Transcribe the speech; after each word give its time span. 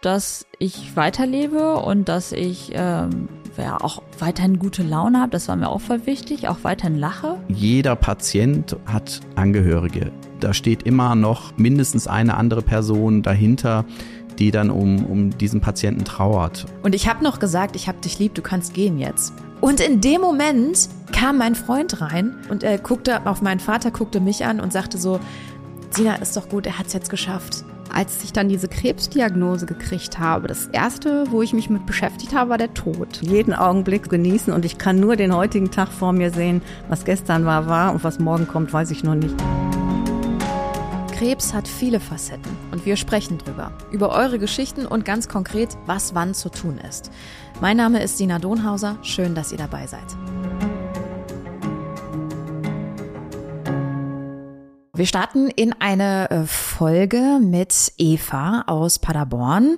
dass 0.00 0.46
ich 0.58 0.96
weiterlebe 0.96 1.76
und 1.76 2.08
dass 2.08 2.32
ich 2.32 2.70
ähm, 2.74 3.28
ja, 3.56 3.80
auch 3.80 4.02
weiterhin 4.18 4.58
gute 4.58 4.82
Laune 4.82 5.20
habe. 5.20 5.30
Das 5.30 5.48
war 5.48 5.56
mir 5.56 5.68
auch 5.68 5.80
voll 5.80 6.06
wichtig, 6.06 6.48
auch 6.48 6.58
weiterhin 6.62 6.96
lache. 6.96 7.38
Jeder 7.48 7.96
Patient 7.96 8.76
hat 8.86 9.20
Angehörige. 9.34 10.12
Da 10.40 10.54
steht 10.54 10.84
immer 10.84 11.14
noch 11.14 11.56
mindestens 11.56 12.06
eine 12.06 12.36
andere 12.36 12.62
Person 12.62 13.22
dahinter, 13.22 13.84
die 14.38 14.52
dann 14.52 14.70
um, 14.70 15.04
um 15.04 15.36
diesen 15.36 15.60
Patienten 15.60 16.04
trauert. 16.04 16.66
Und 16.82 16.94
ich 16.94 17.08
habe 17.08 17.24
noch 17.24 17.40
gesagt, 17.40 17.74
ich 17.74 17.88
habe 17.88 17.98
dich 17.98 18.20
lieb, 18.20 18.34
du 18.34 18.42
kannst 18.42 18.74
gehen 18.74 18.98
jetzt. 18.98 19.32
Und 19.60 19.80
in 19.80 20.00
dem 20.00 20.20
Moment 20.20 20.88
kam 21.12 21.38
mein 21.38 21.56
Freund 21.56 22.00
rein 22.00 22.36
und 22.48 22.62
er 22.62 22.78
guckte 22.78 23.26
auf 23.26 23.42
meinen 23.42 23.58
Vater, 23.58 23.90
guckte 23.90 24.20
mich 24.20 24.44
an 24.44 24.60
und 24.60 24.72
sagte 24.72 24.98
so, 24.98 25.18
Sina, 25.90 26.14
ist 26.16 26.36
doch 26.36 26.48
gut, 26.48 26.66
er 26.66 26.78
hat 26.78 26.86
es 26.86 26.92
jetzt 26.92 27.10
geschafft. 27.10 27.64
Als 27.92 28.22
ich 28.22 28.32
dann 28.32 28.48
diese 28.48 28.68
Krebsdiagnose 28.68 29.66
gekriegt 29.66 30.18
habe, 30.18 30.46
das 30.48 30.66
erste, 30.66 31.24
wo 31.30 31.42
ich 31.42 31.52
mich 31.52 31.70
mit 31.70 31.86
beschäftigt 31.86 32.34
habe, 32.34 32.50
war 32.50 32.58
der 32.58 32.74
Tod. 32.74 33.20
Jeden 33.22 33.54
Augenblick 33.54 34.08
genießen 34.08 34.52
und 34.52 34.64
ich 34.64 34.78
kann 34.78 35.00
nur 35.00 35.16
den 35.16 35.34
heutigen 35.34 35.70
Tag 35.70 35.88
vor 35.88 36.12
mir 36.12 36.30
sehen. 36.30 36.62
Was 36.88 37.04
gestern 37.04 37.44
war, 37.44 37.66
war 37.66 37.92
und 37.92 38.04
was 38.04 38.18
morgen 38.18 38.46
kommt, 38.46 38.72
weiß 38.72 38.90
ich 38.90 39.04
noch 39.04 39.14
nicht. 39.14 39.34
Krebs 41.18 41.52
hat 41.52 41.66
viele 41.66 41.98
Facetten 41.98 42.56
und 42.70 42.86
wir 42.86 42.96
sprechen 42.96 43.38
drüber. 43.38 43.72
Über 43.90 44.10
eure 44.10 44.38
Geschichten 44.38 44.86
und 44.86 45.04
ganz 45.04 45.26
konkret, 45.28 45.76
was 45.86 46.14
wann 46.14 46.32
zu 46.32 46.48
tun 46.48 46.78
ist. 46.88 47.10
Mein 47.60 47.76
Name 47.76 48.00
ist 48.00 48.18
Sina 48.18 48.38
Donhauser. 48.38 48.98
Schön, 49.02 49.34
dass 49.34 49.50
ihr 49.50 49.58
dabei 49.58 49.88
seid. 49.88 50.06
Wir 54.98 55.06
starten 55.06 55.46
in 55.46 55.72
eine 55.78 56.28
äh, 56.28 56.44
Folge 56.44 57.38
mit 57.40 57.92
Eva 57.98 58.64
aus 58.66 58.98
Paderborn, 58.98 59.76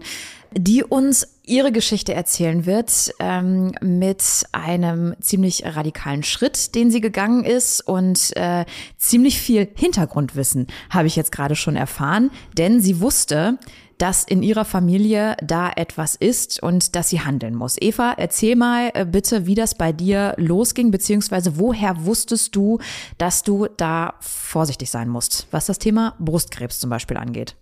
die 0.51 0.83
uns 0.83 1.37
ihre 1.45 1.73
Geschichte 1.73 2.15
erzählen 2.15 2.65
wird 2.65 3.13
ähm, 3.21 3.73
mit 3.83 4.25
einem 4.53 5.15
ziemlich 5.21 5.63
radikalen 5.67 6.23
Schritt, 6.23 6.75
den 6.75 6.91
sie 6.91 7.03
gegangen 7.03 7.45
ist 7.45 7.87
und 7.87 8.35
äh, 8.35 8.65
ziemlich 8.97 9.39
viel 9.39 9.69
Hintergrundwissen 9.75 10.69
habe 10.89 11.07
ich 11.07 11.17
jetzt 11.17 11.33
gerade 11.33 11.55
schon 11.55 11.77
erfahren, 11.77 12.31
denn 12.57 12.81
sie 12.81 13.03
wusste, 13.03 13.59
dass 14.01 14.25
in 14.25 14.43
ihrer 14.43 14.65
Familie 14.65 15.37
da 15.43 15.71
etwas 15.71 16.15
ist 16.15 16.63
und 16.63 16.97
dass 16.97 17.11
sie 17.11 17.21
handeln 17.21 17.55
muss. 17.55 17.77
Eva, 17.79 18.15
erzähl 18.17 18.57
mal 18.57 18.91
äh, 18.95 19.05
bitte, 19.05 19.47
wie 19.47 19.55
das 19.55 19.75
bei 19.75 19.93
dir 19.93 20.35
losging, 20.39 20.91
beziehungsweise 20.91 21.59
woher 21.59 22.07
wusstest 22.07 22.57
du, 22.57 22.79
dass 23.19 23.43
du 23.43 23.67
da 23.77 24.15
vorsichtig 24.21 24.91
sein 24.91 25.09
musst, 25.09 25.47
was 25.51 25.67
das 25.67 25.79
Thema 25.79 26.15
Brustkrebs 26.19 26.81
zum 26.81 26.89
Beispiel 26.89 27.19
angeht? 27.19 27.57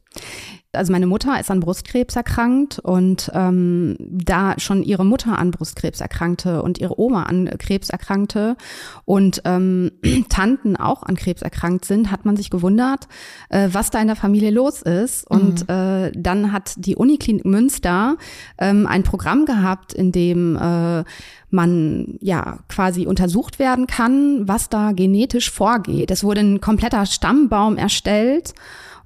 Also 0.78 0.92
meine 0.92 1.06
Mutter 1.06 1.38
ist 1.38 1.50
an 1.50 1.60
Brustkrebs 1.60 2.16
erkrankt 2.16 2.78
und 2.78 3.30
ähm, 3.34 3.96
da 3.98 4.54
schon 4.58 4.82
ihre 4.82 5.04
Mutter 5.04 5.38
an 5.38 5.50
Brustkrebs 5.50 6.00
erkrankte 6.00 6.62
und 6.62 6.78
ihre 6.78 6.98
Oma 6.98 7.24
an 7.24 7.50
Krebs 7.58 7.90
erkrankte 7.90 8.56
und 9.04 9.42
ähm, 9.44 9.90
Tanten 10.28 10.76
auch 10.76 11.02
an 11.02 11.16
Krebs 11.16 11.42
erkrankt 11.42 11.84
sind, 11.84 12.10
hat 12.10 12.24
man 12.24 12.36
sich 12.36 12.50
gewundert, 12.50 13.08
äh, 13.48 13.68
was 13.72 13.90
da 13.90 14.00
in 14.00 14.06
der 14.06 14.16
Familie 14.16 14.50
los 14.50 14.82
ist. 14.82 15.28
Und 15.28 15.68
mhm. 15.68 15.74
äh, 15.74 16.12
dann 16.14 16.52
hat 16.52 16.74
die 16.76 16.96
Uniklinik 16.96 17.44
Münster 17.44 18.16
ähm, 18.58 18.86
ein 18.86 19.02
Programm 19.02 19.44
gehabt, 19.44 19.92
in 19.92 20.12
dem 20.12 20.56
äh, 20.56 21.04
man 21.50 22.18
ja 22.20 22.58
quasi 22.68 23.06
untersucht 23.06 23.58
werden 23.58 23.86
kann, 23.86 24.46
was 24.46 24.68
da 24.68 24.92
genetisch 24.92 25.50
vorgeht. 25.50 26.10
Es 26.10 26.22
wurde 26.22 26.40
ein 26.40 26.60
kompletter 26.60 27.06
Stammbaum 27.06 27.76
erstellt. 27.76 28.54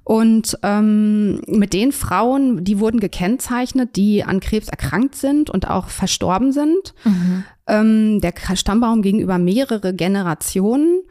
Und 0.03 0.57
ähm, 0.63 1.41
mit 1.47 1.71
den 1.71 1.93
Frauen, 1.93 2.63
die 2.63 2.79
wurden 2.79 2.99
gekennzeichnet, 2.99 3.95
die 3.95 4.23
an 4.23 4.41
Krebs 4.41 4.67
erkrankt 4.67 5.15
sind 5.15 5.49
und 5.49 5.69
auch 5.69 5.87
verstorben 5.87 6.51
sind. 6.51 6.93
Mhm. 7.05 7.43
Ähm, 7.67 8.21
der 8.21 8.33
Stammbaum 8.55 9.01
gegenüber 9.01 9.37
mehrere 9.37 9.93
Generationen. 9.93 11.01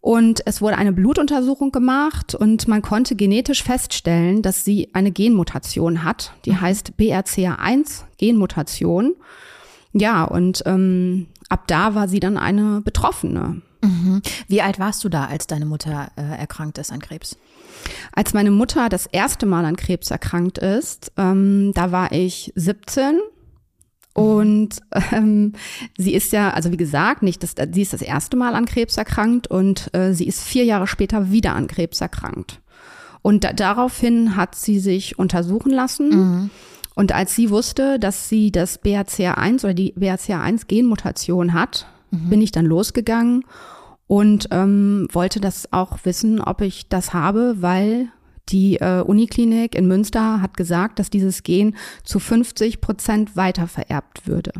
Und 0.00 0.40
es 0.46 0.62
wurde 0.62 0.78
eine 0.78 0.92
Blutuntersuchung 0.92 1.72
gemacht 1.72 2.34
und 2.34 2.66
man 2.66 2.80
konnte 2.80 3.16
genetisch 3.16 3.62
feststellen, 3.62 4.40
dass 4.40 4.64
sie 4.64 4.88
eine 4.94 5.10
Genmutation 5.10 6.02
hat. 6.04 6.32
Die 6.46 6.52
mhm. 6.52 6.60
heißt 6.62 6.92
BRCA1 6.98 8.04
Genmutation. 8.16 9.14
Ja, 9.92 10.24
und 10.24 10.62
ähm, 10.64 11.26
ab 11.50 11.64
da 11.66 11.94
war 11.94 12.08
sie 12.08 12.20
dann 12.20 12.38
eine 12.38 12.80
Betroffene. 12.80 13.60
Mhm. 13.82 14.22
Wie 14.48 14.62
alt 14.62 14.78
warst 14.78 15.04
du 15.04 15.10
da, 15.10 15.26
als 15.26 15.46
deine 15.46 15.66
Mutter 15.66 16.10
äh, 16.16 16.22
erkrankt 16.22 16.78
ist 16.78 16.92
an 16.92 17.00
Krebs? 17.00 17.36
Als 18.12 18.34
meine 18.34 18.50
Mutter 18.50 18.88
das 18.88 19.06
erste 19.06 19.46
Mal 19.46 19.64
an 19.64 19.76
Krebs 19.76 20.10
erkrankt 20.10 20.58
ist, 20.58 21.12
ähm, 21.16 21.72
da 21.74 21.92
war 21.92 22.12
ich 22.12 22.52
17 22.56 23.20
und 24.12 24.80
ähm, 25.12 25.52
sie 25.96 26.14
ist 26.14 26.32
ja, 26.32 26.50
also 26.50 26.72
wie 26.72 26.76
gesagt, 26.76 27.22
nicht 27.22 27.42
das, 27.42 27.54
sie 27.72 27.82
ist 27.82 27.92
das 27.92 28.02
erste 28.02 28.36
Mal 28.36 28.54
an 28.54 28.66
Krebs 28.66 28.96
erkrankt 28.96 29.46
und 29.46 29.94
äh, 29.94 30.12
sie 30.12 30.26
ist 30.26 30.42
vier 30.42 30.64
Jahre 30.64 30.86
später 30.86 31.30
wieder 31.30 31.54
an 31.54 31.68
Krebs 31.68 32.00
erkrankt. 32.00 32.60
Und 33.22 33.44
da, 33.44 33.52
daraufhin 33.52 34.36
hat 34.36 34.54
sie 34.54 34.78
sich 34.78 35.18
untersuchen 35.18 35.70
lassen. 35.70 36.08
Mhm. 36.08 36.50
Und 36.94 37.12
als 37.12 37.36
sie 37.36 37.50
wusste, 37.50 37.98
dass 37.98 38.28
sie 38.28 38.50
das 38.50 38.82
BRCA1 38.82 39.64
oder 39.64 39.74
die 39.74 39.94
BRCA1-Genmutation 39.94 41.52
hat, 41.52 41.86
mhm. 42.10 42.30
bin 42.30 42.42
ich 42.42 42.50
dann 42.50 42.66
losgegangen 42.66 43.44
und 44.10 44.48
ähm, 44.50 45.06
wollte 45.12 45.38
das 45.38 45.72
auch 45.72 45.98
wissen, 46.02 46.40
ob 46.40 46.62
ich 46.62 46.88
das 46.88 47.14
habe, 47.14 47.54
weil 47.60 48.08
die 48.48 48.78
äh, 48.78 49.02
Uniklinik 49.02 49.76
in 49.76 49.86
Münster 49.86 50.42
hat 50.42 50.56
gesagt, 50.56 50.98
dass 50.98 51.10
dieses 51.10 51.44
Gen 51.44 51.76
zu 52.02 52.18
50 52.18 52.80
Prozent 52.80 53.36
weiter 53.36 53.68
vererbt 53.68 54.26
würde. 54.26 54.52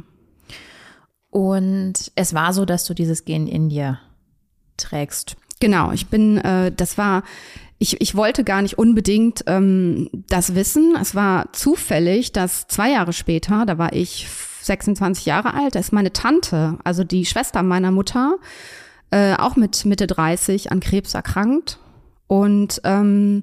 Und 1.30 2.12
es 2.14 2.32
war 2.32 2.52
so, 2.52 2.64
dass 2.64 2.84
du 2.84 2.94
dieses 2.94 3.24
Gen 3.24 3.48
in 3.48 3.70
dir 3.70 3.98
trägst. 4.76 5.34
Genau, 5.58 5.90
ich 5.90 6.06
bin, 6.06 6.38
äh, 6.38 6.70
das 6.70 6.96
war, 6.96 7.24
ich, 7.80 8.00
ich 8.00 8.14
wollte 8.14 8.44
gar 8.44 8.62
nicht 8.62 8.78
unbedingt 8.78 9.42
ähm, 9.48 10.10
das 10.28 10.54
wissen. 10.54 10.94
Es 10.94 11.16
war 11.16 11.52
zufällig, 11.52 12.30
dass 12.30 12.68
zwei 12.68 12.92
Jahre 12.92 13.12
später, 13.12 13.66
da 13.66 13.78
war 13.78 13.94
ich 13.94 14.28
26 14.60 15.26
Jahre 15.26 15.54
alt, 15.54 15.74
da 15.74 15.80
ist 15.80 15.92
meine 15.92 16.12
Tante, 16.12 16.78
also 16.84 17.02
die 17.02 17.26
Schwester 17.26 17.64
meiner 17.64 17.90
Mutter, 17.90 18.36
äh, 19.10 19.34
auch 19.34 19.56
mit 19.56 19.84
Mitte 19.84 20.06
30 20.06 20.72
an 20.72 20.80
Krebs 20.80 21.14
erkrankt. 21.14 21.78
Und 22.26 22.80
ähm, 22.84 23.42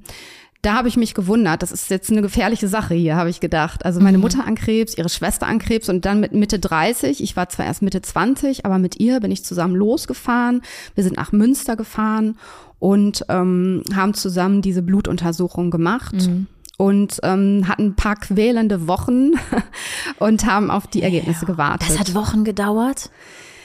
da 0.62 0.74
habe 0.74 0.88
ich 0.88 0.98
mich 0.98 1.14
gewundert, 1.14 1.62
das 1.62 1.72
ist 1.72 1.90
jetzt 1.90 2.12
eine 2.12 2.22
gefährliche 2.22 2.68
Sache 2.68 2.94
hier, 2.94 3.16
habe 3.16 3.30
ich 3.30 3.40
gedacht. 3.40 3.86
Also 3.86 4.00
meine 4.00 4.18
mhm. 4.18 4.24
Mutter 4.24 4.46
an 4.46 4.56
Krebs, 4.56 4.98
ihre 4.98 5.10
Schwester 5.10 5.48
an 5.48 5.60
Krebs 5.60 5.88
und 5.88 6.06
dann 6.06 6.20
mit 6.20 6.34
Mitte 6.34 6.60
30, 6.60 7.22
ich 7.22 7.36
war 7.36 7.48
zwar 7.50 7.66
erst 7.66 7.82
Mitte 7.82 8.02
20, 8.02 8.66
aber 8.66 8.78
mit 8.78 9.00
ihr 9.00 9.20
bin 9.20 9.32
ich 9.32 9.46
zusammen 9.46 9.76
losgefahren. 9.76 10.62
Wir 10.96 11.04
sind 11.04 11.16
nach 11.16 11.32
Münster 11.32 11.76
gefahren 11.76 12.38
und 12.80 13.24
ähm, 13.30 13.84
haben 13.96 14.14
zusammen 14.14 14.62
diese 14.62 14.82
Blutuntersuchung 14.82 15.72
gemacht. 15.72 16.16
Mhm. 16.16 16.48
Und 16.80 17.20
ähm, 17.24 17.68
hatten 17.68 17.88
ein 17.88 17.96
paar 17.96 18.16
quälende 18.16 18.88
Wochen 18.88 19.32
und 20.20 20.46
haben 20.46 20.70
auf 20.70 20.86
die 20.86 21.02
Ergebnisse 21.02 21.42
ja, 21.42 21.48
gewartet. 21.48 21.90
Das 21.90 22.00
hat 22.00 22.14
Wochen 22.14 22.44
gedauert? 22.44 23.10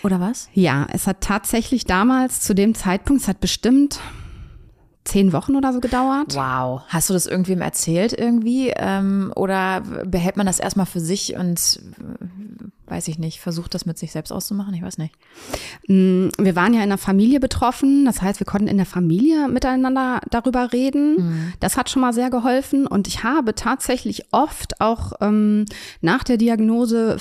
Oder 0.02 0.20
was? 0.20 0.48
Ja, 0.52 0.86
es 0.92 1.06
hat 1.06 1.20
tatsächlich 1.20 1.84
damals 1.84 2.40
zu 2.40 2.54
dem 2.54 2.74
Zeitpunkt, 2.74 3.22
es 3.22 3.28
hat 3.28 3.40
bestimmt 3.40 4.00
zehn 5.04 5.32
Wochen 5.32 5.56
oder 5.56 5.72
so 5.72 5.80
gedauert. 5.80 6.34
Wow. 6.34 6.82
Hast 6.88 7.10
du 7.10 7.14
das 7.14 7.26
irgendwem 7.26 7.60
erzählt 7.60 8.12
irgendwie? 8.16 8.72
Ähm, 8.76 9.32
oder 9.34 9.82
behält 10.04 10.36
man 10.36 10.46
das 10.46 10.60
erstmal 10.60 10.86
für 10.86 11.00
sich 11.00 11.36
und 11.36 11.80
weiß 12.92 13.08
ich 13.08 13.18
nicht, 13.18 13.41
versucht 13.41 13.74
das 13.74 13.86
mit 13.86 13.98
sich 13.98 14.12
selbst 14.12 14.30
auszumachen? 14.30 14.74
Ich 14.74 14.82
weiß 14.82 14.98
nicht. 14.98 15.14
Mm, 15.88 16.28
wir 16.38 16.54
waren 16.54 16.74
ja 16.74 16.82
in 16.82 16.91
der 16.91 16.98
Familie 16.98 17.41
betroffen. 17.41 18.04
Das 18.04 18.20
heißt, 18.22 18.38
wir 18.38 18.46
konnten 18.46 18.68
in 18.68 18.76
der 18.76 18.86
Familie 18.86 19.48
miteinander 19.48 20.20
darüber 20.30 20.72
reden. 20.72 21.16
Mhm. 21.16 21.52
Das 21.58 21.76
hat 21.76 21.91
schon 21.91 22.02
mal 22.02 22.12
sehr 22.12 22.30
geholfen. 22.30 22.86
Und 22.86 23.08
ich 23.08 23.24
habe 23.24 23.54
tatsächlich 23.54 24.26
oft 24.30 24.80
auch 24.80 25.14
ähm, 25.20 25.64
nach 26.00 26.22
der 26.22 26.36
Diagnose 26.36 27.16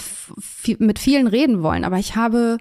mit 0.78 1.00
vielen 1.00 1.28
reden 1.28 1.64
wollen. 1.64 1.86
Aber 1.86 1.98
ich 1.98 2.16
habe 2.16 2.58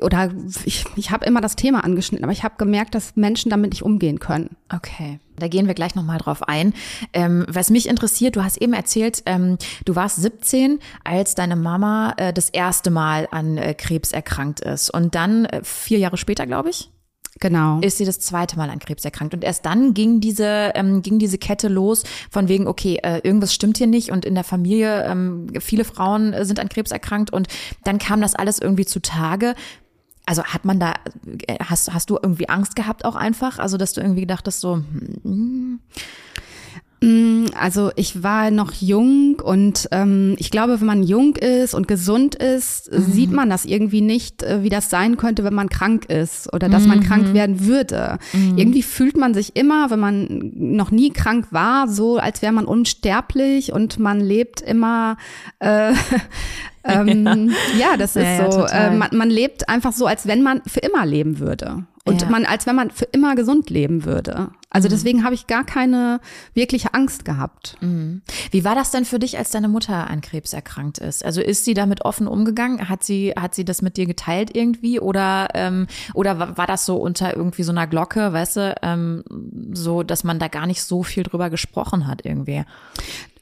oder 0.00 0.30
ich, 0.64 0.84
ich 0.96 1.10
habe 1.10 1.26
immer 1.26 1.40
das 1.40 1.56
Thema 1.56 1.84
angeschnitten, 1.84 2.24
aber 2.24 2.32
ich 2.32 2.44
habe 2.44 2.54
gemerkt, 2.56 2.94
dass 2.94 3.16
Menschen 3.16 3.50
damit 3.50 3.70
nicht 3.70 3.82
umgehen 3.82 4.20
können. 4.20 4.56
Okay, 4.72 5.18
da 5.36 5.48
gehen 5.48 5.66
wir 5.66 5.74
gleich 5.74 5.94
nochmal 5.94 6.18
drauf 6.18 6.42
ein. 6.48 6.72
Ähm, 7.12 7.44
was 7.48 7.70
mich 7.70 7.88
interessiert, 7.88 8.36
du 8.36 8.42
hast 8.42 8.56
eben 8.56 8.72
erzählt, 8.72 9.22
ähm, 9.26 9.58
du 9.84 9.94
warst 9.94 10.16
17, 10.22 10.78
als 11.04 11.34
deine 11.34 11.56
Mama 11.56 12.14
äh, 12.16 12.32
das 12.32 12.48
erste 12.48 12.90
Mal 12.90 13.28
an 13.30 13.58
äh, 13.58 13.74
Krebs 13.74 14.12
erkrankt 14.12 14.60
ist. 14.60 14.90
Und 14.90 15.14
dann, 15.14 15.44
äh, 15.44 15.60
vier 15.62 15.98
Jahre 15.98 16.16
später, 16.16 16.46
glaube 16.46 16.70
ich, 16.70 16.90
Genau. 17.42 17.80
Ist 17.80 17.98
sie 17.98 18.04
das 18.04 18.20
zweite 18.20 18.56
Mal 18.56 18.70
an 18.70 18.78
Krebs 18.78 19.04
erkrankt. 19.04 19.34
Und 19.34 19.42
erst 19.42 19.66
dann 19.66 19.94
ging 19.94 20.20
diese, 20.20 20.70
ähm, 20.76 21.02
ging 21.02 21.18
diese 21.18 21.38
Kette 21.38 21.66
los 21.66 22.04
von 22.30 22.46
wegen, 22.46 22.68
okay, 22.68 23.00
äh, 23.02 23.18
irgendwas 23.24 23.52
stimmt 23.52 23.78
hier 23.78 23.88
nicht 23.88 24.12
und 24.12 24.24
in 24.24 24.36
der 24.36 24.44
Familie, 24.44 25.04
ähm, 25.04 25.48
viele 25.58 25.82
Frauen 25.82 26.36
sind 26.44 26.60
an 26.60 26.68
Krebs 26.68 26.92
erkrankt 26.92 27.32
und 27.32 27.48
dann 27.82 27.98
kam 27.98 28.20
das 28.20 28.36
alles 28.36 28.60
irgendwie 28.60 28.86
zutage. 28.86 29.56
Also 30.24 30.44
hat 30.44 30.64
man 30.64 30.78
da, 30.78 30.94
äh, 31.48 31.56
hast, 31.64 31.92
hast 31.92 32.10
du 32.10 32.18
irgendwie 32.22 32.48
Angst 32.48 32.76
gehabt 32.76 33.04
auch 33.04 33.16
einfach? 33.16 33.58
Also, 33.58 33.76
dass 33.76 33.92
du 33.92 34.00
irgendwie 34.00 34.20
gedacht 34.20 34.46
hast, 34.46 34.60
so, 34.60 34.76
hm, 34.76 34.92
Mm, 35.24 35.80
also 37.58 37.90
ich 37.96 38.22
war 38.22 38.50
noch 38.50 38.72
jung 38.72 39.40
und 39.40 39.88
ähm, 39.90 40.36
ich 40.38 40.50
glaube, 40.50 40.80
wenn 40.80 40.86
man 40.86 41.02
jung 41.02 41.34
ist 41.34 41.74
und 41.74 41.88
gesund 41.88 42.36
ist, 42.36 42.92
mhm. 42.92 43.12
sieht 43.12 43.32
man 43.32 43.50
das 43.50 43.64
irgendwie 43.64 44.00
nicht, 44.00 44.42
äh, 44.42 44.62
wie 44.62 44.68
das 44.68 44.88
sein 44.88 45.16
könnte, 45.16 45.42
wenn 45.42 45.54
man 45.54 45.68
krank 45.68 46.04
ist 46.06 46.52
oder 46.52 46.68
dass 46.68 46.84
mhm. 46.84 46.88
man 46.88 47.00
krank 47.02 47.34
werden 47.34 47.66
würde. 47.66 48.18
Mhm. 48.32 48.56
Irgendwie 48.56 48.82
fühlt 48.82 49.16
man 49.16 49.34
sich 49.34 49.56
immer, 49.56 49.90
wenn 49.90 49.98
man 49.98 50.52
noch 50.54 50.92
nie 50.92 51.10
krank 51.10 51.48
war, 51.50 51.88
so 51.88 52.18
als 52.18 52.40
wäre 52.40 52.52
man 52.52 52.66
unsterblich 52.66 53.72
und 53.72 53.98
man 53.98 54.20
lebt 54.20 54.60
immer 54.60 55.16
äh, 55.58 55.92
ähm, 56.84 57.52
ja. 57.78 57.90
ja. 57.90 57.96
das 57.96 58.14
ist 58.14 58.22
ja, 58.22 58.50
so. 58.50 58.64
Äh, 58.64 58.90
man, 58.90 59.10
man 59.12 59.30
lebt 59.30 59.68
einfach 59.68 59.92
so, 59.92 60.06
als 60.06 60.26
wenn 60.26 60.42
man 60.42 60.62
für 60.66 60.80
immer 60.80 61.04
leben 61.04 61.40
würde. 61.40 61.84
Und 62.04 62.22
ja. 62.22 62.28
man, 62.28 62.44
als 62.46 62.66
wenn 62.66 62.74
man 62.74 62.90
für 62.90 63.04
immer 63.04 63.36
gesund 63.36 63.70
leben 63.70 64.04
würde. 64.04 64.50
Also 64.70 64.88
mhm. 64.88 64.90
deswegen 64.90 65.24
habe 65.24 65.36
ich 65.36 65.46
gar 65.46 65.64
keine 65.64 66.20
wirkliche 66.52 66.94
Angst 66.94 67.24
gehabt. 67.24 67.76
Mhm. 67.80 68.22
Wie 68.50 68.64
war 68.64 68.74
das 68.74 68.90
denn 68.90 69.04
für 69.04 69.20
dich, 69.20 69.38
als 69.38 69.52
deine 69.52 69.68
Mutter 69.68 70.10
an 70.10 70.20
Krebs 70.20 70.52
erkrankt 70.52 70.98
ist? 70.98 71.24
Also 71.24 71.40
ist 71.40 71.64
sie 71.64 71.74
damit 71.74 72.04
offen 72.04 72.26
umgegangen? 72.26 72.88
Hat 72.88 73.04
sie, 73.04 73.34
hat 73.38 73.54
sie 73.54 73.64
das 73.64 73.82
mit 73.82 73.96
dir 73.96 74.06
geteilt 74.06 74.56
irgendwie? 74.56 74.98
Oder, 74.98 75.48
ähm, 75.54 75.86
oder 76.12 76.56
war 76.56 76.66
das 76.66 76.86
so 76.86 76.96
unter 76.96 77.36
irgendwie 77.36 77.62
so 77.62 77.70
einer 77.70 77.86
Glocke, 77.86 78.32
weißt 78.32 78.56
du, 78.56 78.74
ähm, 78.82 79.22
so, 79.72 80.02
dass 80.02 80.24
man 80.24 80.40
da 80.40 80.48
gar 80.48 80.66
nicht 80.66 80.82
so 80.82 81.04
viel 81.04 81.22
drüber 81.22 81.50
gesprochen 81.50 82.08
hat 82.08 82.24
irgendwie? 82.24 82.64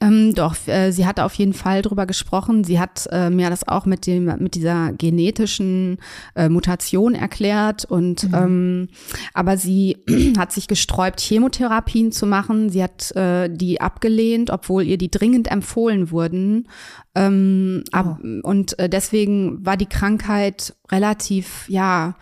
Ähm, 0.02 0.34
doch, 0.34 0.56
äh, 0.66 0.92
sie 0.92 1.06
hat 1.06 1.20
auf 1.20 1.34
jeden 1.34 1.52
Fall 1.52 1.82
drüber 1.82 2.06
gesprochen. 2.06 2.64
Sie 2.64 2.80
hat 2.80 3.06
äh, 3.12 3.28
mir 3.28 3.50
das 3.50 3.68
auch 3.68 3.84
mit 3.84 4.06
dem 4.06 4.24
mit 4.38 4.54
dieser 4.54 4.92
genetischen 4.94 5.98
äh, 6.34 6.48
Mutation 6.48 7.14
erklärt 7.14 7.84
und 7.84 8.24
mhm. 8.24 8.34
ähm, 8.34 8.88
aber 9.34 9.58
sie 9.58 9.98
hat 10.38 10.52
sich 10.52 10.68
gesträubt, 10.68 11.20
Chemotherapien 11.20 12.12
zu 12.12 12.26
machen. 12.26 12.70
Sie 12.70 12.82
hat 12.82 13.14
äh, 13.14 13.50
die 13.50 13.82
abgelehnt, 13.82 14.48
obwohl 14.48 14.84
ihr 14.84 14.96
die 14.96 15.10
dringend 15.10 15.50
empfohlen 15.50 16.10
wurden. 16.10 16.68
Ähm, 17.14 17.84
oh. 17.88 17.96
ab, 17.96 18.20
und 18.42 18.78
äh, 18.78 18.88
deswegen 18.88 19.64
war 19.66 19.76
die 19.76 19.86
Krankheit 19.86 20.74
relativ, 20.90 21.68
ja 21.68 22.14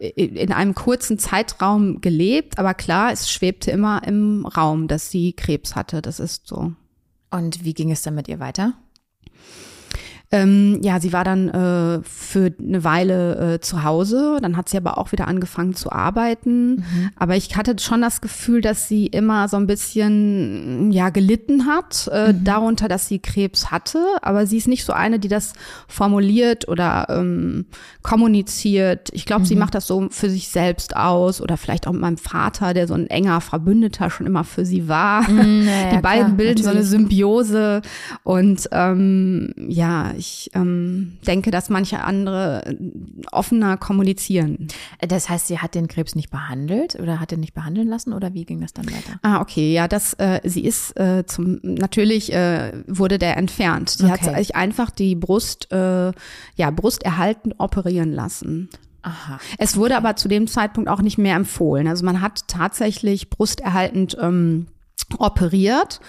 in 0.00 0.50
einem 0.50 0.74
kurzen 0.74 1.18
Zeitraum 1.18 2.00
gelebt, 2.00 2.58
aber 2.58 2.72
klar, 2.72 3.12
es 3.12 3.30
schwebte 3.30 3.70
immer 3.70 4.00
im 4.06 4.46
Raum, 4.46 4.88
dass 4.88 5.10
sie 5.10 5.34
Krebs 5.34 5.76
hatte. 5.76 6.00
Das 6.00 6.20
ist 6.20 6.46
so. 6.46 6.72
Und 7.30 7.64
wie 7.64 7.74
ging 7.74 7.90
es 7.90 8.02
dann 8.02 8.14
mit 8.14 8.28
ihr 8.28 8.40
weiter? 8.40 8.74
Ähm, 10.32 10.78
ja, 10.80 11.00
sie 11.00 11.12
war 11.12 11.24
dann 11.24 11.48
äh, 11.48 12.02
für 12.04 12.52
eine 12.60 12.84
Weile 12.84 13.54
äh, 13.54 13.60
zu 13.60 13.82
Hause, 13.82 14.38
dann 14.40 14.56
hat 14.56 14.68
sie 14.68 14.76
aber 14.76 14.96
auch 14.96 15.10
wieder 15.10 15.26
angefangen 15.26 15.74
zu 15.74 15.90
arbeiten. 15.90 16.76
Mhm. 16.76 17.10
Aber 17.16 17.34
ich 17.34 17.56
hatte 17.56 17.74
schon 17.80 18.00
das 18.00 18.20
Gefühl, 18.20 18.60
dass 18.60 18.86
sie 18.86 19.08
immer 19.08 19.48
so 19.48 19.56
ein 19.56 19.66
bisschen 19.66 20.92
ja 20.92 21.10
gelitten 21.10 21.66
hat 21.66 22.08
äh, 22.12 22.32
mhm. 22.32 22.44
darunter, 22.44 22.86
dass 22.86 23.08
sie 23.08 23.18
Krebs 23.18 23.72
hatte. 23.72 23.98
Aber 24.22 24.46
sie 24.46 24.58
ist 24.58 24.68
nicht 24.68 24.84
so 24.84 24.92
eine, 24.92 25.18
die 25.18 25.26
das 25.26 25.52
formuliert 25.88 26.68
oder 26.68 27.08
ähm, 27.10 27.66
kommuniziert. 28.02 29.08
Ich 29.12 29.26
glaube, 29.26 29.42
mhm. 29.42 29.46
sie 29.46 29.56
macht 29.56 29.74
das 29.74 29.88
so 29.88 30.06
für 30.10 30.30
sich 30.30 30.48
selbst 30.48 30.94
aus 30.94 31.40
oder 31.40 31.56
vielleicht 31.56 31.88
auch 31.88 31.92
mit 31.92 32.02
meinem 32.02 32.18
Vater, 32.18 32.72
der 32.72 32.86
so 32.86 32.94
ein 32.94 33.08
enger 33.08 33.40
Verbündeter 33.40 34.10
schon 34.10 34.26
immer 34.26 34.44
für 34.44 34.64
sie 34.64 34.86
war. 34.86 35.28
Mhm, 35.28 35.66
ja, 35.66 35.96
die 35.96 36.02
beiden 36.02 36.26
klar, 36.26 36.36
bilden 36.36 36.62
natürlich. 36.62 36.64
so 36.64 36.70
eine 36.70 36.84
Symbiose 36.84 37.82
und 38.22 38.68
ähm, 38.70 39.54
ja, 39.66 40.12
ich 40.20 40.50
ähm, 40.54 41.18
denke, 41.26 41.50
dass 41.50 41.68
manche 41.68 42.04
andere 42.04 42.64
äh, 42.66 42.76
offener 43.32 43.76
kommunizieren. 43.76 44.68
Das 45.00 45.28
heißt, 45.28 45.48
sie 45.48 45.58
hat 45.58 45.74
den 45.74 45.88
Krebs 45.88 46.14
nicht 46.14 46.30
behandelt 46.30 46.94
oder 47.00 47.18
hat 47.18 47.32
den 47.32 47.40
nicht 47.40 47.54
behandeln 47.54 47.88
lassen 47.88 48.12
oder 48.12 48.32
wie 48.34 48.44
ging 48.44 48.60
das 48.60 48.72
dann 48.72 48.86
weiter? 48.86 49.18
Ah, 49.22 49.40
okay, 49.40 49.72
ja, 49.72 49.88
das, 49.88 50.14
äh, 50.14 50.40
sie 50.44 50.64
ist 50.64 50.96
äh, 50.98 51.24
zum, 51.26 51.58
natürlich 51.62 52.32
äh, 52.32 52.72
wurde 52.86 53.18
der 53.18 53.36
entfernt. 53.36 53.90
Sie 53.90 54.04
okay. 54.04 54.12
hat 54.12 54.36
sich 54.36 54.54
einfach 54.54 54.90
die 54.90 55.16
Brust, 55.16 55.72
äh, 55.72 56.12
ja, 56.54 56.70
Brust 56.70 57.02
erhalten 57.02 57.52
operieren 57.58 58.12
lassen. 58.12 58.68
Aha. 59.02 59.38
Es 59.58 59.76
wurde 59.76 59.96
aber 59.96 60.16
zu 60.16 60.28
dem 60.28 60.46
Zeitpunkt 60.46 60.90
auch 60.90 61.00
nicht 61.00 61.16
mehr 61.16 61.36
empfohlen. 61.36 61.88
Also 61.88 62.04
man 62.04 62.20
hat 62.20 62.46
tatsächlich 62.48 63.30
brusterhaltend 63.30 64.16
ähm, 64.20 64.66
operiert 65.18 66.00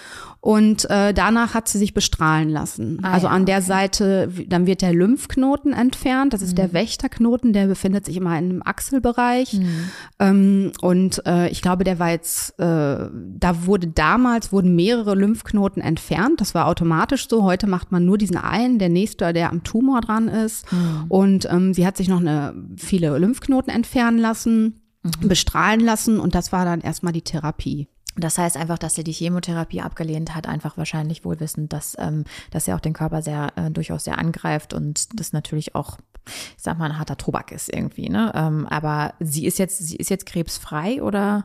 und 0.44 0.90
äh, 0.90 1.14
danach 1.14 1.54
hat 1.54 1.68
sie 1.68 1.78
sich 1.78 1.94
bestrahlen 1.94 2.48
lassen. 2.48 2.98
Ah, 3.02 3.12
also 3.12 3.28
ja, 3.28 3.32
an 3.32 3.46
der. 3.46 3.62
Seite, 3.62 4.28
dann 4.48 4.66
wird 4.66 4.82
der 4.82 4.92
Lymphknoten 4.92 5.72
entfernt. 5.72 6.32
Das 6.32 6.42
ist 6.42 6.52
mhm. 6.52 6.56
der 6.56 6.72
Wächterknoten, 6.72 7.52
der 7.52 7.68
befindet 7.68 8.04
sich 8.04 8.16
immer 8.16 8.30
in 8.30 8.50
einem 8.50 8.62
Achselbereich. 8.64 9.52
Mhm. 9.52 9.90
Ähm, 10.18 10.72
und 10.80 11.24
äh, 11.26 11.48
ich 11.50 11.62
glaube, 11.62 11.84
der 11.84 12.00
war 12.00 12.10
jetzt, 12.10 12.58
äh, 12.58 13.08
da 13.08 13.66
wurde 13.66 13.86
damals 13.86 14.50
wurden 14.50 14.74
mehrere 14.74 15.14
Lymphknoten 15.14 15.80
entfernt. 15.80 16.40
Das 16.40 16.56
war 16.56 16.66
automatisch 16.66 17.28
so. 17.28 17.44
Heute 17.44 17.68
macht 17.68 17.92
man 17.92 18.04
nur 18.04 18.18
diesen 18.18 18.36
einen, 18.36 18.80
der 18.80 18.88
nächste, 18.88 19.32
der 19.32 19.52
am 19.52 19.62
Tumor 19.62 20.00
dran 20.00 20.26
ist. 20.26 20.70
Mhm. 20.72 21.04
Und 21.08 21.48
ähm, 21.52 21.72
sie 21.72 21.86
hat 21.86 21.96
sich 21.96 22.08
noch 22.08 22.20
eine, 22.20 22.52
viele 22.76 23.16
Lymphknoten 23.16 23.72
entfernen 23.72 24.18
lassen, 24.18 24.80
mhm. 25.04 25.28
bestrahlen 25.28 25.80
lassen 25.80 26.18
und 26.18 26.34
das 26.34 26.50
war 26.50 26.64
dann 26.64 26.80
erstmal 26.80 27.12
die 27.12 27.22
Therapie. 27.22 27.86
Das 28.16 28.38
heißt 28.38 28.56
einfach, 28.56 28.78
dass 28.78 28.94
sie 28.94 29.04
die 29.04 29.12
Chemotherapie 29.12 29.80
abgelehnt 29.80 30.34
hat, 30.34 30.46
einfach 30.46 30.76
wahrscheinlich 30.76 31.24
wohl 31.24 31.40
wissend, 31.40 31.72
dass, 31.72 31.96
ähm, 31.98 32.24
dass 32.50 32.68
er 32.68 32.76
auch 32.76 32.80
den 32.80 32.92
Körper 32.92 33.22
sehr 33.22 33.52
äh, 33.56 33.70
durchaus 33.70 34.04
sehr 34.04 34.18
angreift 34.18 34.74
und 34.74 35.18
das 35.18 35.32
natürlich 35.32 35.74
auch, 35.74 35.98
ich 36.26 36.62
sag 36.62 36.78
mal, 36.78 36.90
ein 36.90 36.98
harter 36.98 37.16
Tobak 37.16 37.52
ist 37.52 37.72
irgendwie. 37.72 38.08
Ne? 38.08 38.32
Ähm, 38.34 38.66
aber 38.66 39.14
sie 39.18 39.46
ist 39.46 39.58
jetzt, 39.58 39.78
sie 39.78 39.96
ist 39.96 40.10
jetzt 40.10 40.26
krebsfrei 40.26 41.02
oder? 41.02 41.44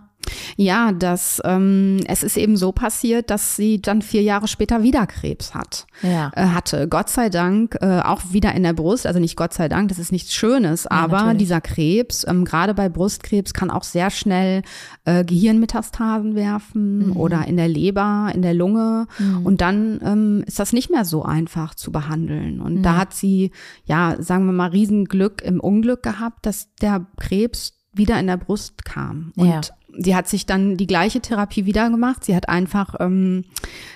Ja, 0.55 0.91
das, 0.91 1.41
ähm, 1.45 1.99
es 2.07 2.23
ist 2.23 2.37
eben 2.37 2.57
so 2.57 2.71
passiert, 2.71 3.29
dass 3.29 3.55
sie 3.55 3.81
dann 3.81 4.01
vier 4.01 4.21
Jahre 4.21 4.47
später 4.47 4.83
wieder 4.83 5.05
Krebs 5.07 5.53
hat, 5.53 5.87
ja. 6.01 6.31
äh, 6.35 6.47
hatte. 6.47 6.87
Gott 6.87 7.09
sei 7.09 7.29
Dank 7.29 7.77
äh, 7.81 8.01
auch 8.01 8.21
wieder 8.31 8.53
in 8.53 8.63
der 8.63 8.73
Brust, 8.73 9.05
also 9.07 9.19
nicht 9.19 9.35
Gott 9.35 9.53
sei 9.53 9.69
Dank, 9.69 9.89
das 9.89 9.99
ist 9.99 10.11
nichts 10.11 10.33
Schönes, 10.33 10.85
ja, 10.85 10.91
aber 10.91 11.17
natürlich. 11.17 11.39
dieser 11.39 11.61
Krebs, 11.61 12.25
ähm, 12.27 12.45
gerade 12.45 12.73
bei 12.73 12.89
Brustkrebs, 12.89 13.53
kann 13.53 13.69
auch 13.69 13.83
sehr 13.83 14.09
schnell 14.09 14.63
äh, 15.05 15.23
Gehirnmetastasen 15.23 16.35
werfen 16.35 17.09
mhm. 17.09 17.17
oder 17.17 17.47
in 17.47 17.57
der 17.57 17.67
Leber, 17.67 18.31
in 18.33 18.41
der 18.41 18.53
Lunge 18.53 19.07
mhm. 19.19 19.45
und 19.45 19.61
dann 19.61 19.99
ähm, 20.03 20.43
ist 20.47 20.59
das 20.59 20.73
nicht 20.73 20.89
mehr 20.89 21.05
so 21.05 21.23
einfach 21.23 21.75
zu 21.75 21.91
behandeln. 21.91 22.61
Und 22.61 22.75
mhm. 22.75 22.83
da 22.83 22.97
hat 22.97 23.13
sie, 23.13 23.51
ja, 23.85 24.15
sagen 24.19 24.45
wir 24.45 24.53
mal, 24.53 24.69
Riesenglück 24.69 25.41
im 25.41 25.59
Unglück 25.59 26.03
gehabt, 26.03 26.45
dass 26.45 26.73
der 26.81 27.05
Krebs 27.17 27.73
wieder 27.93 28.19
in 28.19 28.27
der 28.27 28.37
Brust 28.37 28.85
kam. 28.85 29.31
Und 29.35 29.47
ja 29.47 29.61
sie 29.97 30.15
hat 30.15 30.27
sich 30.27 30.45
dann 30.45 30.77
die 30.77 30.87
gleiche 30.87 31.21
Therapie 31.21 31.65
wieder 31.65 31.89
gemacht. 31.89 32.23
Sie 32.23 32.35
hat 32.35 32.49
einfach 32.49 32.95
ähm, 32.99 33.45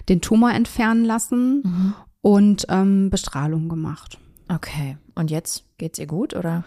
den 0.10 0.22
Tumor 0.22 0.52
entfernen 0.52 1.06
lassen 1.06 1.62
mhm. 1.64 1.94
und 2.22 2.66
ähm, 2.70 3.10
Bestrahlung 3.10 3.70
gemacht. 3.70 4.18
Okay. 4.48 4.98
Und 5.16 5.32
jetzt 5.32 5.64
geht's 5.78 6.00
ihr 6.00 6.08
gut 6.08 6.36
oder? 6.36 6.64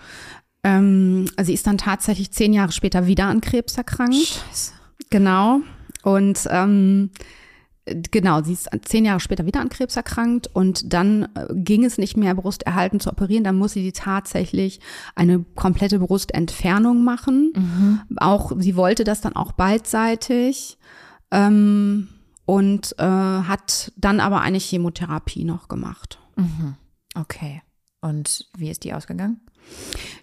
Ähm, 0.63 1.27
sie 1.41 1.53
ist 1.53 1.67
dann 1.67 1.79
tatsächlich 1.79 2.33
zehn 2.33 2.53
Jahre 2.53 2.73
später 2.73 3.07
wieder 3.07 3.27
an 3.27 3.41
Krebs 3.41 3.77
erkrankt. 3.77 4.15
Scheiße. 4.15 4.73
Genau. 5.11 5.61
Und 6.03 6.47
ähm, 6.51 7.11
Genau, 7.87 8.43
sie 8.43 8.55
ist 8.55 8.71
zehn 8.87 9.05
Jahre 9.05 9.21
später 9.21 9.45
wieder 9.45 9.61
an 9.61 9.69
Krebs 9.69 9.95
erkrankt 9.95 10.49
und 10.53 10.95
dann 10.95 11.29
äh, 11.35 11.47
ging 11.51 11.85
es 11.85 11.99
nicht 11.99 12.17
mehr, 12.17 12.35
Brusterhalten 12.35 12.99
zu 12.99 13.11
operieren. 13.11 13.45
Dann 13.45 13.59
musste 13.59 13.81
sie 13.81 13.93
tatsächlich 13.93 14.81
eine 15.15 15.45
komplette 15.55 15.99
Brustentfernung 15.99 17.05
machen. 17.05 17.53
Mhm. 17.55 18.01
Auch 18.17 18.53
sie 18.59 18.77
wollte 18.77 19.05
das 19.05 19.21
dann 19.21 19.37
auch 19.37 19.53
beidseitig 19.53 20.79
ähm, 21.31 22.09
und 22.47 22.95
äh, 22.99 23.05
hat 23.05 23.93
dann 23.99 24.21
aber 24.21 24.41
eine 24.41 24.59
Chemotherapie 24.59 25.45
noch 25.45 25.69
gemacht. 25.69 26.19
Mhm. 26.37 26.77
Okay. 27.15 27.61
Und 28.05 28.47
wie 28.57 28.69
ist 28.69 28.85
die 28.85 28.93
ausgegangen? 28.93 29.41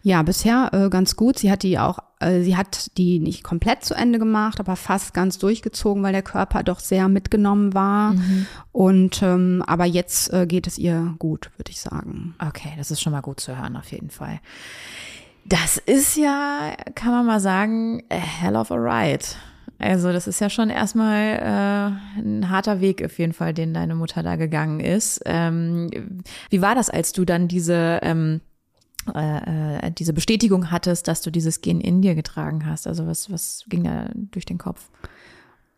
Ja, 0.03 0.21
bisher 0.21 0.69
äh, 0.71 0.89
ganz 0.89 1.15
gut. 1.15 1.39
Sie 1.39 1.51
hat 1.51 1.63
die 1.63 1.79
auch, 1.79 1.97
äh, 2.19 2.41
sie 2.41 2.55
hat 2.55 2.95
die 2.97 3.19
nicht 3.19 3.43
komplett 3.43 3.83
zu 3.83 3.95
Ende 3.95 4.19
gemacht, 4.19 4.59
aber 4.59 4.75
fast 4.75 5.15
ganz 5.15 5.39
durchgezogen, 5.39 6.03
weil 6.03 6.13
der 6.13 6.21
Körper 6.21 6.61
doch 6.61 6.79
sehr 6.79 7.07
mitgenommen 7.07 7.73
war. 7.73 8.13
Mhm. 8.13 8.45
Und 8.71 9.23
ähm, 9.23 9.63
aber 9.65 9.85
jetzt 9.85 10.31
äh, 10.31 10.45
geht 10.45 10.67
es 10.67 10.77
ihr 10.77 11.15
gut, 11.17 11.50
würde 11.57 11.71
ich 11.71 11.81
sagen. 11.81 12.35
Okay, 12.39 12.71
das 12.77 12.91
ist 12.91 13.01
schon 13.01 13.13
mal 13.13 13.21
gut 13.21 13.39
zu 13.39 13.57
hören, 13.57 13.75
auf 13.75 13.91
jeden 13.91 14.11
Fall. 14.11 14.39
Das 15.45 15.77
ist 15.77 16.17
ja, 16.17 16.75
kann 16.93 17.11
man 17.11 17.25
mal 17.25 17.39
sagen, 17.39 18.03
a 18.11 18.15
hell 18.15 18.55
of 18.55 18.71
a 18.71 18.75
ride. 18.75 19.25
Also 19.81 20.13
das 20.13 20.27
ist 20.27 20.39
ja 20.39 20.50
schon 20.50 20.69
erstmal 20.69 21.38
äh, 21.39 22.19
ein 22.21 22.50
harter 22.50 22.81
Weg 22.81 23.03
auf 23.03 23.17
jeden 23.17 23.33
Fall, 23.33 23.53
den 23.53 23.73
deine 23.73 23.95
Mutter 23.95 24.21
da 24.21 24.35
gegangen 24.35 24.79
ist. 24.79 25.21
Ähm, 25.25 25.89
wie 26.51 26.61
war 26.61 26.75
das, 26.75 26.91
als 26.91 27.13
du 27.13 27.25
dann 27.25 27.47
diese 27.47 28.00
ähm, 28.03 28.41
äh, 29.15 29.88
äh, 29.88 29.91
diese 29.91 30.13
Bestätigung 30.13 30.69
hattest, 30.69 31.07
dass 31.07 31.21
du 31.21 31.31
dieses 31.31 31.61
Gen 31.61 31.81
in 31.81 32.03
dir 32.03 32.13
getragen 32.13 32.67
hast? 32.67 32.85
Also 32.85 33.07
was, 33.07 33.31
was 33.31 33.65
ging 33.67 33.83
da 33.83 34.09
durch 34.13 34.45
den 34.45 34.59
Kopf? 34.59 34.89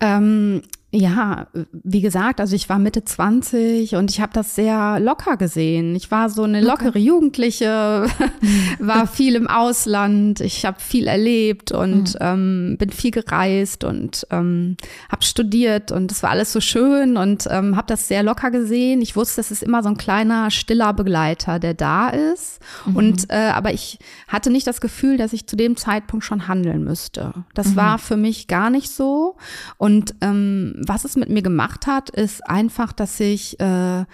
Ähm, 0.02 0.64
ja, 0.96 1.48
wie 1.72 2.02
gesagt, 2.02 2.40
also 2.40 2.56
ich 2.56 2.70
war 2.70 2.78
Mitte 2.78 3.04
20 3.04 3.96
und 3.96 4.12
ich 4.12 4.22
habe 4.22 4.32
das 4.32 4.54
sehr 4.54 5.00
locker 5.00 5.38
gesehen. 5.38 5.96
Ich 5.96 6.12
war 6.12 6.30
so 6.30 6.44
eine 6.44 6.62
lockere 6.62 7.00
Jugendliche, 7.00 8.06
war 8.80 9.08
viel 9.08 9.34
im 9.34 9.48
Ausland, 9.48 10.40
ich 10.40 10.68
habe 10.68 10.80
viel 10.80 11.08
erlebt 11.08 11.72
und 11.72 12.14
mhm. 12.14 12.20
ähm, 12.22 12.76
bin 12.78 12.92
viel 12.92 13.10
gereist 13.10 13.84
und 13.84 14.28
ähm, 14.30 14.78
habe 15.12 15.24
studiert 15.24 15.92
und 15.92 16.12
es 16.12 16.22
war 16.22 16.30
alles 16.30 16.54
so 16.54 16.62
schön 16.62 17.18
und 17.18 17.48
ähm, 17.50 17.76
habe 17.76 17.88
das 17.88 18.08
sehr 18.08 18.22
locker 18.22 18.52
gesehen. 18.52 19.02
Ich 19.02 19.16
wusste, 19.16 19.42
es 19.42 19.50
ist 19.50 19.64
immer 19.64 19.82
so 19.82 19.90
ein 19.90 19.98
kleiner 19.98 20.52
stiller 20.52 20.94
Begleiter, 20.94 21.58
der 21.58 21.74
da 21.74 22.10
ist. 22.10 22.60
Mhm. 22.86 22.96
Und 22.96 23.30
äh, 23.32 23.50
aber 23.52 23.74
ich 23.74 23.98
hatte 24.28 24.52
nicht 24.52 24.68
das 24.68 24.80
Gefühl, 24.80 25.18
dass 25.18 25.34
ich 25.34 25.48
zu 25.48 25.56
dem 25.56 25.76
Zeitpunkt 25.76 26.24
schon 26.24 26.48
handeln 26.48 26.84
müsste. 26.84 27.34
Das 27.56 27.70
mhm. 27.70 27.76
war 27.78 27.98
für 27.98 28.16
mich 28.16 28.48
gar 28.48 28.70
nicht 28.70 28.92
so 28.92 29.38
und 29.78 30.14
ähm, 30.22 30.82
was 30.88 31.06
es 31.06 31.16
mit 31.16 31.30
mir 31.30 31.42
gemacht 31.42 31.88
hat, 31.88 32.10
ist 32.10 32.48
einfach, 32.48 32.94
dass 32.94 33.20
ich 33.20 33.60
äh, 33.60 34.06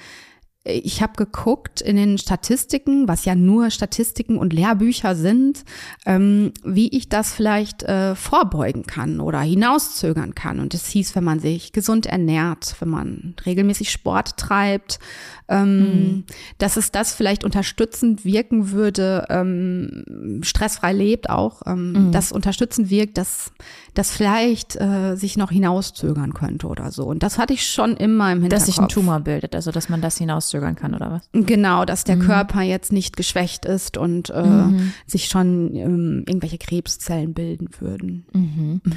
ich 0.65 1.01
habe 1.01 1.13
geguckt 1.15 1.81
in 1.81 1.95
den 1.95 2.17
Statistiken, 2.17 3.07
was 3.07 3.25
ja 3.25 3.33
nur 3.33 3.71
Statistiken 3.71 4.37
und 4.37 4.53
Lehrbücher 4.53 5.15
sind, 5.15 5.63
ähm, 6.05 6.51
wie 6.63 6.89
ich 6.89 7.09
das 7.09 7.33
vielleicht 7.33 7.83
äh, 7.83 8.13
vorbeugen 8.15 8.83
kann 8.83 9.21
oder 9.21 9.39
hinauszögern 9.39 10.35
kann. 10.35 10.59
Und 10.59 10.73
es 10.73 10.87
hieß, 10.87 11.15
wenn 11.15 11.23
man 11.23 11.39
sich 11.39 11.71
gesund 11.71 12.05
ernährt, 12.05 12.75
wenn 12.79 12.89
man 12.89 13.35
regelmäßig 13.45 13.89
Sport 13.89 14.37
treibt, 14.37 14.99
ähm, 15.49 15.79
mhm. 15.79 16.23
dass 16.57 16.77
es 16.77 16.91
das 16.91 17.13
vielleicht 17.13 17.43
unterstützend 17.43 18.23
wirken 18.23 18.71
würde, 18.71 19.25
ähm, 19.29 20.41
stressfrei 20.43 20.93
lebt 20.93 21.29
auch, 21.29 21.61
ähm, 21.65 21.91
mhm. 22.07 22.11
das 22.11 22.31
unterstützend 22.31 22.89
wirkt, 22.89 23.17
dass 23.17 23.51
das 23.95 24.11
vielleicht 24.11 24.79
äh, 24.79 25.15
sich 25.15 25.35
noch 25.35 25.51
hinauszögern 25.51 26.33
könnte 26.33 26.67
oder 26.67 26.91
so. 26.91 27.05
Und 27.05 27.23
das 27.23 27.37
hatte 27.37 27.53
ich 27.53 27.65
schon 27.65 27.97
immer 27.97 28.31
im 28.31 28.41
Hinterkopf. 28.41 28.65
Dass 28.67 28.75
sich 28.75 28.79
ein 28.79 28.87
Tumor 28.87 29.19
bildet, 29.21 29.55
also 29.55 29.71
dass 29.71 29.89
man 29.89 30.01
das 30.01 30.17
hinauszögern 30.17 30.75
kann 30.75 30.93
oder 30.93 31.11
was? 31.11 31.29
Genau, 31.33 31.85
dass 31.85 32.03
der 32.03 32.17
mhm. 32.17 32.21
Körper 32.21 32.61
jetzt 32.61 32.91
nicht 32.91 33.17
geschwächt 33.17 33.65
ist 33.65 33.97
und 33.97 34.29
äh, 34.29 34.43
mhm. 34.43 34.93
sich 35.07 35.25
schon 35.25 35.75
ähm, 35.75 36.23
irgendwelche 36.27 36.59
Krebszellen 36.59 37.33
bilden 37.33 37.69
würden. 37.79 38.25
Mhm. 38.33 38.81
Mhm. 38.83 38.93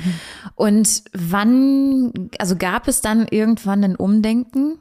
Und 0.55 1.03
wann, 1.15 2.13
also 2.39 2.57
gab 2.57 2.89
es 2.89 3.01
dann 3.01 3.27
irgendwann 3.29 3.83
ein 3.85 3.97
Umdenken? 3.97 4.79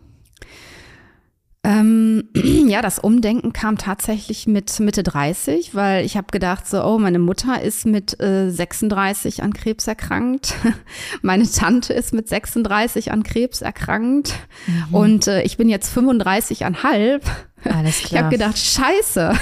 Ähm, 1.63 2.29
ja, 2.67 2.81
das 2.81 2.97
Umdenken 2.97 3.53
kam 3.53 3.77
tatsächlich 3.77 4.47
mit 4.47 4.79
Mitte 4.79 5.03
30, 5.03 5.75
weil 5.75 6.05
ich 6.05 6.17
habe 6.17 6.27
gedacht, 6.31 6.67
so, 6.67 6.83
oh, 6.83 6.97
meine 6.97 7.19
Mutter 7.19 7.61
ist 7.61 7.85
mit 7.85 8.19
äh, 8.19 8.49
36 8.49 9.43
an 9.43 9.53
Krebs 9.53 9.87
erkrankt, 9.87 10.55
meine 11.21 11.49
Tante 11.49 11.93
ist 11.93 12.13
mit 12.13 12.27
36 12.27 13.11
an 13.11 13.23
Krebs 13.23 13.61
erkrankt 13.61 14.33
mhm. 14.65 14.95
und 14.95 15.27
äh, 15.27 15.43
ich 15.43 15.57
bin 15.57 15.69
jetzt 15.69 15.89
35 15.89 16.65
an 16.65 16.83
halb. 16.83 17.23
Alles 17.63 17.99
klar. 17.99 18.11
Ich 18.11 18.17
habe 18.17 18.29
gedacht, 18.29 18.57
scheiße. 18.57 19.33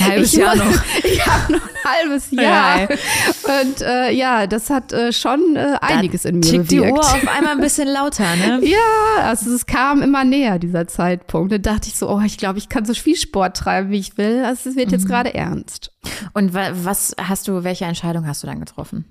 Halbes 0.00 0.32
ich 0.32 0.38
Jahr 0.38 0.56
muss, 0.56 0.64
noch. 0.64 0.82
Ich 1.04 1.26
habe 1.26 1.52
noch 1.52 1.62
ein 1.62 2.02
halbes 2.02 2.30
Jahr. 2.30 2.80
Ja, 2.80 2.88
und 3.62 3.80
äh, 3.80 4.12
ja, 4.12 4.46
das 4.46 4.70
hat 4.70 4.92
äh, 4.92 5.12
schon 5.12 5.56
äh, 5.56 5.76
einiges 5.80 6.24
in 6.24 6.36
mir 6.36 6.52
bewirkt. 6.52 6.70
die 6.70 6.80
Uhr 6.80 7.00
auf 7.00 7.28
einmal 7.28 7.52
ein 7.52 7.60
bisschen 7.60 7.88
lauter, 7.88 8.36
ne? 8.36 8.60
ja, 8.62 9.22
also 9.22 9.52
es 9.52 9.66
kam 9.66 10.02
immer 10.02 10.24
näher, 10.24 10.58
dieser 10.58 10.86
Zeitpunkt. 10.86 11.52
Da 11.52 11.58
dachte 11.58 11.88
ich 11.88 11.96
so, 11.96 12.08
oh, 12.08 12.20
ich 12.24 12.38
glaube, 12.38 12.58
ich 12.58 12.68
kann 12.68 12.84
so 12.84 12.94
viel 12.94 13.16
Sport 13.16 13.56
treiben, 13.56 13.90
wie 13.90 13.98
ich 13.98 14.16
will. 14.18 14.44
Also 14.44 14.70
es 14.70 14.76
wird 14.76 14.88
mhm. 14.88 14.94
jetzt 14.94 15.06
gerade 15.08 15.34
ernst. 15.34 15.92
Und 16.34 16.54
was 16.54 17.14
hast 17.20 17.48
du, 17.48 17.64
welche 17.64 17.84
Entscheidung 17.84 18.26
hast 18.26 18.42
du 18.42 18.46
dann 18.46 18.60
getroffen? 18.60 19.04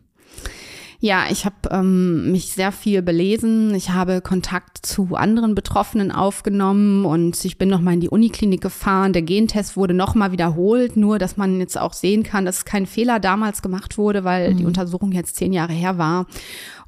Ja, 1.00 1.25
ich 1.30 1.46
habe 1.46 1.56
ähm, 1.70 2.32
mich 2.32 2.54
sehr 2.54 2.72
viel 2.72 3.04
belesen. 3.04 3.75
Ich 3.75 3.92
habe 3.92 4.20
Kontakt 4.22 4.84
zu 4.84 5.16
anderen 5.16 5.54
Betroffenen 5.54 6.12
aufgenommen 6.12 7.06
und 7.06 7.46
ich 7.46 7.60
bin 7.60 7.70
nochmal 7.70 7.94
in 7.94 8.01
die 8.01 8.10
Uniklinik 8.10 8.62
gefahren. 8.62 9.13
Der 9.13 9.22
Gentest 9.22 9.77
wurde 9.77 9.94
nochmal 9.94 10.32
wiederholt, 10.32 10.98
nur 10.98 11.20
dass 11.20 11.38
man 11.38 11.60
jetzt 11.60 11.80
auch 11.80 11.94
sehen 11.94 12.24
kann, 12.24 12.46
dass 12.46 12.66
kein 12.66 12.88
Fehler 12.88 13.20
damals 13.20 13.62
gemacht 13.62 14.00
wurde, 14.00 14.24
weil 14.24 14.54
mhm. 14.54 14.58
die 14.58 14.66
Untersuchung 14.66 15.12
jetzt 15.12 15.36
zehn 15.36 15.54
Jahre 15.54 15.74
her 15.74 16.00
war. 16.00 16.25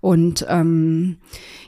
Und 0.01 0.45
ähm, 0.47 1.17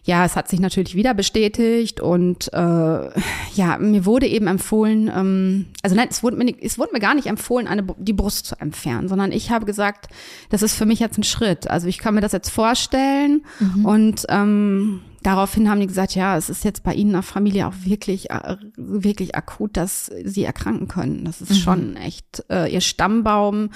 ja, 0.04 0.26
es 0.26 0.36
hat 0.36 0.48
sich 0.48 0.60
natürlich 0.60 0.96
wieder 0.96 1.14
bestätigt 1.14 2.00
und 2.00 2.52
äh, 2.54 2.58
ja, 2.58 3.78
mir 3.80 4.06
wurde 4.06 4.26
eben 4.28 4.48
empfohlen, 4.48 5.12
ähm, 5.14 5.66
also 5.84 5.96
nein, 5.96 6.08
es 6.10 6.24
wurde, 6.24 6.38
mir, 6.38 6.56
es 6.62 6.80
wurde 6.80 6.94
mir 6.94 7.00
gar 7.00 7.14
nicht 7.14 7.28
empfohlen, 7.28 7.68
eine, 7.68 7.86
die 7.98 8.14
Brust 8.14 8.46
zu 8.48 8.60
entfernen, 8.60 9.10
sondern 9.10 9.32
ich 9.32 9.52
habe 9.52 9.66
gesagt, 9.66 10.08
das 10.50 10.64
ist 10.64 10.76
für 10.76 10.86
mich 10.86 11.00
jetzt 11.00 11.18
ein 11.18 11.24
Schritt. 11.24 11.70
Also 11.70 11.88
ich 11.88 11.98
kann 11.98 12.16
mir 12.16 12.22
das 12.22 12.32
jetzt 12.32 12.50
vorstellen 12.50 13.44
mhm. 13.60 13.86
und 13.86 14.26
ähm, 14.30 15.02
daraufhin 15.24 15.70
haben 15.70 15.82
die 15.82 15.88
gesagt, 15.88 16.16
ja, 16.16 16.38
es 16.38 16.50
ist 16.50 16.64
jetzt 16.64 16.84
bei 16.84 16.94
Ihnen 16.94 17.10
in 17.10 17.16
der 17.16 17.24
Familie 17.24 17.68
auch 17.68 17.74
wirklich, 17.84 18.32
äh, 18.32 18.58
wirklich 18.78 19.36
akut, 19.36 19.78
dass 19.78 20.10
Sie 20.24 20.46
erkranken 20.46 20.88
können. 20.88 21.26
Das 21.26 21.42
ist 21.42 21.52
mhm. 21.52 21.56
schon 21.56 21.96
echt 21.98 22.44
äh, 22.50 22.74
Ihr 22.74 22.82
Stammbaum 22.82 23.70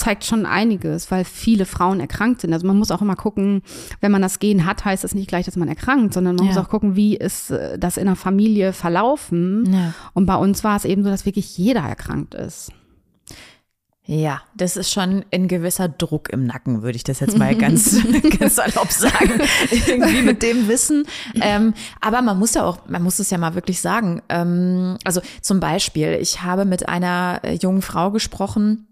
zeigt 0.00 0.24
schon 0.24 0.46
einiges, 0.46 1.10
weil 1.10 1.24
viele 1.24 1.66
Frauen 1.66 2.00
erkrankt 2.00 2.40
sind. 2.40 2.52
Also 2.52 2.66
man 2.66 2.78
muss 2.78 2.90
auch 2.90 3.02
immer 3.02 3.16
gucken, 3.16 3.62
wenn 4.00 4.10
man 4.10 4.22
das 4.22 4.38
Gen 4.38 4.64
hat, 4.64 4.84
heißt 4.84 5.04
das 5.04 5.14
nicht 5.14 5.28
gleich, 5.28 5.44
dass 5.44 5.56
man 5.56 5.68
erkrankt, 5.68 6.14
sondern 6.14 6.36
man 6.36 6.46
ja. 6.46 6.52
muss 6.52 6.62
auch 6.62 6.70
gucken, 6.70 6.96
wie 6.96 7.16
ist 7.16 7.50
äh, 7.50 7.78
das 7.78 7.98
in 7.98 8.06
der 8.06 8.16
Familie 8.16 8.72
verlaufen. 8.72 9.70
Ja. 9.72 9.94
Und 10.14 10.24
bei 10.24 10.36
uns 10.36 10.64
war 10.64 10.76
es 10.76 10.86
eben 10.86 11.04
so, 11.04 11.10
dass 11.10 11.26
wirklich 11.26 11.56
jeder 11.58 11.82
erkrankt 11.82 12.34
ist. 12.34 12.72
Ja, 14.06 14.42
das 14.56 14.76
ist 14.76 14.90
schon 14.90 15.24
ein 15.30 15.46
gewisser 15.46 15.88
Druck 15.88 16.30
im 16.30 16.44
Nacken, 16.44 16.82
würde 16.82 16.96
ich 16.96 17.04
das 17.04 17.20
jetzt 17.20 17.38
mal 17.38 17.54
ganz, 17.54 18.00
ganz 18.40 18.56
salopp 18.56 18.90
sagen. 18.90 19.40
Irgendwie 19.70 20.22
mit 20.22 20.42
dem 20.42 20.66
Wissen. 20.66 21.04
Ähm, 21.40 21.74
aber 22.00 22.22
man 22.22 22.38
muss 22.38 22.54
ja 22.54 22.64
auch, 22.64 22.88
man 22.88 23.02
muss 23.02 23.18
es 23.18 23.30
ja 23.30 23.38
mal 23.38 23.54
wirklich 23.54 23.80
sagen. 23.80 24.22
Ähm, 24.30 24.96
also 25.04 25.20
zum 25.42 25.60
Beispiel, 25.60 26.18
ich 26.20 26.42
habe 26.42 26.64
mit 26.64 26.88
einer 26.88 27.40
äh, 27.44 27.54
jungen 27.54 27.82
Frau 27.82 28.10
gesprochen, 28.10 28.88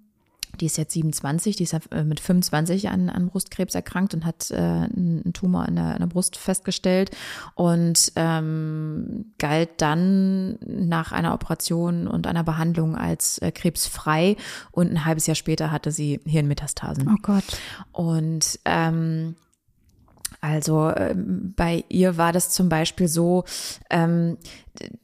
die 0.61 0.67
ist 0.67 0.77
jetzt 0.77 0.93
27, 0.93 1.57
die 1.57 1.63
ist 1.63 1.73
äh, 1.73 2.05
mit 2.05 2.21
25 2.21 2.89
an, 2.89 3.09
an 3.09 3.29
Brustkrebs 3.29 3.75
erkrankt 3.75 4.15
und 4.15 4.25
hat 4.25 4.51
äh, 4.51 4.57
einen 4.57 5.33
Tumor 5.33 5.67
in 5.67 5.77
der, 5.77 5.95
in 5.95 6.01
der 6.01 6.07
Brust 6.07 6.37
festgestellt 6.37 7.11
und 7.55 8.13
ähm, 8.17 9.33
galt 9.39 9.71
dann 9.79 10.59
nach 10.61 11.13
einer 11.13 11.35
Operation 11.35 12.07
und 12.07 12.27
einer 12.27 12.45
Behandlung 12.45 12.97
als 12.97 13.39
äh, 13.39 13.53
krebsfrei 13.53 14.37
und 14.71 14.91
ein 14.91 15.05
halbes 15.05 15.27
Jahr 15.27 15.35
später 15.35 15.71
hatte 15.71 15.93
sie 15.93 16.21
Hirnmetastasen. 16.25 17.09
Oh 17.09 17.19
Gott. 17.23 17.45
Und 17.93 18.59
ähm, 18.65 19.37
also 20.41 20.93
ähm, 20.95 21.55
bei 21.57 21.85
ihr 21.89 22.17
war 22.17 22.33
das 22.33 22.51
zum 22.51 22.69
Beispiel 22.69 23.09
so, 23.09 23.45
ähm, 23.91 24.39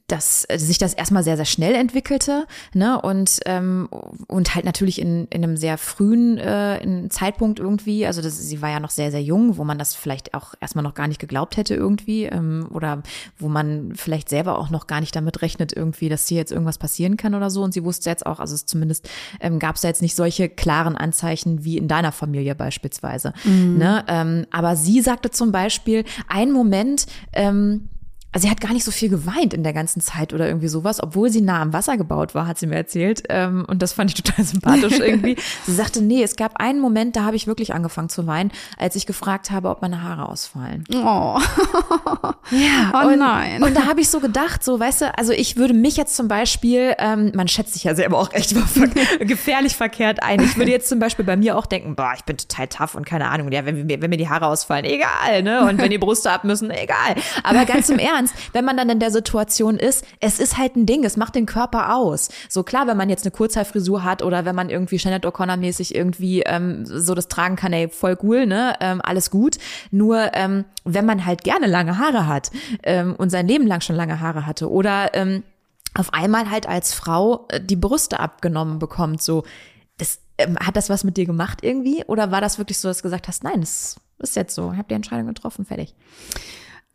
dass 0.07 0.45
sich 0.55 0.77
das 0.77 0.93
erstmal 0.93 1.23
sehr, 1.23 1.35
sehr 1.35 1.45
schnell 1.45 1.73
entwickelte, 1.73 2.45
ne? 2.73 3.01
Und, 3.01 3.39
ähm, 3.47 3.89
und 4.27 4.53
halt 4.53 4.63
natürlich 4.63 5.01
in, 5.01 5.25
in 5.31 5.43
einem 5.43 5.57
sehr 5.57 5.79
frühen 5.79 6.37
äh, 6.37 7.07
Zeitpunkt 7.09 7.59
irgendwie. 7.59 8.05
Also 8.05 8.21
das, 8.21 8.37
sie 8.37 8.61
war 8.61 8.69
ja 8.69 8.79
noch 8.79 8.91
sehr, 8.91 9.09
sehr 9.09 9.23
jung, 9.23 9.57
wo 9.57 9.63
man 9.63 9.79
das 9.79 9.95
vielleicht 9.95 10.35
auch 10.35 10.53
erstmal 10.61 10.83
noch 10.83 10.93
gar 10.93 11.07
nicht 11.07 11.19
geglaubt 11.19 11.57
hätte 11.57 11.73
irgendwie. 11.73 12.25
Ähm, 12.25 12.67
oder 12.71 13.01
wo 13.39 13.47
man 13.47 13.93
vielleicht 13.95 14.29
selber 14.29 14.59
auch 14.59 14.69
noch 14.69 14.85
gar 14.85 14.99
nicht 14.99 15.15
damit 15.15 15.41
rechnet, 15.41 15.73
irgendwie, 15.73 16.07
dass 16.07 16.27
hier 16.27 16.37
jetzt 16.37 16.51
irgendwas 16.51 16.77
passieren 16.77 17.17
kann 17.17 17.33
oder 17.33 17.49
so. 17.49 17.63
Und 17.63 17.73
sie 17.73 17.83
wusste 17.83 18.11
jetzt 18.11 18.27
auch, 18.27 18.39
also 18.39 18.53
es 18.53 18.67
zumindest 18.67 19.09
ähm, 19.39 19.57
gab 19.57 19.75
es 19.75 19.81
ja 19.81 19.89
jetzt 19.89 20.03
nicht 20.03 20.15
solche 20.15 20.49
klaren 20.49 20.95
Anzeichen 20.95 21.65
wie 21.65 21.79
in 21.79 21.87
deiner 21.87 22.11
Familie 22.11 22.53
beispielsweise. 22.53 23.33
Mhm. 23.43 23.77
Ne? 23.79 24.05
Ähm, 24.07 24.45
aber 24.51 24.75
sie 24.75 25.01
sagte 25.01 25.31
zum 25.31 25.51
Beispiel, 25.51 26.03
ein 26.27 26.51
Moment, 26.51 27.07
ähm, 27.33 27.89
also 28.35 28.47
sie 28.47 28.51
hat 28.51 28.59
gar 28.59 28.73
nicht 28.73 28.83
so 28.83 28.91
viel 28.91 29.07
geweint 29.07 29.53
in 29.53 29.63
der 29.63 29.71
ganzen 29.71 30.01
Zeit 30.01 30.33
oder 30.33 30.45
irgendwie 30.45 30.67
sowas, 30.67 31.01
obwohl 31.01 31.29
sie 31.29 31.39
nah 31.39 31.61
am 31.61 31.71
Wasser 31.71 31.95
gebaut 31.95 32.35
war, 32.35 32.47
hat 32.47 32.59
sie 32.59 32.67
mir 32.67 32.75
erzählt. 32.75 33.23
Ähm, 33.29 33.63
und 33.65 33.81
das 33.81 33.93
fand 33.93 34.11
ich 34.11 34.15
total 34.21 34.43
sympathisch 34.43 34.99
irgendwie. 34.99 35.37
sie 35.65 35.71
sagte, 35.71 36.01
nee, 36.01 36.21
es 36.21 36.35
gab 36.35 36.57
einen 36.57 36.81
Moment, 36.81 37.15
da 37.15 37.23
habe 37.23 37.37
ich 37.37 37.47
wirklich 37.47 37.73
angefangen 37.73 38.09
zu 38.09 38.27
weinen, 38.27 38.51
als 38.77 38.97
ich 38.97 39.05
gefragt 39.05 39.51
habe, 39.51 39.69
ob 39.69 39.81
meine 39.81 40.03
Haare 40.03 40.27
ausfallen. 40.27 40.83
Oh. 40.93 41.39
Ja. 42.51 42.91
Oh 42.93 43.07
und, 43.07 43.19
nein. 43.19 43.63
Und 43.63 43.75
da 43.75 43.85
habe 43.85 44.01
ich 44.01 44.09
so 44.09 44.19
gedacht, 44.19 44.65
so, 44.65 44.79
weißt 44.79 45.01
du, 45.01 45.17
also 45.17 45.31
ich 45.31 45.55
würde 45.55 45.73
mich 45.73 45.95
jetzt 45.95 46.17
zum 46.17 46.27
Beispiel, 46.27 46.93
ähm, 46.99 47.31
man 47.33 47.47
schätzt 47.47 47.73
sich 47.73 47.85
ja 47.85 47.95
selber 47.95 48.19
auch 48.19 48.33
echt 48.33 48.53
gefährlich 49.21 49.75
verkehrt 49.75 50.21
ein. 50.21 50.41
Ich 50.41 50.57
würde 50.57 50.71
jetzt 50.71 50.89
zum 50.89 50.99
Beispiel 50.99 51.23
bei 51.23 51.37
mir 51.37 51.57
auch 51.57 51.65
denken, 51.65 51.95
boah, 51.95 52.11
ich 52.17 52.25
bin 52.25 52.35
total 52.35 52.67
tough 52.67 52.95
und 52.95 53.05
keine 53.05 53.29
Ahnung, 53.29 53.49
ja, 53.53 53.65
wenn, 53.65 53.89
wenn 53.89 54.09
mir 54.09 54.17
die 54.17 54.27
Haare 54.27 54.47
ausfallen, 54.47 54.83
egal, 54.83 55.41
ne? 55.41 55.65
Und 55.67 55.77
wenn 55.79 55.89
die 55.89 55.97
Brüste 55.97 56.31
ab 56.31 56.43
müssen, 56.43 56.69
egal. 56.69 57.15
Aber 57.43 57.65
ganz 57.65 57.89
im 57.89 57.97
Ernst, 57.97 58.24
Ernst, 58.25 58.53
wenn 58.53 58.65
man 58.65 58.77
dann 58.77 58.89
in 58.89 58.99
der 58.99 59.11
Situation 59.11 59.77
ist, 59.77 60.05
es 60.19 60.39
ist 60.39 60.57
halt 60.57 60.75
ein 60.75 60.85
Ding, 60.85 61.03
es 61.03 61.17
macht 61.17 61.35
den 61.35 61.45
Körper 61.45 61.95
aus. 61.95 62.29
So 62.49 62.63
klar, 62.63 62.87
wenn 62.87 62.97
man 62.97 63.09
jetzt 63.09 63.25
eine 63.25 63.31
Kurzhaarfrisur 63.31 64.03
hat 64.03 64.23
oder 64.23 64.45
wenn 64.45 64.55
man 64.55 64.69
irgendwie 64.69 64.97
Janet 64.97 65.25
O'Connor-mäßig 65.25 65.95
irgendwie 65.95 66.41
ähm, 66.41 66.85
so 66.85 67.13
das 67.13 67.27
tragen 67.27 67.55
kann, 67.55 67.73
ey, 67.73 67.89
voll 67.89 68.17
cool, 68.23 68.45
ne? 68.45 68.75
Ähm, 68.79 69.01
alles 69.03 69.29
gut. 69.29 69.57
Nur 69.91 70.33
ähm, 70.33 70.65
wenn 70.83 71.05
man 71.05 71.25
halt 71.25 71.43
gerne 71.43 71.67
lange 71.67 71.97
Haare 71.97 72.27
hat 72.27 72.51
ähm, 72.83 73.15
und 73.15 73.29
sein 73.29 73.47
Leben 73.47 73.67
lang 73.67 73.81
schon 73.81 73.95
lange 73.95 74.19
Haare 74.19 74.45
hatte 74.45 74.69
oder 74.69 75.13
ähm, 75.13 75.43
auf 75.93 76.13
einmal 76.13 76.49
halt 76.49 76.67
als 76.67 76.93
Frau 76.93 77.45
äh, 77.49 77.61
die 77.61 77.75
Brüste 77.75 78.19
abgenommen 78.19 78.79
bekommt, 78.79 79.21
so 79.21 79.43
das, 79.97 80.19
ähm, 80.37 80.57
hat 80.59 80.75
das 80.75 80.89
was 80.89 81.03
mit 81.03 81.17
dir 81.17 81.25
gemacht 81.25 81.59
irgendwie? 81.61 82.03
Oder 82.05 82.31
war 82.31 82.41
das 82.41 82.57
wirklich 82.57 82.79
so, 82.79 82.87
dass 82.87 82.97
du 82.97 83.03
gesagt 83.03 83.27
hast, 83.27 83.43
nein, 83.43 83.61
es 83.61 83.95
ist 84.19 84.35
jetzt 84.35 84.55
so, 84.55 84.71
ich 84.71 84.77
habe 84.77 84.87
die 84.89 84.95
Entscheidung 84.95 85.27
getroffen, 85.27 85.65
fertig? 85.65 85.93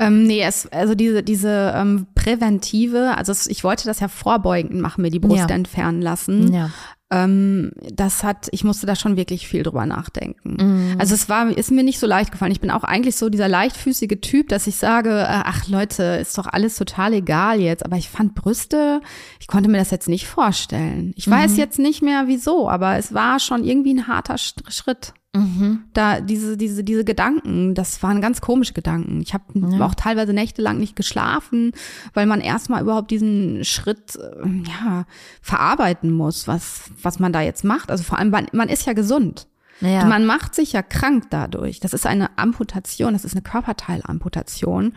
Ähm, 0.01 0.25
nee, 0.25 0.43
es, 0.43 0.67
also 0.73 0.95
diese, 0.95 1.23
diese 1.23 1.73
ähm, 1.77 2.07
präventive, 2.15 3.17
also 3.17 3.33
es, 3.33 3.47
ich 3.47 3.63
wollte 3.65 3.85
das 3.87 4.01
ja 4.01 4.09
vorbeugend 4.09 4.81
machen, 4.81 5.03
mir 5.03 5.11
die 5.11 5.19
Brust 5.21 5.49
Ja. 5.49 5.55
entfernen 5.55 6.01
lassen. 6.03 6.53
Ja. 6.53 6.71
Ähm, 7.13 7.73
das 7.93 8.23
hat, 8.23 8.49
ich 8.53 8.63
musste 8.63 8.87
da 8.87 8.95
schon 8.95 9.17
wirklich 9.17 9.49
viel 9.49 9.65
drüber 9.65 9.85
nachdenken. 9.85 10.57
Mhm. 10.93 10.97
Also 11.01 11.15
es 11.15 11.29
war, 11.29 11.51
ist 11.51 11.71
mir 11.73 11.83
nicht 11.83 11.99
so 11.99 12.07
leicht 12.07 12.31
gefallen. 12.31 12.53
Ich 12.53 12.61
bin 12.61 12.71
auch 12.71 12.85
eigentlich 12.85 13.17
so 13.17 13.29
dieser 13.29 13.49
leichtfüßige 13.49 14.21
Typ, 14.23 14.49
dass 14.49 14.69
ich 14.69 14.77
sage, 14.77 15.11
äh, 15.11 15.25
ach 15.29 15.67
Leute, 15.67 16.03
ist 16.05 16.39
doch 16.39 16.47
alles 16.47 16.77
total 16.77 17.13
egal 17.15 17.61
jetzt. 17.61 17.85
Aber 17.85 17.97
ich 17.97 18.09
fand 18.09 18.35
Brüste, 18.37 19.01
ich 19.41 19.49
konnte 19.49 19.69
mir 19.69 19.79
das 19.79 19.91
jetzt 19.91 20.09
nicht 20.09 20.29
vorstellen. 20.29 21.13
Ich 21.17 21.27
Mhm. 21.27 21.33
weiß 21.33 21.57
jetzt 21.57 21.81
nicht 21.81 22.01
mehr 22.01 22.25
wieso, 22.29 22.69
aber 22.71 22.97
es 22.97 23.13
war 23.13 23.41
schon 23.41 23.65
irgendwie 23.65 23.95
ein 23.95 24.07
harter 24.07 24.37
Sch- 24.37 24.71
Schritt. 24.71 25.13
Mhm. 25.33 25.85
Da 25.93 26.21
diese, 26.21 26.57
diese, 26.57 26.83
diese 26.83 27.05
Gedanken, 27.05 27.75
das 27.75 28.03
waren 28.03 28.21
ganz 28.21 28.41
komische 28.41 28.73
Gedanken. 28.73 29.21
Ich 29.21 29.33
habe 29.33 29.45
auch 29.85 29.95
teilweise 29.95 30.33
nächtelang 30.33 30.79
nicht 30.79 30.97
geschlafen, 30.97 31.73
weil 32.15 32.27
man 32.27 32.41
erstmal 32.41 32.83
überhaupt 32.83 33.13
diesen 33.13 33.65
Schritt 33.65 34.17
äh, 34.17 34.49
ja, 34.69 35.05
verarbeiten 35.41 36.11
muss, 36.11 36.49
was, 36.49 36.91
was 37.01 37.21
man 37.21 37.33
da 37.33 37.43
jetzt 37.43 37.63
macht. 37.63 37.93
Also 37.93 38.03
vor 38.03 38.19
allem, 38.19 38.31
man, 38.31 38.49
man 38.53 38.69
ist 38.69 38.87
ja 38.87 38.93
gesund. 38.93 39.47
Ja. 39.81 40.05
Man 40.05 40.27
macht 40.27 40.55
sich 40.55 40.73
ja 40.73 40.83
krank 40.83 41.25
dadurch. 41.31 41.81
Das 41.81 41.93
ist 41.93 42.07
eine 42.07 42.37
Amputation, 42.37 43.13
das 43.13 43.25
ist 43.25 43.33
eine 43.33 43.43
Körperteilamputation 43.43 44.95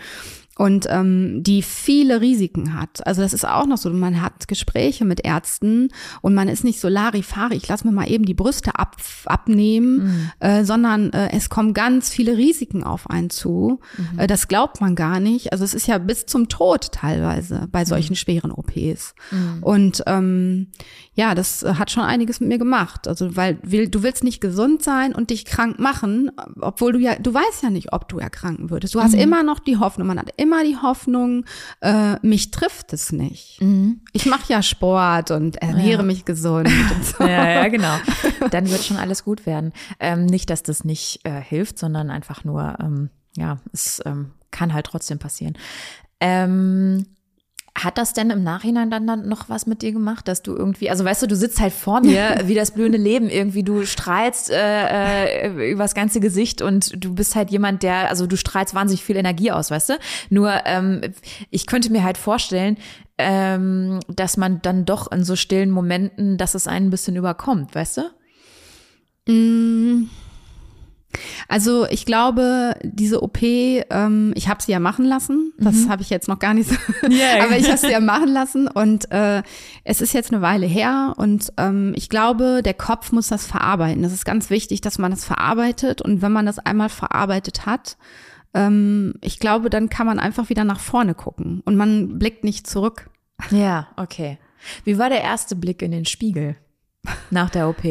und 0.57 0.85
ähm, 0.89 1.41
die 1.41 1.63
viele 1.63 2.21
Risiken 2.21 2.79
hat. 2.79 3.05
Also 3.07 3.21
das 3.21 3.33
ist 3.33 3.47
auch 3.47 3.65
noch 3.65 3.77
so, 3.77 3.89
man 3.89 4.21
hat 4.21 4.47
Gespräche 4.47 5.03
mit 5.03 5.25
Ärzten 5.25 5.89
und 6.21 6.35
man 6.35 6.47
ist 6.47 6.63
nicht 6.63 6.79
so 6.79 6.87
Larifari, 6.87 7.55
ich 7.55 7.67
lass 7.67 7.83
mir 7.83 7.91
mal 7.91 8.09
eben 8.09 8.25
die 8.25 8.35
Brüste 8.35 8.75
ab, 8.75 8.97
abnehmen, 9.25 10.31
äh, 10.39 10.63
sondern 10.63 11.11
äh, 11.11 11.29
es 11.31 11.49
kommen 11.49 11.73
ganz 11.73 12.09
viele 12.09 12.37
Risiken 12.37 12.83
auf 12.83 13.09
einen 13.09 13.31
zu. 13.31 13.79
Äh, 14.17 14.27
das 14.27 14.47
glaubt 14.47 14.79
man 14.79 14.95
gar 14.95 15.19
nicht. 15.19 15.51
Also 15.51 15.63
es 15.63 15.73
ist 15.73 15.87
ja 15.87 15.97
bis 15.97 16.25
zum 16.27 16.49
Tod 16.49 16.91
teilweise 16.91 17.67
bei 17.71 17.85
solchen 17.85 18.15
schweren 18.15 18.51
OPs. 18.51 19.15
Und 19.61 20.03
ähm, 20.05 20.67
ja, 21.15 21.35
das 21.35 21.63
äh, 21.63 21.75
hat 21.75 21.91
schon 21.91 22.03
einiges 22.03 22.39
mit 22.39 22.49
mir 22.49 22.57
gemacht. 22.57 23.07
Also 23.07 23.35
weil 23.35 23.59
will, 23.61 23.87
du 23.87 24.03
willst 24.03 24.23
nicht 24.23 24.41
gesund 24.41 24.83
sein 24.83 25.13
und 25.13 25.29
dich 25.29 25.45
krank 25.45 25.79
machen, 25.79 26.31
obwohl 26.59 26.93
du 26.93 26.99
ja, 26.99 27.15
du 27.15 27.33
weißt 27.33 27.63
ja 27.63 27.69
nicht, 27.69 27.93
ob 27.93 28.09
du 28.09 28.17
erkranken 28.19 28.69
würdest. 28.69 28.95
Du 28.95 29.01
hast 29.01 29.13
immer 29.13 29.43
noch 29.43 29.59
die 29.59 29.77
Hoffnung, 29.77 30.07
man 30.07 30.19
hat 30.19 30.29
immer 30.37 30.63
die 30.63 30.77
Hoffnung, 30.77 31.45
äh, 31.81 32.15
mich 32.25 32.51
trifft 32.51 32.93
es 32.93 33.11
nicht. 33.11 33.59
Ich 34.11 34.25
mache 34.25 34.51
ja 34.51 34.63
Sport 34.63 35.31
und 35.31 35.57
ernähre 35.57 36.03
mich 36.03 36.25
gesund. 36.25 36.67
Und 36.67 37.05
so. 37.17 37.23
Ja, 37.23 37.47
ja, 37.47 37.67
genau. 37.67 37.95
Dann 38.49 38.69
wird 38.69 38.83
schon 38.83 38.97
alles 38.97 39.23
gut 39.23 39.45
werden. 39.45 39.73
Ähm, 39.99 40.25
nicht, 40.25 40.49
dass 40.49 40.63
das 40.63 40.83
nicht 40.83 41.19
äh, 41.23 41.41
hilft, 41.41 41.77
sondern 41.77 42.09
einfach 42.09 42.43
nur, 42.43 42.77
ähm, 42.79 43.09
ja, 43.37 43.57
es 43.71 44.01
ähm, 44.05 44.31
kann 44.51 44.73
halt 44.73 44.87
trotzdem 44.87 45.19
passieren. 45.19 45.57
Ähm, 46.19 47.05
hat 47.75 47.97
das 47.97 48.13
denn 48.13 48.29
im 48.29 48.43
Nachhinein 48.43 48.91
dann, 48.91 49.07
dann 49.07 49.27
noch 49.27 49.49
was 49.49 49.65
mit 49.65 49.81
dir 49.81 49.91
gemacht, 49.91 50.27
dass 50.27 50.43
du 50.43 50.55
irgendwie, 50.55 50.91
also 50.91 51.03
weißt 51.03 51.23
du, 51.23 51.27
du 51.27 51.35
sitzt 51.35 51.59
halt 51.59 51.73
vor 51.73 52.01
mir 52.01 52.41
wie 52.45 52.53
das 52.53 52.71
blühende 52.71 52.99
Leben 52.99 53.29
irgendwie, 53.29 53.63
du 53.63 53.85
strahlst 53.85 54.51
äh, 54.51 55.47
äh, 55.47 55.71
übers 55.71 55.95
ganze 55.95 56.19
Gesicht 56.19 56.61
und 56.61 57.03
du 57.03 57.15
bist 57.15 57.35
halt 57.35 57.49
jemand, 57.49 57.81
der, 57.81 58.09
also 58.09 58.27
du 58.27 58.37
strahlst 58.37 58.75
wahnsinnig 58.75 59.03
viel 59.03 59.15
Energie 59.15 59.51
aus, 59.51 59.71
weißt 59.71 59.89
du? 59.89 59.93
Nur 60.29 60.53
ähm, 60.65 61.01
ich 61.49 61.65
könnte 61.65 61.91
mir 61.91 62.03
halt 62.03 62.17
vorstellen, 62.17 62.77
ähm, 63.17 63.99
dass 64.07 64.37
man 64.37 64.61
dann 64.61 64.85
doch 64.85 65.11
in 65.11 65.23
so 65.23 65.35
stillen 65.35 65.71
Momenten, 65.71 66.37
dass 66.37 66.53
es 66.53 66.67
einen 66.67 66.87
ein 66.87 66.91
bisschen 66.91 67.15
überkommt, 67.15 67.73
weißt 67.73 67.97
du? 67.97 69.31
Mm. 69.31 70.09
Also 71.47 71.85
ich 71.87 72.05
glaube, 72.05 72.75
diese 72.83 73.21
OP, 73.21 73.41
ähm, 73.41 74.33
ich 74.35 74.47
habe 74.47 74.61
sie 74.61 74.71
ja 74.71 74.79
machen 74.79 75.05
lassen. 75.05 75.53
Das 75.57 75.87
habe 75.89 76.01
ich 76.01 76.09
jetzt 76.09 76.27
noch 76.27 76.39
gar 76.39 76.53
nicht 76.53 76.69
so. 76.69 76.75
Ja. 77.09 77.43
Aber 77.43 77.57
ich 77.57 77.67
habe 77.67 77.77
sie 77.77 77.91
ja 77.91 77.99
machen 77.99 78.29
lassen 78.29 78.67
und 78.67 79.11
äh, 79.11 79.43
es 79.83 80.01
ist 80.01 80.13
jetzt 80.13 80.31
eine 80.31 80.41
Weile 80.41 80.65
her 80.65 81.13
und 81.17 81.53
ähm, 81.57 81.93
ich 81.95 82.09
glaube, 82.09 82.61
der 82.63 82.73
Kopf 82.73 83.11
muss 83.11 83.27
das 83.27 83.45
verarbeiten. 83.45 84.03
Das 84.03 84.13
ist 84.13 84.25
ganz 84.25 84.49
wichtig, 84.49 84.81
dass 84.81 84.97
man 84.97 85.11
das 85.11 85.25
verarbeitet 85.25 86.01
und 86.01 86.21
wenn 86.21 86.31
man 86.31 86.45
das 86.45 86.59
einmal 86.59 86.89
verarbeitet 86.89 87.65
hat, 87.65 87.97
ähm, 88.53 89.15
ich 89.21 89.39
glaube, 89.39 89.69
dann 89.69 89.89
kann 89.89 90.07
man 90.07 90.19
einfach 90.19 90.49
wieder 90.49 90.63
nach 90.63 90.79
vorne 90.79 91.15
gucken 91.15 91.61
und 91.65 91.75
man 91.75 92.19
blickt 92.19 92.43
nicht 92.43 92.67
zurück. 92.67 93.09
Ja, 93.51 93.87
okay. 93.97 94.37
Wie 94.83 94.97
war 94.97 95.09
der 95.09 95.21
erste 95.21 95.55
Blick 95.55 95.81
in 95.81 95.91
den 95.91 96.05
Spiegel 96.05 96.55
nach 97.29 97.49
der 97.49 97.67
OP? 97.67 97.83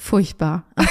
Furchtbar. 0.00 0.64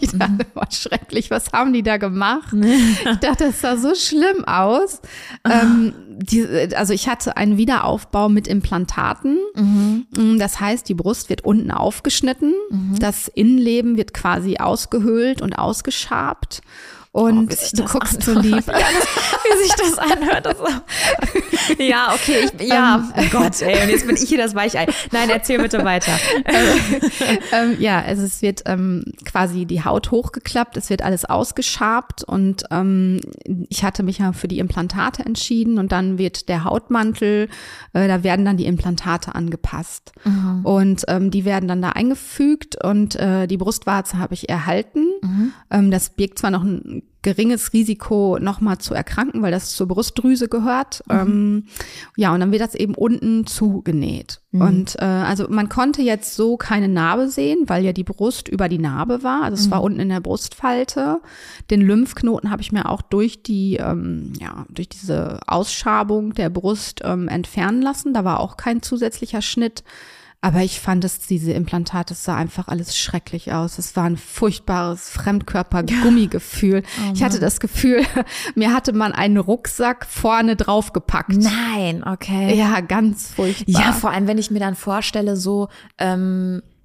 Ich 0.00 0.10
dachte, 0.10 0.46
oh, 0.54 0.62
schrecklich, 0.70 1.30
was 1.30 1.52
haben 1.52 1.72
die 1.72 1.82
da 1.82 1.96
gemacht? 1.96 2.52
Ich 2.54 3.18
dachte, 3.18 3.44
es 3.46 3.60
sah 3.60 3.76
so 3.76 3.94
schlimm 3.94 4.44
aus. 4.46 5.00
Ähm, 5.44 5.92
die, 6.08 6.46
also 6.74 6.92
ich 6.92 7.08
hatte 7.08 7.36
einen 7.36 7.56
Wiederaufbau 7.56 8.28
mit 8.28 8.46
Implantaten. 8.48 9.38
Mm, 9.54 10.38
Das 10.38 10.60
heißt, 10.60 10.88
die 10.88 10.94
Brust 10.94 11.28
wird 11.28 11.44
unten 11.44 11.70
aufgeschnitten, 11.70 12.52
das 12.98 13.28
Innenleben 13.28 13.96
wird 13.96 14.14
quasi 14.14 14.56
ausgehöhlt 14.58 15.42
und 15.42 15.58
ausgeschabt. 15.58 16.60
Und 17.18 17.52
sich 17.52 17.72
du 17.72 17.84
guckst 17.84 18.22
so 18.22 18.32
lieb. 18.38 18.66
Wie 18.66 19.62
sich 19.62 19.72
das 19.76 19.98
anhört. 19.98 20.46
Das 20.46 20.56
ja, 21.78 22.14
okay, 22.14 22.48
ich, 22.58 22.68
ja, 22.68 23.08
oh 23.16 23.22
Gott, 23.30 23.60
ey, 23.60 23.82
und 23.82 23.90
jetzt 23.90 24.06
bin 24.06 24.16
ich 24.16 24.28
hier 24.28 24.38
das 24.38 24.54
Weichei. 24.54 24.86
Nein, 25.10 25.28
erzähl 25.28 25.60
bitte 25.60 25.84
weiter. 25.84 26.12
ähm, 27.52 27.76
ja, 27.78 28.00
also 28.00 28.22
es 28.22 28.40
wird 28.40 28.62
ähm, 28.66 29.04
quasi 29.24 29.66
die 29.66 29.84
Haut 29.84 30.10
hochgeklappt, 30.10 30.76
es 30.76 30.90
wird 30.90 31.02
alles 31.02 31.24
ausgeschabt 31.24 32.22
und 32.22 32.64
ähm, 32.70 33.20
ich 33.68 33.84
hatte 33.84 34.02
mich 34.02 34.18
ja 34.18 34.32
für 34.32 34.48
die 34.48 34.60
Implantate 34.60 35.24
entschieden 35.24 35.78
und 35.78 35.92
dann 35.92 36.18
wird 36.18 36.48
der 36.48 36.64
Hautmantel, 36.64 37.48
äh, 37.92 38.08
da 38.08 38.22
werden 38.22 38.44
dann 38.44 38.56
die 38.56 38.66
Implantate 38.66 39.34
angepasst 39.34 40.12
und 40.62 41.04
ähm, 41.08 41.30
die 41.30 41.44
werden 41.44 41.68
dann 41.68 41.82
da 41.82 41.90
eingefügt 41.90 42.82
und 42.82 43.16
äh, 43.16 43.46
die 43.46 43.56
Brustwarze 43.56 44.18
habe 44.18 44.34
ich 44.34 44.48
erhalten. 44.48 45.06
Ähm, 45.70 45.90
das 45.90 46.10
birgt 46.10 46.38
zwar 46.38 46.50
noch 46.50 46.62
ein 46.62 47.02
geringes 47.22 47.72
Risiko, 47.72 48.38
nochmal 48.40 48.78
zu 48.78 48.94
erkranken, 48.94 49.42
weil 49.42 49.50
das 49.50 49.72
zur 49.72 49.88
Brustdrüse 49.88 50.48
gehört. 50.48 51.02
Ähm, 51.10 51.64
ja, 52.16 52.32
und 52.32 52.40
dann 52.40 52.52
wird 52.52 52.62
das 52.62 52.74
eben 52.74 52.94
unten 52.94 53.46
zugenäht. 53.46 54.40
Und 54.52 54.96
äh, 54.98 55.04
also 55.04 55.46
man 55.48 55.68
konnte 55.68 56.00
jetzt 56.00 56.34
so 56.34 56.56
keine 56.56 56.88
Narbe 56.88 57.28
sehen, 57.28 57.64
weil 57.66 57.84
ja 57.84 57.92
die 57.92 58.04
Brust 58.04 58.48
über 58.48 58.68
die 58.68 58.78
Narbe 58.78 59.22
war. 59.22 59.42
Also 59.42 59.62
es 59.62 59.70
war 59.70 59.82
unten 59.82 60.00
in 60.00 60.08
der 60.08 60.20
Brustfalte. 60.20 61.20
Den 61.70 61.82
Lymphknoten 61.82 62.50
habe 62.50 62.62
ich 62.62 62.72
mir 62.72 62.88
auch 62.88 63.02
durch 63.02 63.42
die, 63.42 63.76
ähm, 63.76 64.32
ja, 64.40 64.64
durch 64.70 64.88
diese 64.88 65.40
Ausschabung 65.46 66.34
der 66.34 66.50
Brust 66.50 67.02
ähm, 67.04 67.28
entfernen 67.28 67.82
lassen. 67.82 68.14
Da 68.14 68.24
war 68.24 68.40
auch 68.40 68.56
kein 68.56 68.80
zusätzlicher 68.80 69.42
Schnitt. 69.42 69.82
Aber 70.40 70.60
ich 70.60 70.78
fand 70.78 71.04
es, 71.04 71.18
diese 71.18 71.50
Implantate, 71.52 72.14
es 72.14 72.22
sah 72.22 72.36
einfach 72.36 72.68
alles 72.68 72.96
schrecklich 72.96 73.52
aus. 73.52 73.78
Es 73.78 73.96
war 73.96 74.04
ein 74.04 74.16
furchtbares 74.16 75.10
Fremdkörper-Gummigefühl. 75.10 76.84
ich 77.12 77.24
hatte 77.24 77.40
das 77.40 77.58
Gefühl, 77.58 78.04
mir 78.54 78.72
hatte 78.72 78.92
man 78.92 79.10
einen 79.12 79.36
Rucksack 79.36 80.06
vorne 80.06 80.54
draufgepackt. 80.54 81.32
Nein, 81.32 82.04
okay. 82.04 82.54
Ja, 82.56 82.80
ganz 82.80 83.32
furchtbar. 83.32 83.64
Ja, 83.66 83.92
vor 83.92 84.10
allem, 84.10 84.28
wenn 84.28 84.38
ich 84.38 84.52
mir 84.52 84.60
dann 84.60 84.76
vorstelle, 84.76 85.36
so, 85.36 85.68
ähm, 85.98 86.62
äh, 86.62 86.77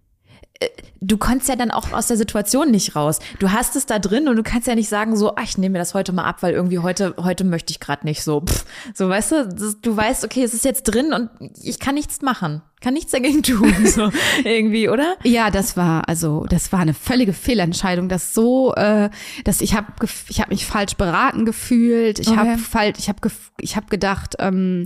du 1.01 1.17
konntest 1.17 1.49
ja 1.49 1.55
dann 1.55 1.71
auch 1.71 1.91
aus 1.91 2.07
der 2.07 2.17
Situation 2.17 2.71
nicht 2.71 2.95
raus. 2.95 3.19
Du 3.39 3.51
hast 3.51 3.75
es 3.75 3.85
da 3.85 3.99
drin 3.99 4.27
und 4.27 4.35
du 4.35 4.43
kannst 4.43 4.67
ja 4.67 4.75
nicht 4.75 4.89
sagen 4.89 5.15
so, 5.15 5.35
ach, 5.35 5.43
ich 5.43 5.57
nehme 5.57 5.73
mir 5.73 5.79
das 5.79 5.93
heute 5.93 6.11
mal 6.13 6.23
ab, 6.23 6.37
weil 6.41 6.53
irgendwie 6.53 6.79
heute 6.79 7.15
heute 7.17 7.43
möchte 7.43 7.71
ich 7.71 7.79
gerade 7.79 8.05
nicht 8.05 8.23
so. 8.23 8.41
Pff. 8.41 8.65
So, 8.93 9.09
weißt 9.09 9.31
du, 9.31 9.47
das, 9.47 9.81
du 9.81 9.95
weißt, 9.95 10.23
okay, 10.25 10.43
es 10.43 10.53
ist 10.53 10.65
jetzt 10.65 10.83
drin 10.83 11.13
und 11.13 11.29
ich 11.61 11.79
kann 11.79 11.95
nichts 11.95 12.21
machen. 12.21 12.61
Kann 12.81 12.93
nichts 12.95 13.11
dagegen 13.13 13.43
tun, 13.43 13.73
so 13.85 14.11
irgendwie, 14.43 14.89
oder? 14.89 15.15
Ja, 15.23 15.51
das 15.51 15.77
war 15.77 16.07
also 16.09 16.45
das 16.49 16.71
war 16.73 16.79
eine 16.79 16.93
völlige 16.93 17.31
Fehlentscheidung, 17.33 18.09
das 18.09 18.33
so, 18.33 18.73
äh, 18.75 19.09
dass 19.45 19.61
ich 19.61 19.73
habe 19.75 19.87
ich 20.27 20.41
habe 20.41 20.49
mich 20.49 20.65
falsch 20.65 20.95
beraten 20.95 21.45
gefühlt, 21.45 22.19
ich 22.19 22.27
Okay. 22.27 22.37
habe 22.37 22.57
falsch, 22.57 22.99
ich 22.99 23.07
habe 23.09 23.19
ich 23.59 23.75
habe 23.75 23.87
gedacht, 23.87 24.35
ähm, 24.39 24.83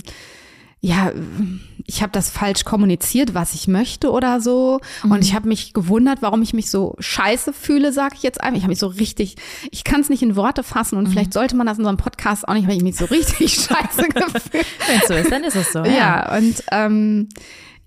ja, 0.80 1.10
ich 1.86 2.02
habe 2.02 2.12
das 2.12 2.30
falsch 2.30 2.64
kommuniziert, 2.64 3.34
was 3.34 3.54
ich 3.54 3.66
möchte 3.66 4.12
oder 4.12 4.40
so. 4.40 4.80
Und 5.02 5.24
ich 5.24 5.34
habe 5.34 5.48
mich 5.48 5.72
gewundert, 5.72 6.22
warum 6.22 6.40
ich 6.42 6.54
mich 6.54 6.70
so 6.70 6.94
scheiße 7.00 7.52
fühle, 7.52 7.92
sage 7.92 8.14
ich 8.16 8.22
jetzt 8.22 8.40
einfach. 8.40 8.58
Ich 8.58 8.62
habe 8.62 8.70
mich 8.70 8.78
so 8.78 8.86
richtig, 8.86 9.36
ich 9.72 9.82
kann 9.82 10.00
es 10.00 10.08
nicht 10.08 10.22
in 10.22 10.36
Worte 10.36 10.62
fassen 10.62 10.96
und 10.96 11.08
vielleicht 11.08 11.32
sollte 11.32 11.56
man 11.56 11.66
das 11.66 11.78
in 11.78 11.84
so 11.84 11.88
einem 11.88 11.98
Podcast 11.98 12.46
auch 12.46 12.54
nicht, 12.54 12.68
weil 12.68 12.76
ich 12.76 12.82
mich 12.82 12.96
so 12.96 13.06
richtig 13.06 13.54
scheiße 13.54 14.08
gefühlt. 14.08 14.66
Wenn 14.86 15.00
es 15.00 15.08
so 15.08 15.14
ist, 15.14 15.32
dann 15.32 15.44
ist 15.44 15.56
es 15.56 15.72
so. 15.72 15.82
Ja, 15.84 16.36
und 16.36 16.62
ähm, 16.70 17.28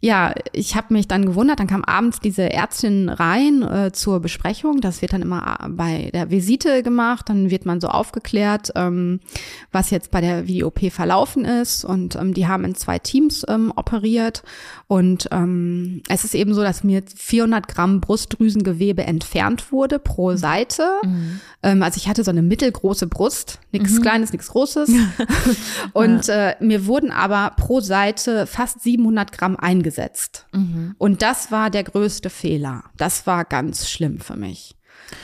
ja, 0.04 0.34
ich 0.52 0.76
habe 0.76 0.96
mich 0.96 1.08
dann 1.08 1.28
gewundert, 1.28 1.60
dann 1.60 1.68
kam 1.68 1.84
abends 1.84 2.20
diese 2.20 2.52
Ärztin 2.52 3.08
rein 3.08 3.62
äh, 3.62 3.92
zur 3.92 4.20
Besprechung. 4.20 4.82
Das 4.82 5.04
wird 5.04 5.14
dann 5.14 5.22
immer 5.22 5.60
äh, 5.64 5.70
bei 5.70 6.10
der 6.12 6.32
Visite 6.32 6.82
gemacht. 6.82 7.30
Dann 7.30 7.52
wird 7.52 7.68
man 7.68 7.80
so 7.80 7.88
aufgeklärt, 7.88 8.72
ähm, 8.76 9.20
was 9.72 9.92
jetzt 9.92 10.10
bei 10.10 10.20
der 10.20 10.48
Video-OP 10.48 10.92
verlaufen 10.92 11.46
ist. 11.46 11.86
Und 11.86 12.16
ähm, 12.16 12.34
die 12.34 12.48
haben 12.48 12.66
in 12.66 12.74
zwei 12.74 12.98
Teams 12.98 13.46
ähm, 13.48 13.72
operiert. 13.76 14.42
Und 14.88 15.30
ähm, 15.32 16.02
es 16.10 16.26
ist 16.26 16.34
eben 16.34 16.56
so, 16.56 16.64
dass 16.64 16.84
mir 16.84 17.04
400 17.16 17.68
Gramm 17.68 18.02
Brustdrüsengewebe 18.02 19.04
entfernt 19.04 19.72
wurde 19.72 20.00
pro 20.00 20.36
Seite. 20.36 20.84
Mhm. 21.04 21.42
Ähm, 21.62 21.84
also 21.84 21.98
ich 21.98 22.08
hatte 22.10 22.24
so 22.24 22.32
eine 22.32 22.42
mittelgroße 22.42 23.06
Brust, 23.06 23.60
nichts 23.72 23.92
mhm. 23.92 24.02
Kleines, 24.02 24.32
nichts 24.32 24.48
Großes. 24.48 24.90
und 25.94 26.28
äh, 26.28 26.56
mir 26.60 26.88
wurden 26.88 27.12
aber 27.12 27.54
pro 27.56 27.82
Seite 27.82 28.48
fast 28.48 28.82
700 28.82 29.32
Gramm 29.32 29.56
eingesetzt 29.56 29.90
eingesetzt. 29.91 30.45
Mhm. 30.54 30.95
Und 30.97 31.21
das 31.21 31.51
war 31.51 31.69
der 31.69 31.84
größte 31.84 32.30
Fehler. 32.30 32.84
Das 32.97 33.27
war 33.27 33.45
ganz 33.45 33.89
schlimm 33.89 34.19
für 34.19 34.36
mich. 34.36 34.75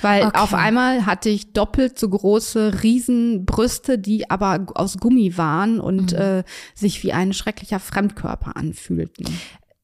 Weil 0.02 0.26
okay. 0.26 0.40
auf 0.40 0.54
einmal 0.54 1.06
hatte 1.06 1.30
ich 1.30 1.54
doppelt 1.54 1.98
so 1.98 2.10
große 2.10 2.84
Riesenbrüste, 2.84 3.98
die 3.98 4.30
aber 4.30 4.66
aus 4.76 4.98
Gummi 4.98 5.38
waren 5.38 5.80
und 5.80 6.12
mhm. 6.12 6.18
äh, 6.18 6.44
sich 6.76 7.04
wie 7.04 7.14
ein 7.14 7.34
schrecklicher 7.34 7.80
Fremdkörper 7.80 8.58
anfühlten. 8.58 9.28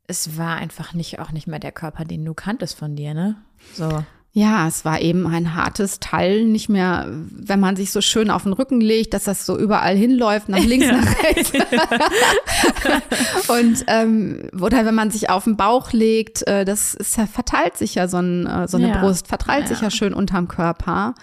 Es 0.07 0.37
war 0.37 0.57
einfach 0.57 0.93
nicht 0.93 1.19
auch 1.19 1.31
nicht 1.31 1.47
mehr 1.47 1.59
der 1.59 1.71
Körper, 1.71 2.03
den 2.03 2.25
du 2.25 2.33
kanntest 2.33 2.77
von 2.77 2.95
dir, 2.95 3.13
ne? 3.13 3.37
So. 3.73 4.03
Ja, 4.35 4.67
es 4.67 4.83
war 4.83 4.99
eben 4.99 5.27
ein 5.27 5.53
hartes 5.53 5.99
Teil, 5.99 6.45
nicht 6.45 6.67
mehr, 6.67 7.05
wenn 7.07 7.59
man 7.59 7.75
sich 7.75 7.91
so 7.91 8.01
schön 8.01 8.31
auf 8.31 8.43
den 8.43 8.53
Rücken 8.53 8.81
legt, 8.81 9.13
dass 9.13 9.25
das 9.25 9.45
so 9.45 9.55
überall 9.55 9.95
hinläuft, 9.95 10.49
nach 10.49 10.63
links, 10.63 10.87
ja. 10.89 10.97
nach 10.97 11.23
rechts. 11.23 11.51
und 13.47 13.83
ähm, 13.85 14.49
oder 14.59 14.87
wenn 14.87 14.95
man 14.95 15.11
sich 15.11 15.29
auf 15.29 15.43
den 15.43 15.55
Bauch 15.55 15.91
legt, 15.91 16.47
äh, 16.47 16.65
das 16.65 16.95
ist 16.95 17.15
ja, 17.15 17.27
verteilt 17.27 17.77
sich 17.77 17.93
ja 17.93 18.07
so, 18.07 18.17
ein, 18.17 18.47
äh, 18.47 18.67
so 18.67 18.77
eine 18.77 18.89
ja. 18.89 19.01
Brust, 19.01 19.27
verteilt 19.27 19.65
ja. 19.65 19.67
sich 19.67 19.81
ja 19.81 19.91
schön 19.91 20.15
unterm 20.15 20.47
Körper. 20.47 21.13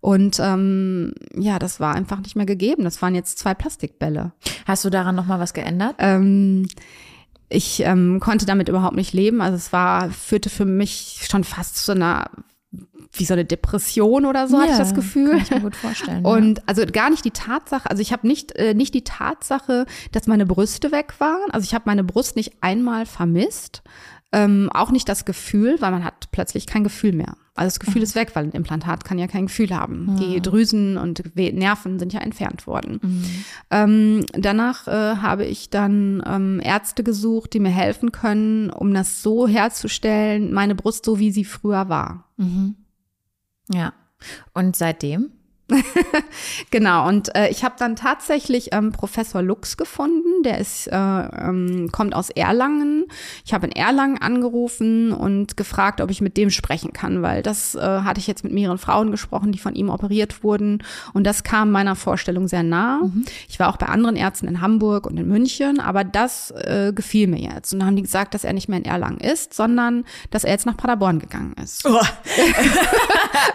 Und 0.00 0.38
ähm, 0.38 1.14
ja, 1.34 1.58
das 1.58 1.80
war 1.80 1.94
einfach 1.94 2.20
nicht 2.20 2.36
mehr 2.36 2.46
gegeben. 2.46 2.84
Das 2.84 3.00
waren 3.00 3.14
jetzt 3.14 3.38
zwei 3.38 3.54
Plastikbälle. 3.54 4.32
Hast 4.66 4.84
du 4.84 4.90
daran 4.90 5.16
noch 5.16 5.26
mal 5.26 5.40
was 5.40 5.54
geändert? 5.54 5.96
Ähm, 5.98 6.68
ich 7.48 7.80
ähm, 7.80 8.20
konnte 8.20 8.44
damit 8.44 8.68
überhaupt 8.68 8.94
nicht 8.94 9.14
leben. 9.14 9.40
Also 9.40 9.56
es 9.56 9.72
war, 9.72 10.10
führte 10.10 10.50
für 10.50 10.66
mich 10.66 11.26
schon 11.30 11.44
fast 11.44 11.78
zu 11.78 11.92
einer 11.92 12.30
wie 12.70 13.24
so 13.24 13.32
eine 13.32 13.44
Depression 13.44 14.26
oder 14.26 14.46
so, 14.46 14.56
ja, 14.56 14.62
hatte 14.62 14.72
ich 14.72 14.78
das 14.78 14.94
Gefühl. 14.94 15.30
Kann 15.30 15.42
ich 15.42 15.50
mir 15.50 15.60
gut 15.60 15.76
vorstellen. 15.76 16.24
Und 16.24 16.58
ja. 16.58 16.64
also 16.66 16.84
gar 16.86 17.10
nicht 17.10 17.24
die 17.24 17.30
Tatsache, 17.30 17.88
also 17.88 18.02
ich 18.02 18.12
habe 18.12 18.26
nicht, 18.26 18.52
äh, 18.56 18.74
nicht 18.74 18.94
die 18.94 19.04
Tatsache, 19.04 19.86
dass 20.12 20.26
meine 20.26 20.46
Brüste 20.46 20.92
weg 20.92 21.14
waren. 21.18 21.50
Also 21.50 21.64
ich 21.64 21.74
habe 21.74 21.84
meine 21.86 22.04
Brust 22.04 22.36
nicht 22.36 22.62
einmal 22.62 23.06
vermisst. 23.06 23.82
Ähm, 24.30 24.68
auch 24.74 24.90
nicht 24.90 25.08
das 25.08 25.24
Gefühl, 25.24 25.80
weil 25.80 25.90
man 25.90 26.04
hat 26.04 26.30
plötzlich 26.32 26.66
kein 26.66 26.84
Gefühl 26.84 27.12
mehr. 27.12 27.36
Also 27.58 27.66
das 27.66 27.80
Gefühl 27.80 28.00
mhm. 28.00 28.04
ist 28.04 28.14
weg, 28.14 28.30
weil 28.34 28.44
ein 28.44 28.52
Implantat 28.52 29.04
kann 29.04 29.18
ja 29.18 29.26
kein 29.26 29.46
Gefühl 29.46 29.74
haben. 29.74 30.06
Mhm. 30.06 30.16
Die 30.16 30.40
Drüsen 30.40 30.96
und 30.96 31.34
Nerven 31.36 31.98
sind 31.98 32.12
ja 32.12 32.20
entfernt 32.20 32.66
worden. 32.66 33.00
Mhm. 33.02 33.24
Ähm, 33.70 34.26
danach 34.32 34.86
äh, 34.86 35.16
habe 35.16 35.44
ich 35.44 35.68
dann 35.68 36.22
ähm, 36.26 36.60
Ärzte 36.62 37.02
gesucht, 37.02 37.52
die 37.54 37.60
mir 37.60 37.70
helfen 37.70 38.12
können, 38.12 38.70
um 38.70 38.94
das 38.94 39.22
so 39.22 39.48
herzustellen, 39.48 40.52
meine 40.52 40.74
Brust 40.74 41.04
so, 41.04 41.18
wie 41.18 41.32
sie 41.32 41.44
früher 41.44 41.88
war. 41.88 42.28
Mhm. 42.36 42.76
Ja. 43.72 43.92
Und 44.54 44.76
seitdem? 44.76 45.32
genau, 46.70 47.06
und 47.08 47.34
äh, 47.36 47.48
ich 47.50 47.62
habe 47.62 47.74
dann 47.78 47.94
tatsächlich 47.94 48.70
ähm, 48.72 48.90
Professor 48.90 49.42
Lux 49.42 49.76
gefunden, 49.76 50.42
der 50.42 50.58
ist, 50.58 50.86
äh, 50.86 50.96
ähm, 50.96 51.90
kommt 51.92 52.14
aus 52.14 52.30
Erlangen. 52.30 53.04
Ich 53.44 53.52
habe 53.52 53.66
in 53.66 53.72
Erlangen 53.72 54.16
angerufen 54.18 55.12
und 55.12 55.58
gefragt, 55.58 56.00
ob 56.00 56.10
ich 56.10 56.22
mit 56.22 56.38
dem 56.38 56.50
sprechen 56.50 56.94
kann, 56.94 57.20
weil 57.20 57.42
das 57.42 57.74
äh, 57.74 57.80
hatte 57.80 58.18
ich 58.18 58.26
jetzt 58.26 58.44
mit 58.44 58.52
mehreren 58.54 58.78
Frauen 58.78 59.10
gesprochen, 59.10 59.52
die 59.52 59.58
von 59.58 59.74
ihm 59.74 59.90
operiert 59.90 60.42
wurden. 60.42 60.82
Und 61.12 61.24
das 61.24 61.44
kam 61.44 61.70
meiner 61.70 61.96
Vorstellung 61.96 62.48
sehr 62.48 62.62
nah. 62.62 63.00
Mhm. 63.02 63.26
Ich 63.48 63.60
war 63.60 63.68
auch 63.68 63.76
bei 63.76 63.86
anderen 63.86 64.16
Ärzten 64.16 64.48
in 64.48 64.62
Hamburg 64.62 65.06
und 65.06 65.18
in 65.18 65.28
München, 65.28 65.80
aber 65.80 66.02
das 66.02 66.50
äh, 66.52 66.92
gefiel 66.94 67.26
mir 67.26 67.40
jetzt. 67.40 67.74
Und 67.74 67.80
dann 67.80 67.88
haben 67.88 67.96
die 67.96 68.02
gesagt, 68.02 68.32
dass 68.32 68.44
er 68.44 68.54
nicht 68.54 68.68
mehr 68.68 68.78
in 68.78 68.86
Erlangen 68.86 69.18
ist, 69.18 69.52
sondern 69.52 70.04
dass 70.30 70.44
er 70.44 70.52
jetzt 70.52 70.64
nach 70.64 70.78
Paderborn 70.78 71.18
gegangen 71.18 71.54
ist. 71.62 71.84
Oh, 71.84 72.00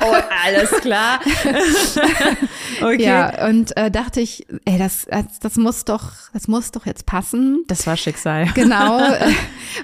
oh 0.01 0.15
alles 0.45 0.69
klar. 0.81 1.19
okay. 2.81 3.03
Ja, 3.03 3.47
und 3.47 3.75
äh, 3.77 3.91
dachte 3.91 4.21
ich, 4.21 4.45
ey, 4.65 4.77
das, 4.77 5.07
das, 5.41 5.55
muss 5.55 5.85
doch, 5.85 6.11
das 6.33 6.47
muss 6.47 6.71
doch 6.71 6.85
jetzt 6.85 7.05
passen. 7.05 7.63
Das 7.67 7.85
war 7.87 7.97
Schicksal. 7.97 8.47
Genau, 8.53 8.99
äh, 8.99 9.31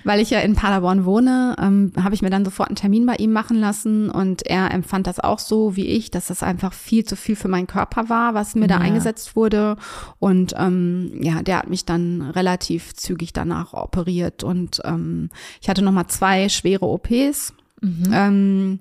weil 0.03 0.19
ich 0.19 0.29
ja 0.29 0.39
in 0.39 0.55
Paderborn 0.55 1.03
wohne, 1.03 1.55
ähm, 1.60 1.91
habe 2.01 2.15
ich 2.15 2.21
mir 2.21 2.29
dann 2.29 2.45
sofort 2.45 2.69
einen 2.69 2.75
Termin 2.75 3.05
bei 3.05 3.15
ihm 3.15 3.32
machen 3.32 3.58
lassen 3.58 4.10
und 4.10 4.45
er 4.45 4.71
empfand 4.71 5.08
das 5.08 5.19
auch 5.19 5.39
so 5.39 5.75
wie 5.75 5.88
ich, 5.88 6.12
dass 6.12 6.27
das 6.27 6.43
einfach 6.43 6.73
viel 6.73 7.03
zu 7.03 7.15
viel 7.15 7.36
für 7.36 7.47
meinen 7.47 7.67
Körper 7.67 8.10
war, 8.10 8.34
was 8.34 8.55
mir 8.55 8.67
ja. 8.67 8.67
da 8.67 8.77
eingesetzt 8.77 9.36
wurde. 9.36 9.75
Und 10.19 10.53
ähm, 10.58 11.12
ja, 11.21 11.41
der 11.41 11.60
hat 11.60 11.69
mich 11.69 11.86
dann 11.86 12.21
relativ 12.21 12.93
zügig 12.95 13.34
danach 13.34 13.73
operiert 13.73 14.43
und 14.43 14.82
ähm, 14.86 15.29
ich 15.62 15.69
hatte 15.69 15.82
noch 15.82 15.91
mal 15.91 16.08
zwei 16.08 16.49
schwere 16.49 16.86
OPs. 16.86 17.53
Mhm. 17.82 18.12
Ähm, 18.12 18.79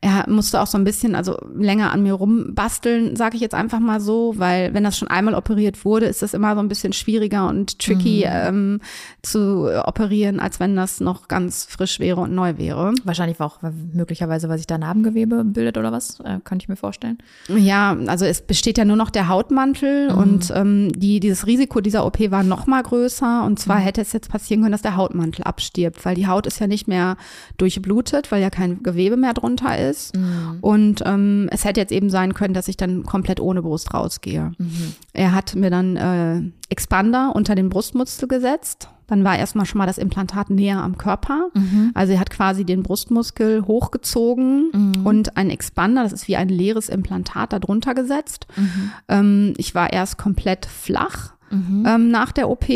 er 0.00 0.28
musste 0.28 0.60
auch 0.60 0.66
so 0.66 0.76
ein 0.76 0.84
bisschen, 0.84 1.14
also 1.14 1.38
länger 1.56 1.92
an 1.92 2.02
mir 2.02 2.14
rumbasteln, 2.14 3.16
sage 3.16 3.36
ich 3.36 3.40
jetzt 3.40 3.54
einfach 3.54 3.80
mal 3.80 4.00
so, 4.00 4.34
weil 4.36 4.74
wenn 4.74 4.84
das 4.84 4.98
schon 4.98 5.08
einmal 5.08 5.34
operiert 5.34 5.84
wurde, 5.84 6.06
ist 6.06 6.22
das 6.22 6.34
immer 6.34 6.54
so 6.54 6.60
ein 6.60 6.68
bisschen 6.68 6.92
schwieriger 6.92 7.48
und 7.48 7.78
tricky 7.78 8.26
mhm. 8.26 8.32
ähm, 8.32 8.80
zu 9.22 9.70
operieren, 9.86 10.40
als 10.40 10.60
wenn 10.60 10.76
das 10.76 11.00
noch 11.00 11.28
ganz 11.28 11.64
frisch 11.64 12.00
wäre 12.00 12.20
und 12.20 12.34
neu 12.34 12.58
wäre. 12.58 12.92
Wahrscheinlich 13.04 13.40
war 13.40 13.46
auch 13.46 13.58
möglicherweise, 13.92 14.48
weil 14.48 14.58
sich 14.58 14.66
da 14.66 14.78
Narbengewebe 14.78 15.44
bildet 15.44 15.78
oder 15.78 15.92
was, 15.92 16.20
äh, 16.20 16.38
könnte 16.44 16.64
ich 16.64 16.68
mir 16.68 16.76
vorstellen. 16.76 17.18
Ja, 17.48 17.96
also 18.06 18.24
es 18.24 18.42
besteht 18.42 18.78
ja 18.78 18.84
nur 18.84 18.96
noch 18.96 19.10
der 19.10 19.28
Hautmantel 19.28 20.10
mhm. 20.10 20.18
und 20.18 20.52
ähm, 20.54 20.92
die, 20.92 21.20
dieses 21.20 21.46
Risiko 21.46 21.80
dieser 21.80 22.04
OP 22.04 22.18
war 22.30 22.42
noch 22.42 22.66
mal 22.66 22.82
größer 22.82 23.44
und 23.44 23.58
zwar 23.58 23.78
mhm. 23.78 23.84
hätte 23.84 24.00
es 24.00 24.12
jetzt 24.12 24.30
passieren 24.30 24.62
können, 24.62 24.72
dass 24.72 24.82
der 24.82 24.96
Hautmantel 24.96 25.44
abstirbt, 25.44 26.04
weil 26.04 26.14
die 26.14 26.26
Haut 26.26 26.46
ist 26.46 26.58
ja 26.58 26.66
nicht 26.66 26.88
mehr 26.88 27.16
durchblutet, 27.56 28.30
weil 28.32 28.42
ja 28.42 28.50
kein 28.50 28.82
Gewebe 28.82 29.16
mehr 29.16 29.34
drunter 29.34 29.78
ist 29.78 29.83
ist. 29.90 30.16
Mhm. 30.16 30.58
Und 30.60 31.02
ähm, 31.04 31.48
es 31.50 31.64
hätte 31.64 31.80
jetzt 31.80 31.92
eben 31.92 32.10
sein 32.10 32.34
können, 32.34 32.54
dass 32.54 32.68
ich 32.68 32.76
dann 32.76 33.04
komplett 33.04 33.40
ohne 33.40 33.62
Brust 33.62 33.92
rausgehe. 33.94 34.52
Mhm. 34.58 34.94
Er 35.12 35.32
hat 35.32 35.54
mir 35.54 35.70
dann 35.70 35.96
äh, 35.96 36.42
Expander 36.68 37.32
unter 37.34 37.54
den 37.54 37.68
Brustmuskel 37.68 38.28
gesetzt. 38.28 38.88
Dann 39.06 39.22
war 39.22 39.38
erstmal 39.38 39.66
schon 39.66 39.78
mal 39.78 39.86
das 39.86 39.98
Implantat 39.98 40.50
näher 40.50 40.82
am 40.82 40.96
Körper. 40.96 41.50
Mhm. 41.54 41.90
Also 41.94 42.14
er 42.14 42.20
hat 42.20 42.30
quasi 42.30 42.64
den 42.64 42.82
Brustmuskel 42.82 43.66
hochgezogen 43.66 44.70
mhm. 44.72 45.06
und 45.06 45.36
ein 45.36 45.50
Expander, 45.50 46.02
das 46.02 46.12
ist 46.12 46.28
wie 46.28 46.36
ein 46.36 46.48
leeres 46.48 46.88
Implantat, 46.88 47.52
darunter 47.52 47.94
gesetzt. 47.94 48.46
Mhm. 48.56 48.90
Ähm, 49.08 49.54
ich 49.58 49.74
war 49.74 49.92
erst 49.92 50.16
komplett 50.16 50.64
flach 50.64 51.34
mhm. 51.50 51.84
ähm, 51.86 52.10
nach 52.10 52.32
der 52.32 52.48
OP 52.48 52.66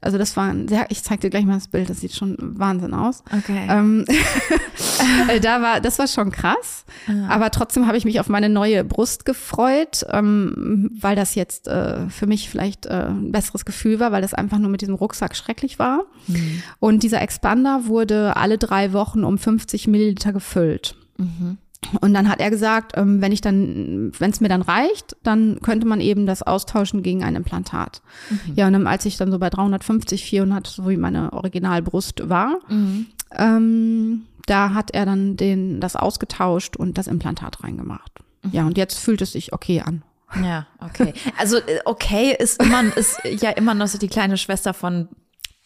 also 0.00 0.16
das 0.16 0.36
war 0.36 0.48
ein 0.48 0.68
sehr, 0.68 0.86
ich 0.90 1.02
zeig 1.02 1.20
dir 1.20 1.30
gleich 1.30 1.44
mal 1.44 1.54
das 1.54 1.68
Bild, 1.68 1.90
das 1.90 2.00
sieht 2.00 2.14
schon 2.14 2.36
Wahnsinn 2.38 2.94
aus. 2.94 3.22
Okay. 3.36 3.66
Ähm, 3.68 4.04
äh, 5.28 5.40
da 5.40 5.60
war, 5.60 5.80
das 5.80 5.98
war 5.98 6.06
schon 6.06 6.30
krass. 6.30 6.84
Ja. 7.08 7.28
Aber 7.28 7.50
trotzdem 7.50 7.86
habe 7.86 7.96
ich 7.96 8.04
mich 8.04 8.20
auf 8.20 8.28
meine 8.28 8.48
neue 8.48 8.84
Brust 8.84 9.24
gefreut, 9.24 10.06
ähm, 10.10 10.90
weil 11.00 11.16
das 11.16 11.34
jetzt 11.34 11.66
äh, 11.66 12.08
für 12.10 12.26
mich 12.26 12.48
vielleicht 12.48 12.86
äh, 12.86 13.06
ein 13.08 13.32
besseres 13.32 13.64
Gefühl 13.64 13.98
war, 13.98 14.12
weil 14.12 14.22
das 14.22 14.34
einfach 14.34 14.58
nur 14.58 14.70
mit 14.70 14.82
diesem 14.82 14.94
Rucksack 14.94 15.34
schrecklich 15.34 15.78
war. 15.78 16.04
Mhm. 16.28 16.62
Und 16.78 17.02
dieser 17.02 17.20
Expander 17.20 17.86
wurde 17.86 18.36
alle 18.36 18.58
drei 18.58 18.92
Wochen 18.92 19.24
um 19.24 19.36
50 19.36 19.88
Milliliter 19.88 20.32
gefüllt. 20.32 20.94
Mhm. 21.16 21.58
Und 22.00 22.12
dann 22.12 22.28
hat 22.28 22.40
er 22.40 22.50
gesagt, 22.50 22.92
ähm, 22.96 23.20
wenn 23.20 23.32
ich 23.32 23.40
dann, 23.40 24.12
wenn 24.18 24.30
es 24.30 24.40
mir 24.40 24.48
dann 24.48 24.62
reicht, 24.62 25.16
dann 25.22 25.60
könnte 25.62 25.86
man 25.86 26.00
eben 26.00 26.26
das 26.26 26.42
austauschen 26.42 27.02
gegen 27.02 27.22
ein 27.22 27.36
Implantat. 27.36 28.02
Mhm. 28.30 28.54
Ja, 28.56 28.66
und 28.66 28.72
dann, 28.72 28.86
als 28.86 29.04
ich 29.06 29.16
dann 29.16 29.30
so 29.30 29.38
bei 29.38 29.48
350, 29.48 30.24
400, 30.24 30.66
so 30.66 30.88
wie 30.88 30.96
meine 30.96 31.32
Originalbrust 31.32 32.28
war, 32.28 32.58
mhm. 32.68 33.06
ähm, 33.36 34.22
da 34.46 34.74
hat 34.74 34.90
er 34.92 35.06
dann 35.06 35.36
den, 35.36 35.80
das 35.80 35.96
ausgetauscht 35.96 36.76
und 36.76 36.98
das 36.98 37.06
Implantat 37.06 37.62
reingemacht. 37.62 38.12
Mhm. 38.42 38.50
Ja, 38.52 38.66
und 38.66 38.76
jetzt 38.76 38.98
fühlt 38.98 39.22
es 39.22 39.32
sich 39.32 39.52
okay 39.52 39.80
an. 39.80 40.02
Ja, 40.42 40.66
okay. 40.80 41.14
Also 41.38 41.56
äh, 41.56 41.80
okay 41.84 42.36
ist 42.38 42.62
immer 42.62 42.96
ist 42.96 43.18
ja 43.24 43.50
immer 43.50 43.74
noch 43.74 43.86
so 43.86 43.98
die 43.98 44.08
kleine 44.08 44.36
Schwester 44.36 44.74
von 44.74 45.08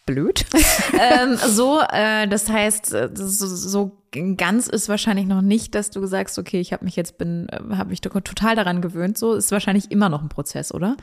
blöd. 0.05 0.45
ähm, 0.99 1.37
so, 1.37 1.81
äh, 1.81 2.27
das 2.27 2.49
heißt, 2.49 2.93
äh, 2.93 3.09
so, 3.13 3.47
so 3.47 4.03
ganz 4.37 4.67
ist 4.67 4.89
wahrscheinlich 4.89 5.25
noch 5.25 5.41
nicht, 5.41 5.75
dass 5.75 5.89
du 5.89 6.05
sagst, 6.05 6.37
okay, 6.37 6.59
ich 6.59 6.73
habe 6.73 6.85
mich 6.85 6.95
jetzt 6.95 7.17
bin, 7.17 7.47
äh, 7.49 7.75
habe 7.75 7.89
mich 7.89 8.01
total 8.01 8.55
daran 8.55 8.81
gewöhnt. 8.81 9.17
So 9.17 9.33
ist 9.33 9.51
wahrscheinlich 9.51 9.91
immer 9.91 10.09
noch 10.09 10.21
ein 10.21 10.29
Prozess, 10.29 10.73
oder? 10.73 10.97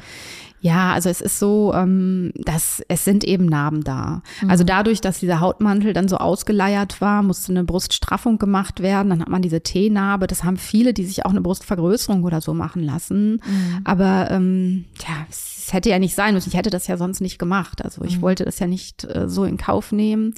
Ja, 0.60 0.92
also 0.92 1.08
es 1.08 1.22
ist 1.22 1.38
so, 1.38 1.72
ähm, 1.74 2.32
dass 2.34 2.82
es 2.88 3.04
sind 3.04 3.24
eben 3.24 3.46
Narben 3.46 3.82
da. 3.82 4.22
Mhm. 4.42 4.50
Also 4.50 4.62
dadurch, 4.62 5.00
dass 5.00 5.20
dieser 5.20 5.40
Hautmantel 5.40 5.94
dann 5.94 6.06
so 6.06 6.18
ausgeleiert 6.18 7.00
war, 7.00 7.22
musste 7.22 7.52
eine 7.52 7.64
Bruststraffung 7.64 8.38
gemacht 8.38 8.80
werden. 8.80 9.08
Dann 9.08 9.20
hat 9.20 9.28
man 9.30 9.40
diese 9.40 9.62
T-Narbe. 9.62 10.26
Das 10.26 10.44
haben 10.44 10.58
viele, 10.58 10.92
die 10.92 11.04
sich 11.04 11.24
auch 11.24 11.30
eine 11.30 11.40
Brustvergrößerung 11.40 12.24
oder 12.24 12.42
so 12.42 12.52
machen 12.52 12.82
lassen. 12.82 13.32
Mhm. 13.32 13.80
Aber 13.84 14.30
ähm, 14.30 14.84
ja, 15.00 15.26
es 15.30 15.72
hätte 15.72 15.88
ja 15.88 15.98
nicht 15.98 16.14
sein 16.14 16.34
müssen. 16.34 16.50
Ich 16.50 16.56
hätte 16.56 16.70
das 16.70 16.86
ja 16.86 16.98
sonst 16.98 17.20
nicht 17.20 17.38
gemacht. 17.38 17.82
Also 17.82 18.04
ich 18.04 18.18
mhm. 18.18 18.22
wollte 18.22 18.44
das 18.44 18.58
ja 18.58 18.66
nicht 18.66 19.04
äh, 19.04 19.28
so 19.28 19.44
in 19.44 19.56
Kauf 19.56 19.92
nehmen. 19.92 20.34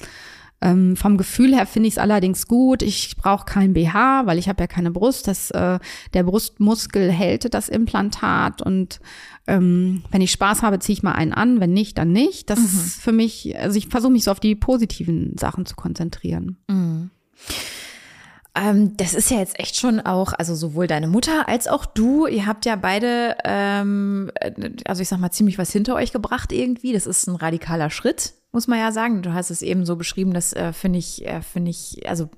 Ähm, 0.63 0.95
vom 0.95 1.17
Gefühl 1.17 1.53
her 1.53 1.65
finde 1.65 1.87
ich 1.89 1.95
es 1.95 1.97
allerdings 1.97 2.47
gut. 2.47 2.81
Ich 2.83 3.17
brauche 3.17 3.43
kein 3.43 3.73
BH, 3.73 4.25
weil 4.25 4.37
ich 4.37 4.47
habe 4.47 4.63
ja 4.63 4.67
keine 4.67 4.91
Brust. 4.91 5.27
Das, 5.27 5.51
äh, 5.51 5.79
der 6.13 6.23
Brustmuskel 6.23 7.11
hält 7.11 7.53
das 7.53 7.67
Implantat 7.67 8.61
und 8.61 9.01
ähm, 9.47 10.03
wenn 10.11 10.21
ich 10.21 10.31
Spaß 10.31 10.61
habe, 10.61 10.79
ziehe 10.79 10.93
ich 10.93 11.03
mal 11.03 11.13
einen 11.13 11.33
an. 11.33 11.59
Wenn 11.59 11.73
nicht, 11.73 11.97
dann 11.97 12.11
nicht. 12.11 12.49
Das 12.49 12.59
mhm. 12.59 12.65
ist 12.65 13.01
für 13.01 13.11
mich, 13.11 13.57
also 13.59 13.77
ich 13.77 13.87
versuche 13.87 14.11
mich 14.11 14.23
so 14.23 14.31
auf 14.31 14.39
die 14.39 14.55
positiven 14.55 15.37
Sachen 15.37 15.65
zu 15.65 15.75
konzentrieren. 15.75 16.57
Mhm. 16.67 17.09
Ähm, 18.55 18.95
das 18.97 19.13
ist 19.13 19.31
ja 19.31 19.39
jetzt 19.39 19.59
echt 19.59 19.75
schon 19.77 19.99
auch, 19.99 20.33
also 20.33 20.53
sowohl 20.53 20.85
deine 20.87 21.07
Mutter 21.07 21.49
als 21.49 21.67
auch 21.67 21.85
du, 21.85 22.27
ihr 22.27 22.45
habt 22.45 22.65
ja 22.65 22.75
beide, 22.75 23.35
ähm, 23.43 24.31
also 24.85 25.01
ich 25.01 25.09
sag 25.09 25.19
mal, 25.19 25.31
ziemlich 25.31 25.57
was 25.57 25.71
hinter 25.71 25.95
euch 25.95 26.11
gebracht 26.11 26.51
irgendwie. 26.51 26.93
Das 26.93 27.07
ist 27.07 27.27
ein 27.27 27.35
radikaler 27.35 27.89
Schritt 27.89 28.35
muss 28.53 28.67
man 28.67 28.79
ja 28.79 28.91
sagen. 28.91 29.23
Du 29.23 29.33
hast 29.33 29.49
es 29.49 29.63
eben 29.63 29.85
so 29.85 29.95
beschrieben, 29.95 30.33
das 30.33 30.53
äh, 30.53 30.71
finde 30.73 30.99
ich, 30.99 31.25
äh, 31.25 31.41
finde 31.41 31.71
ich, 31.71 32.07
also 32.07 32.29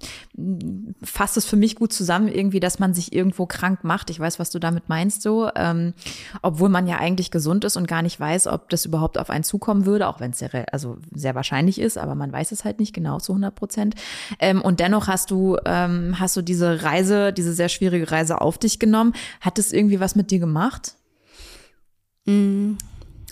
fasst 1.03 1.35
es 1.35 1.45
für 1.45 1.57
mich 1.57 1.75
gut 1.75 1.91
zusammen, 1.91 2.29
irgendwie, 2.29 2.61
dass 2.61 2.79
man 2.79 2.93
sich 2.93 3.13
irgendwo 3.13 3.45
krank 3.45 3.83
macht. 3.83 4.09
Ich 4.09 4.19
weiß, 4.19 4.39
was 4.39 4.49
du 4.49 4.57
damit 4.57 4.87
meinst, 4.87 5.21
so, 5.21 5.49
ähm, 5.55 5.93
obwohl 6.41 6.69
man 6.69 6.87
ja 6.87 6.97
eigentlich 6.97 7.31
gesund 7.31 7.65
ist 7.65 7.75
und 7.75 7.87
gar 7.87 8.01
nicht 8.01 8.17
weiß, 8.17 8.47
ob 8.47 8.69
das 8.69 8.85
überhaupt 8.85 9.17
auf 9.17 9.29
einen 9.29 9.43
zukommen 9.43 9.85
würde, 9.85 10.07
auch 10.07 10.21
wenn 10.21 10.31
es 10.31 10.39
sehr, 10.39 10.65
also 10.71 10.97
sehr 11.13 11.35
wahrscheinlich 11.35 11.79
ist, 11.79 11.97
aber 11.97 12.15
man 12.15 12.31
weiß 12.31 12.53
es 12.53 12.63
halt 12.63 12.79
nicht 12.79 12.93
genau 12.93 13.19
zu 13.19 13.33
100 13.33 13.53
Prozent. 13.53 13.95
Ähm, 14.39 14.61
und 14.61 14.79
dennoch 14.79 15.07
hast 15.07 15.31
du, 15.31 15.57
ähm, 15.65 16.17
hast 16.17 16.37
du 16.37 16.41
diese 16.41 16.83
Reise, 16.83 17.33
diese 17.33 17.53
sehr 17.53 17.67
schwierige 17.67 18.09
Reise 18.09 18.39
auf 18.39 18.57
dich 18.57 18.79
genommen. 18.79 19.13
Hat 19.41 19.59
es 19.59 19.73
irgendwie 19.73 19.99
was 19.99 20.15
mit 20.15 20.31
dir 20.31 20.39
gemacht? 20.39 20.95
Mm. 22.25 22.73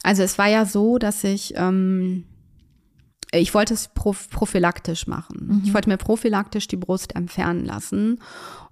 Also 0.03 0.21
es 0.21 0.37
war 0.37 0.47
ja 0.47 0.65
so, 0.65 0.97
dass 0.97 1.23
ich 1.23 1.53
ähm, 1.55 2.25
ich 3.33 3.53
wollte 3.53 3.73
es 3.73 3.89
prophylaktisch 3.89 5.07
machen. 5.07 5.47
Mhm. 5.47 5.61
Ich 5.65 5.73
wollte 5.73 5.89
mir 5.89 5.97
prophylaktisch 5.97 6.67
die 6.67 6.77
Brust 6.77 7.15
entfernen 7.15 7.65
lassen. 7.65 8.19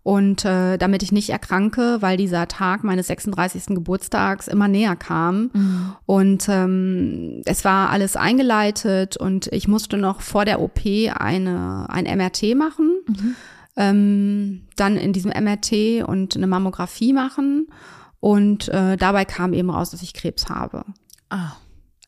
Und 0.04 0.46
äh, 0.46 0.78
damit 0.78 1.04
ich 1.04 1.12
nicht 1.12 1.30
erkranke, 1.30 1.98
weil 2.02 2.18
dieser 2.18 2.48
Tag 2.48 2.84
meines 2.84 3.08
36. 3.08 3.68
Geburtstags 3.68 4.48
immer 4.48 4.68
näher 4.68 4.96
kam. 4.96 5.52
Mhm. 5.54 5.96
Und 6.06 6.50
ähm, 6.50 7.42
es 7.46 7.64
war 7.66 7.90
alles 7.90 8.16
eingeleitet 8.16 9.18
und 9.18 9.48
ich 9.48 9.68
musste 9.68 9.98
noch 9.98 10.22
vor 10.22 10.46
der 10.46 10.60
OP 10.60 10.80
eine, 10.86 11.86
ein 11.90 12.06
MRT 12.06 12.56
machen. 12.56 12.94
Mhm. 13.08 13.36
Ähm, 13.78 14.62
dann 14.76 14.98
in 14.98 15.14
diesem 15.14 15.32
MRT 15.32 16.04
und 16.08 16.36
eine 16.36 16.48
Mammographie 16.48 17.14
machen. 17.14 17.68
Und 18.20 18.70
äh, 18.70 18.98
dabei 18.98 19.26
kam 19.26 19.54
eben 19.54 19.70
raus, 19.70 19.92
dass 19.92 20.02
ich 20.02 20.14
Krebs 20.14 20.50
habe. 20.50 20.84
Ah. 21.30 21.54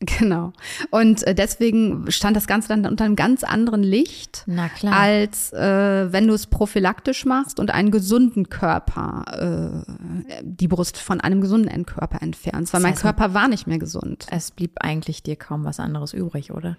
Genau. 0.20 0.54
Und 0.92 1.24
äh, 1.24 1.36
deswegen 1.36 2.10
stand 2.12 2.36
das 2.36 2.48
Ganze 2.48 2.68
dann 2.68 2.86
unter 2.86 3.06
einem 3.06 3.16
ganz 3.16 3.44
anderen 3.44 3.84
Licht, 3.84 4.44
Na 4.46 4.70
klar. 4.70 4.96
als 4.96 5.52
äh, 5.54 6.12
wenn 6.12 6.28
du 6.28 6.34
es 6.34 6.48
prophylaktisch 6.48 7.26
machst 7.26 7.60
und 7.60 7.72
einen 7.72 7.92
gesunden 7.92 8.50
Körper, 8.50 9.84
äh, 9.86 10.42
die 10.44 10.68
Brust 10.68 10.98
von 10.98 11.22
einem 11.22 11.42
gesunden 11.42 11.70
Endkörper 11.70 12.22
entfernst, 12.22 12.74
weil 12.74 12.82
das 12.82 12.92
heißt, 12.92 13.04
mein 13.04 13.16
Körper 13.16 13.34
war 13.34 13.48
nicht 13.48 13.68
mehr 13.68 13.80
gesund. 13.80 14.28
Es 14.30 14.52
blieb 14.52 14.80
eigentlich 14.82 15.24
dir 15.24 15.36
kaum 15.36 15.64
was 15.64 15.80
anderes 15.80 16.14
übrig, 16.14 16.52
oder? 16.52 16.78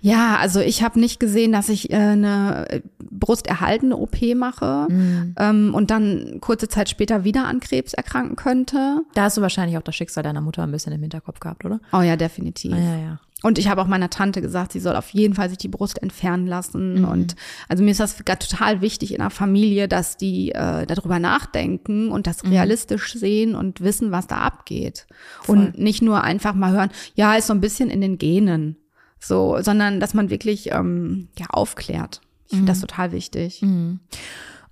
Ja, 0.00 0.36
also 0.36 0.60
ich 0.60 0.82
habe 0.82 1.00
nicht 1.00 1.20
gesehen, 1.20 1.52
dass 1.52 1.68
ich 1.68 1.90
äh, 1.90 1.96
eine 1.96 2.66
äh, 2.70 2.80
brusterhaltende 3.10 3.96
OP 3.96 4.16
mache 4.36 4.86
mhm. 4.88 5.34
ähm, 5.38 5.74
und 5.74 5.90
dann 5.90 6.38
kurze 6.40 6.68
Zeit 6.68 6.88
später 6.88 7.24
wieder 7.24 7.46
an 7.46 7.60
Krebs 7.60 7.94
erkranken 7.94 8.36
könnte. 8.36 9.02
Da 9.14 9.24
hast 9.24 9.36
du 9.36 9.42
wahrscheinlich 9.42 9.76
auch 9.78 9.82
das 9.82 9.96
Schicksal 9.96 10.22
deiner 10.22 10.40
Mutter 10.40 10.62
ein 10.62 10.70
bisschen 10.70 10.92
im 10.92 11.00
Hinterkopf 11.00 11.40
gehabt, 11.40 11.64
oder? 11.64 11.80
Oh 11.92 12.00
ja, 12.00 12.16
definitiv 12.16 12.47
definitiv. 12.48 12.72
Ah, 12.74 12.78
ja, 12.78 12.98
ja. 12.98 13.18
Und 13.42 13.58
ich 13.58 13.68
habe 13.68 13.80
auch 13.80 13.86
meiner 13.86 14.10
Tante 14.10 14.42
gesagt, 14.42 14.72
sie 14.72 14.80
soll 14.80 14.96
auf 14.96 15.10
jeden 15.10 15.34
Fall 15.34 15.48
sich 15.48 15.58
die 15.58 15.68
Brust 15.68 16.02
entfernen 16.02 16.48
lassen. 16.48 17.00
Mhm. 17.00 17.04
Und 17.04 17.36
also 17.68 17.84
mir 17.84 17.92
ist 17.92 18.00
das 18.00 18.16
total 18.16 18.80
wichtig 18.80 19.12
in 19.12 19.18
der 19.18 19.30
Familie, 19.30 19.86
dass 19.86 20.16
die 20.16 20.50
äh, 20.50 20.86
darüber 20.86 21.20
nachdenken 21.20 22.10
und 22.10 22.26
das 22.26 22.42
mhm. 22.42 22.50
realistisch 22.50 23.14
sehen 23.14 23.54
und 23.54 23.80
wissen, 23.80 24.10
was 24.10 24.26
da 24.26 24.38
abgeht. 24.38 25.06
Voll. 25.42 25.56
Und 25.56 25.78
nicht 25.78 26.02
nur 26.02 26.24
einfach 26.24 26.54
mal 26.54 26.72
hören, 26.72 26.90
ja, 27.14 27.36
ist 27.36 27.46
so 27.46 27.52
ein 27.52 27.60
bisschen 27.60 27.90
in 27.90 28.00
den 28.00 28.18
Genen. 28.18 28.76
So, 29.20 29.58
sondern 29.60 30.00
dass 30.00 30.14
man 30.14 30.30
wirklich 30.30 30.72
ähm, 30.72 31.28
ja, 31.38 31.46
aufklärt. 31.50 32.20
Ich 32.46 32.50
finde 32.50 32.62
mhm. 32.64 32.66
das 32.66 32.80
total 32.80 33.12
wichtig. 33.12 33.60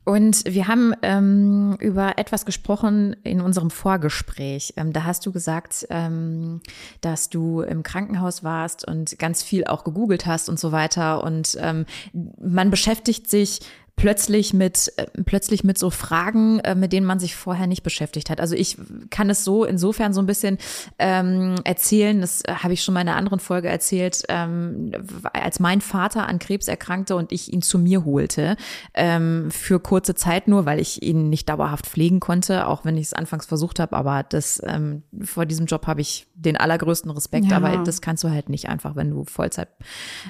Und 0.07 0.45
wir 0.45 0.69
haben 0.69 0.95
ähm, 1.03 1.77
über 1.81 2.17
etwas 2.17 2.47
gesprochen 2.47 3.17
in 3.25 3.41
unserem 3.41 3.71
Vorgespräch. 3.71 4.75
Ähm, 4.77 4.93
da 4.93 5.03
hast 5.03 5.27
du 5.27 5.33
gesagt, 5.33 5.85
ähm, 5.91 6.61
dass 7.01 7.29
du 7.29 7.63
im 7.63 7.83
Krankenhaus 7.83 8.45
warst 8.45 8.87
und 8.87 9.19
ganz 9.19 9.43
viel 9.43 9.65
auch 9.65 9.83
gegoogelt 9.83 10.25
hast 10.25 10.49
und 10.49 10.61
so 10.61 10.71
weiter. 10.71 11.25
Und 11.25 11.59
ähm, 11.61 11.87
man 12.13 12.71
beschäftigt 12.71 13.29
sich 13.29 13.63
plötzlich 13.97 14.53
mit 14.53 14.93
äh, 14.97 15.07
plötzlich 15.25 15.65
mit 15.65 15.79
so 15.79 15.89
Fragen, 15.91 16.61
äh, 16.61 16.75
mit 16.75 16.93
denen 16.93 17.07
man 17.07 17.19
sich 17.19 17.35
vorher 17.35 17.67
nicht 17.67 17.83
beschäftigt 17.83 18.29
hat. 18.29 18.41
Also 18.41 18.55
ich 18.55 18.77
kann 19.11 19.31
es 19.31 19.43
so 19.43 19.65
insofern 19.65 20.13
so 20.13 20.21
ein 20.21 20.27
bisschen 20.27 20.59
ähm, 20.99 21.57
erzählen, 21.65 22.21
das 22.21 22.43
habe 22.47 22.75
ich 22.75 22.83
schon 22.83 22.93
mal 22.93 23.01
in 23.01 23.09
einer 23.09 23.17
anderen 23.17 23.41
Folge 23.41 23.69
erzählt, 23.69 24.23
ähm, 24.29 24.93
als 25.33 25.61
mein 25.61 25.81
Vater 25.81 26.29
an 26.29 26.39
Krebs 26.39 26.69
erkrankte 26.69 27.17
und 27.17 27.33
ich 27.33 27.53
ihn 27.53 27.63
zu 27.63 27.79
mir 27.79 28.05
holte, 28.05 28.57
ähm, 28.93 29.51
für 29.51 29.81
kurze 29.81 30.15
Zeit 30.15 30.47
nur, 30.47 30.67
weil 30.67 30.79
ich 30.79 31.03
ihn 31.03 31.31
nicht 31.31 31.49
dauerhaft 31.49 31.87
pflegen 31.87 32.21
konnte, 32.21 32.67
auch 32.67 32.85
wenn 32.85 32.99
ich 32.99 33.07
es 33.07 33.13
anfangs 33.15 33.47
versucht 33.47 33.81
habe, 33.81 33.97
aber 33.97 34.23
das 34.23 34.63
ähm, 34.65 35.05
vor 35.23 35.47
diesem 35.47 35.65
Job 35.65 35.87
habe 35.87 36.03
ich 36.03 36.27
den 36.35 36.59
allergrößten 36.59 37.11
Respekt, 37.11 37.47
ja. 37.47 37.57
aber 37.57 37.79
das 37.79 38.03
kannst 38.03 38.23
du 38.25 38.31
halt 38.31 38.51
nicht 38.51 38.69
einfach, 38.69 38.95
wenn 38.95 39.11
du 39.11 39.25
Vollzeit 39.25 39.69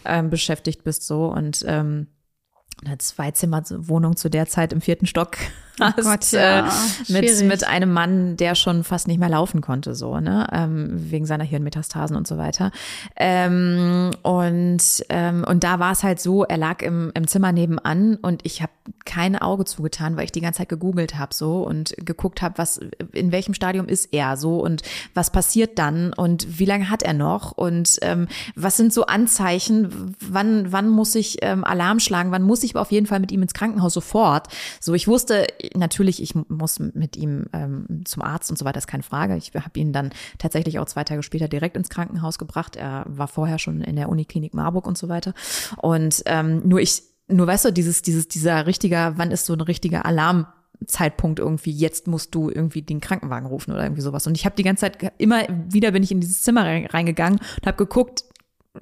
ähm, 0.05 0.31
beschäftigt 0.31 0.85
bist 0.85 1.05
so 1.05 1.26
und 1.26 1.64
ähm, 1.66 2.07
eine 2.85 2.99
Zweizimmerwohnung 2.99 4.17
zu 4.17 4.29
der 4.29 4.47
Zeit 4.47 4.73
im 4.73 4.81
vierten 4.81 5.07
Stock 5.07 5.37
hast, 5.81 5.99
oh 5.99 6.03
Gott, 6.03 6.33
ja. 6.33 6.69
äh, 6.69 6.73
mit, 7.09 7.43
mit 7.43 7.67
einem 7.67 7.93
Mann, 7.93 8.37
der 8.37 8.55
schon 8.55 8.85
fast 8.85 9.09
nicht 9.09 9.19
mehr 9.19 9.29
laufen 9.29 9.61
konnte, 9.61 9.95
so, 9.95 10.19
ne, 10.21 10.47
ähm, 10.53 11.11
wegen 11.11 11.27
seiner 11.27 11.45
Hirnmetastasen 11.45 12.17
und 12.17 12.27
so 12.27 12.39
weiter. 12.39 12.71
Ähm, 13.17 14.11
und, 14.23 15.05
ähm, 15.09 15.45
und 15.47 15.65
da 15.65 15.79
war 15.79 15.93
es 15.93 16.03
halt 16.03 16.21
so, 16.21 16.45
er 16.45 16.57
lag 16.57 16.83
im, 16.83 17.12
im 17.15 17.27
Zimmer 17.27 17.53
nebenan 17.53 18.17
und 18.17 18.41
ich 18.45 18.62
habe 18.62 18.73
kein 19.05 19.37
Auge 19.37 19.65
zugetan, 19.65 20.17
weil 20.17 20.25
ich 20.25 20.33
die 20.33 20.41
ganze 20.41 20.59
Zeit 20.59 20.69
gegoogelt 20.69 21.19
habe 21.19 21.35
so 21.35 21.62
und 21.62 21.95
geguckt 21.99 22.43
habe, 22.43 22.59
was, 22.59 22.81
in 23.12 23.33
welchem 23.33 23.55
Stadium 23.55 23.89
ist 23.89 24.12
er 24.12 24.37
so 24.37 24.61
und 24.61 24.83
was 25.15 25.31
passiert 25.31 25.79
dann 25.79 26.12
und 26.12 26.59
wie 26.59 26.65
lange 26.65 26.91
hat 26.91 27.03
er 27.03 27.15
noch 27.15 27.53
und 27.53 27.99
ähm, 28.03 28.29
was 28.55 28.77
sind 28.77 28.93
so 28.93 29.07
Anzeichen, 29.07 30.17
wann, 30.21 30.73
wann 30.73 30.89
muss 30.89 31.15
ich 31.15 31.39
ähm, 31.43 31.65
Alarm 31.65 32.01
schlagen, 32.01 32.31
wann 32.31 32.43
muss 32.43 32.62
ich 32.62 32.77
auf 32.77 32.93
jeden 32.93 33.07
Fall 33.07 33.21
mit 33.21 33.33
ihm 33.33 33.43
ins 33.43 33.55
Krankenhaus 33.55 33.95
sofort. 33.95 34.49
So, 34.81 34.95
ich 34.95 35.09
wusste, 35.09 35.47
natürlich, 35.74 36.22
ich 36.22 36.35
muss 36.35 36.79
mit 36.79 37.16
ihm 37.16 37.46
ähm, 37.52 38.02
zum 38.05 38.22
Arzt 38.22 38.50
und 38.50 38.59
so 38.59 38.64
weiter, 38.64 38.79
ist 38.79 38.87
keine 38.87 39.02
Frage. 39.02 39.37
Ich 39.37 39.52
habe 39.55 39.79
ihn 39.79 39.92
dann 39.92 40.11
tatsächlich 40.38 40.79
auch 40.79 40.87
zwei 40.87 41.05
Tage 41.05 41.22
später 41.22 41.48
direkt 41.48 41.76
ins 41.76 41.88
Krankenhaus 41.88 42.38
gebracht. 42.38 42.76
Er 42.76 43.05
war 43.09 43.29
vorher 43.29 43.59
schon 43.59 43.81
in 43.81 43.96
der 43.96 44.09
Uniklinik 44.09 44.55
Marburg 44.55 44.87
und 44.87 44.98
so 44.98 45.09
weiter. 45.09 45.35
Und 45.76 46.22
ähm, 46.26 46.62
nur 46.66 46.81
ich, 46.81 47.02
nur 47.29 47.46
weißt 47.46 47.66
du, 47.66 47.72
dieses, 47.72 48.02
dieses, 48.02 48.29
dieser 48.29 48.66
richtiger, 48.66 49.18
wann 49.18 49.31
ist 49.31 49.46
so 49.46 49.52
ein 49.52 49.61
richtiger 49.61 50.07
Alarm? 50.07 50.46
Zeitpunkt 50.87 51.38
irgendwie, 51.38 51.70
jetzt 51.70 52.07
musst 52.07 52.35
du 52.35 52.50
irgendwie 52.50 52.83
den 52.83 53.00
Krankenwagen 53.00 53.48
rufen 53.48 53.72
oder 53.72 53.85
irgendwie 53.85 54.02
sowas. 54.02 54.26
Und 54.26 54.37
ich 54.37 54.44
habe 54.44 54.57
die 54.57 54.62
ganze 54.62 54.83
Zeit, 54.83 55.12
immer 55.16 55.42
wieder 55.48 55.92
bin 55.92 56.02
ich 56.02 56.12
in 56.12 56.20
dieses 56.20 56.42
Zimmer 56.42 56.64
reingegangen 56.64 57.38
und 57.38 57.66
habe 57.66 57.79
geguckt, 57.79 58.24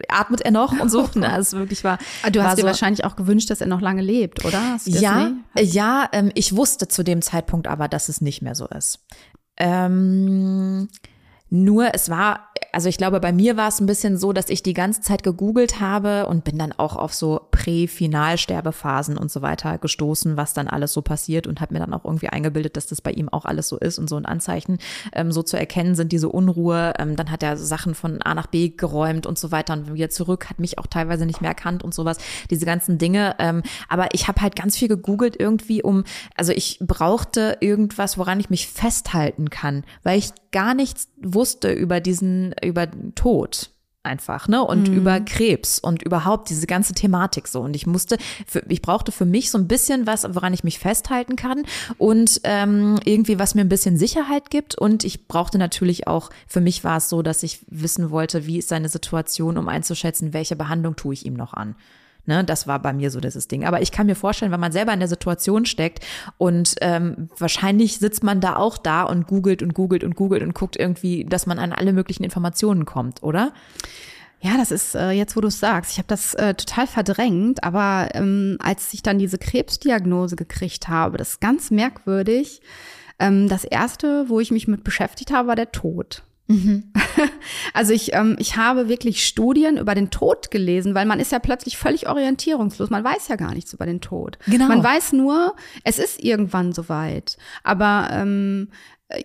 atmet 0.08 0.40
er 0.42 0.50
noch 0.50 0.78
und 0.78 0.90
so. 0.90 1.08
Na, 1.14 1.38
es 1.38 1.52
wirklich 1.52 1.84
war. 1.84 1.98
Ah, 2.22 2.30
du 2.30 2.40
hast 2.40 2.50
war 2.50 2.56
dir 2.56 2.62
so, 2.62 2.66
wahrscheinlich 2.66 3.04
auch 3.04 3.16
gewünscht, 3.16 3.50
dass 3.50 3.60
er 3.60 3.66
noch 3.66 3.80
lange 3.80 4.02
lebt, 4.02 4.44
oder? 4.44 4.78
Ja, 4.84 5.32
ja. 5.58 6.08
Ähm, 6.12 6.30
ich 6.34 6.56
wusste 6.56 6.88
zu 6.88 7.02
dem 7.02 7.22
Zeitpunkt 7.22 7.66
aber, 7.66 7.88
dass 7.88 8.08
es 8.08 8.20
nicht 8.20 8.42
mehr 8.42 8.54
so 8.54 8.66
ist. 8.66 9.04
Ähm, 9.56 10.88
nur 11.50 11.94
es 11.94 12.10
war 12.10 12.48
also 12.72 12.88
ich 12.88 12.98
glaube, 12.98 13.20
bei 13.20 13.32
mir 13.32 13.56
war 13.56 13.68
es 13.68 13.80
ein 13.80 13.86
bisschen 13.86 14.16
so, 14.16 14.32
dass 14.32 14.48
ich 14.48 14.62
die 14.62 14.74
ganze 14.74 15.00
Zeit 15.00 15.22
gegoogelt 15.22 15.80
habe 15.80 16.26
und 16.26 16.44
bin 16.44 16.58
dann 16.58 16.72
auch 16.72 16.96
auf 16.96 17.14
so 17.14 17.40
Prä-Finalsterbephasen 17.50 19.16
und 19.16 19.30
so 19.30 19.42
weiter 19.42 19.78
gestoßen, 19.78 20.36
was 20.36 20.54
dann 20.54 20.68
alles 20.68 20.92
so 20.92 21.02
passiert 21.02 21.46
und 21.46 21.60
habe 21.60 21.74
mir 21.74 21.80
dann 21.80 21.94
auch 21.94 22.04
irgendwie 22.04 22.28
eingebildet, 22.28 22.76
dass 22.76 22.86
das 22.86 23.00
bei 23.00 23.12
ihm 23.12 23.28
auch 23.28 23.44
alles 23.44 23.68
so 23.68 23.78
ist 23.78 23.98
und 23.98 24.08
so 24.08 24.16
ein 24.16 24.26
Anzeichen 24.26 24.78
ähm, 25.12 25.32
so 25.32 25.42
zu 25.42 25.56
erkennen 25.56 25.94
sind, 25.94 26.12
diese 26.12 26.28
Unruhe. 26.28 26.94
Ähm, 26.98 27.16
dann 27.16 27.30
hat 27.30 27.42
er 27.42 27.56
Sachen 27.56 27.94
von 27.94 28.22
A 28.22 28.34
nach 28.34 28.46
B 28.48 28.70
geräumt 28.70 29.26
und 29.26 29.38
so 29.38 29.52
weiter 29.52 29.74
und 29.74 29.94
wieder 29.94 30.10
zurück, 30.10 30.50
hat 30.50 30.58
mich 30.58 30.78
auch 30.78 30.86
teilweise 30.86 31.26
nicht 31.26 31.40
mehr 31.40 31.50
erkannt 31.50 31.82
und 31.84 31.94
sowas, 31.94 32.18
diese 32.50 32.66
ganzen 32.66 32.98
Dinge. 32.98 33.36
Ähm, 33.38 33.62
aber 33.88 34.08
ich 34.12 34.28
habe 34.28 34.40
halt 34.40 34.56
ganz 34.56 34.76
viel 34.76 34.88
gegoogelt 34.88 35.36
irgendwie, 35.38 35.82
um, 35.82 36.04
also 36.36 36.52
ich 36.52 36.78
brauchte 36.80 37.56
irgendwas, 37.60 38.18
woran 38.18 38.40
ich 38.40 38.50
mich 38.50 38.68
festhalten 38.68 39.50
kann, 39.50 39.84
weil 40.02 40.18
ich 40.18 40.32
gar 40.54 40.72
nichts 40.74 41.08
wusste 41.20 41.72
über 41.72 41.98
diesen, 41.98 42.53
über 42.62 42.88
Tod 43.14 43.70
einfach, 44.04 44.48
ne? 44.48 44.62
Und 44.62 44.88
mhm. 44.88 44.96
über 44.96 45.20
Krebs 45.20 45.78
und 45.78 46.02
überhaupt 46.02 46.50
diese 46.50 46.66
ganze 46.66 46.92
Thematik 46.94 47.48
so. 47.48 47.60
Und 47.62 47.74
ich 47.74 47.86
musste, 47.86 48.18
für, 48.46 48.62
ich 48.68 48.82
brauchte 48.82 49.12
für 49.12 49.24
mich 49.24 49.50
so 49.50 49.58
ein 49.58 49.66
bisschen 49.66 50.06
was, 50.06 50.26
woran 50.34 50.52
ich 50.52 50.62
mich 50.62 50.78
festhalten 50.78 51.36
kann 51.36 51.64
und 51.98 52.40
ähm, 52.44 52.98
irgendwie 53.04 53.38
was 53.38 53.54
mir 53.54 53.62
ein 53.62 53.68
bisschen 53.68 53.96
Sicherheit 53.96 54.50
gibt. 54.50 54.76
Und 54.76 55.04
ich 55.04 55.26
brauchte 55.26 55.58
natürlich 55.58 56.06
auch, 56.06 56.30
für 56.46 56.60
mich 56.60 56.84
war 56.84 56.98
es 56.98 57.08
so, 57.08 57.22
dass 57.22 57.42
ich 57.42 57.60
wissen 57.68 58.10
wollte, 58.10 58.46
wie 58.46 58.58
ist 58.58 58.68
seine 58.68 58.88
Situation, 58.88 59.56
um 59.58 59.68
einzuschätzen, 59.68 60.32
welche 60.32 60.56
Behandlung 60.56 60.96
tue 60.96 61.14
ich 61.14 61.26
ihm 61.26 61.34
noch 61.34 61.54
an. 61.54 61.74
Ne, 62.26 62.42
das 62.42 62.66
war 62.66 62.80
bei 62.80 62.94
mir 62.94 63.10
so 63.10 63.20
dieses 63.20 63.48
Ding. 63.48 63.64
Aber 63.64 63.82
ich 63.82 63.92
kann 63.92 64.06
mir 64.06 64.14
vorstellen, 64.14 64.50
wenn 64.50 64.60
man 64.60 64.72
selber 64.72 64.94
in 64.94 64.98
der 64.98 65.08
Situation 65.08 65.66
steckt 65.66 66.04
und 66.38 66.74
ähm, 66.80 67.28
wahrscheinlich 67.36 67.98
sitzt 67.98 68.22
man 68.22 68.40
da 68.40 68.56
auch 68.56 68.78
da 68.78 69.02
und 69.02 69.26
googelt 69.26 69.62
und 69.62 69.74
googelt 69.74 70.04
und 70.04 70.16
googelt 70.16 70.42
und 70.42 70.54
guckt 70.54 70.76
irgendwie, 70.76 71.26
dass 71.26 71.44
man 71.44 71.58
an 71.58 71.72
alle 71.72 71.92
möglichen 71.92 72.24
Informationen 72.24 72.86
kommt, 72.86 73.22
oder? 73.22 73.52
Ja, 74.40 74.56
das 74.56 74.70
ist 74.70 74.94
äh, 74.94 75.10
jetzt, 75.10 75.36
wo 75.36 75.40
du 75.40 75.48
es 75.48 75.58
sagst. 75.58 75.92
Ich 75.92 75.98
habe 75.98 76.08
das 76.08 76.34
äh, 76.34 76.54
total 76.54 76.86
verdrängt, 76.86 77.64
aber 77.64 78.08
ähm, 78.12 78.58
als 78.60 78.92
ich 78.92 79.02
dann 79.02 79.18
diese 79.18 79.38
Krebsdiagnose 79.38 80.36
gekriegt 80.36 80.88
habe, 80.88 81.18
das 81.18 81.30
ist 81.30 81.40
ganz 81.40 81.70
merkwürdig. 81.70 82.60
Ähm, 83.18 83.48
das 83.48 83.64
erste, 83.64 84.28
wo 84.28 84.40
ich 84.40 84.50
mich 84.50 84.68
mit 84.68 84.84
beschäftigt 84.84 85.32
habe, 85.32 85.48
war 85.48 85.56
der 85.56 85.72
Tod. 85.72 86.24
Mhm. 86.46 86.92
Also 87.72 87.92
ich, 87.92 88.14
ähm, 88.14 88.36
ich 88.38 88.56
habe 88.56 88.88
wirklich 88.88 89.26
Studien 89.26 89.76
über 89.76 89.94
den 89.94 90.10
Tod 90.10 90.50
gelesen, 90.50 90.94
weil 90.94 91.06
man 91.06 91.20
ist 91.20 91.32
ja 91.32 91.38
plötzlich 91.38 91.76
völlig 91.76 92.08
orientierungslos. 92.08 92.88
Man 92.88 93.04
weiß 93.04 93.28
ja 93.28 93.36
gar 93.36 93.52
nichts 93.52 93.72
über 93.72 93.84
den 93.84 94.00
Tod. 94.00 94.38
Genau. 94.46 94.68
Man 94.68 94.82
weiß 94.82 95.12
nur, 95.12 95.54
es 95.82 95.98
ist 95.98 96.22
irgendwann 96.22 96.72
soweit. 96.72 97.36
Aber 97.62 98.08
ähm, 98.12 98.68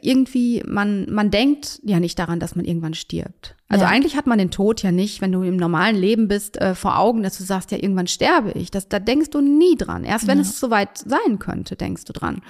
irgendwie, 0.01 0.61
man, 0.67 1.07
man 1.09 1.31
denkt 1.31 1.79
ja 1.83 1.99
nicht 1.99 2.19
daran, 2.19 2.39
dass 2.39 2.55
man 2.55 2.65
irgendwann 2.65 2.93
stirbt. 2.93 3.55
Also 3.69 3.85
ja. 3.85 3.91
eigentlich 3.91 4.17
hat 4.17 4.27
man 4.27 4.39
den 4.39 4.51
Tod 4.51 4.81
ja 4.81 4.91
nicht, 4.91 5.21
wenn 5.21 5.31
du 5.31 5.43
im 5.43 5.55
normalen 5.55 5.95
Leben 5.95 6.27
bist, 6.27 6.59
äh, 6.59 6.75
vor 6.75 6.97
Augen, 6.97 7.23
dass 7.23 7.37
du 7.37 7.43
sagst, 7.43 7.71
ja, 7.71 7.77
irgendwann 7.77 8.07
sterbe 8.07 8.51
ich. 8.51 8.71
Das, 8.71 8.89
da 8.89 8.99
denkst 8.99 9.29
du 9.29 9.41
nie 9.41 9.75
dran. 9.77 10.03
Erst 10.03 10.27
wenn 10.27 10.39
ja. 10.39 10.41
es 10.41 10.59
soweit 10.59 10.97
sein 10.97 11.39
könnte, 11.39 11.75
denkst 11.75 12.03
du 12.05 12.13
dran. 12.13 12.41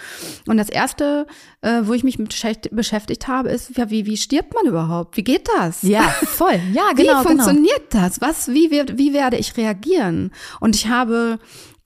Und 0.48 0.58
das 0.58 0.70
Erste, 0.70 1.28
äh, 1.62 1.82
wo 1.84 1.94
ich 1.94 2.04
mich 2.04 2.18
mit 2.20 2.30
beschäftigt 2.72 3.28
habe, 3.28 3.50
ist, 3.50 3.78
ja, 3.78 3.90
wie, 3.90 4.06
wie 4.06 4.18
stirbt 4.18 4.54
man 4.54 4.66
überhaupt? 4.66 5.18
Wie 5.18 5.24
geht 5.24 5.48
das? 5.58 5.84
Ja, 5.84 6.04
voll. 6.24 6.60
Ja, 6.74 6.92
genau. 6.94 6.98
Wie 6.98 7.04
genau. 7.04 7.24
funktioniert 7.24 7.92
genau. 7.92 8.06
das? 8.06 8.22
Was, 8.22 8.48
wie, 8.48 8.72
wird, 8.72 8.98
wie 8.98 9.14
werde 9.14 9.38
ich 9.38 9.56
reagieren? 9.58 10.32
Und 10.62 10.76
ich 10.76 10.88
habe 10.88 11.40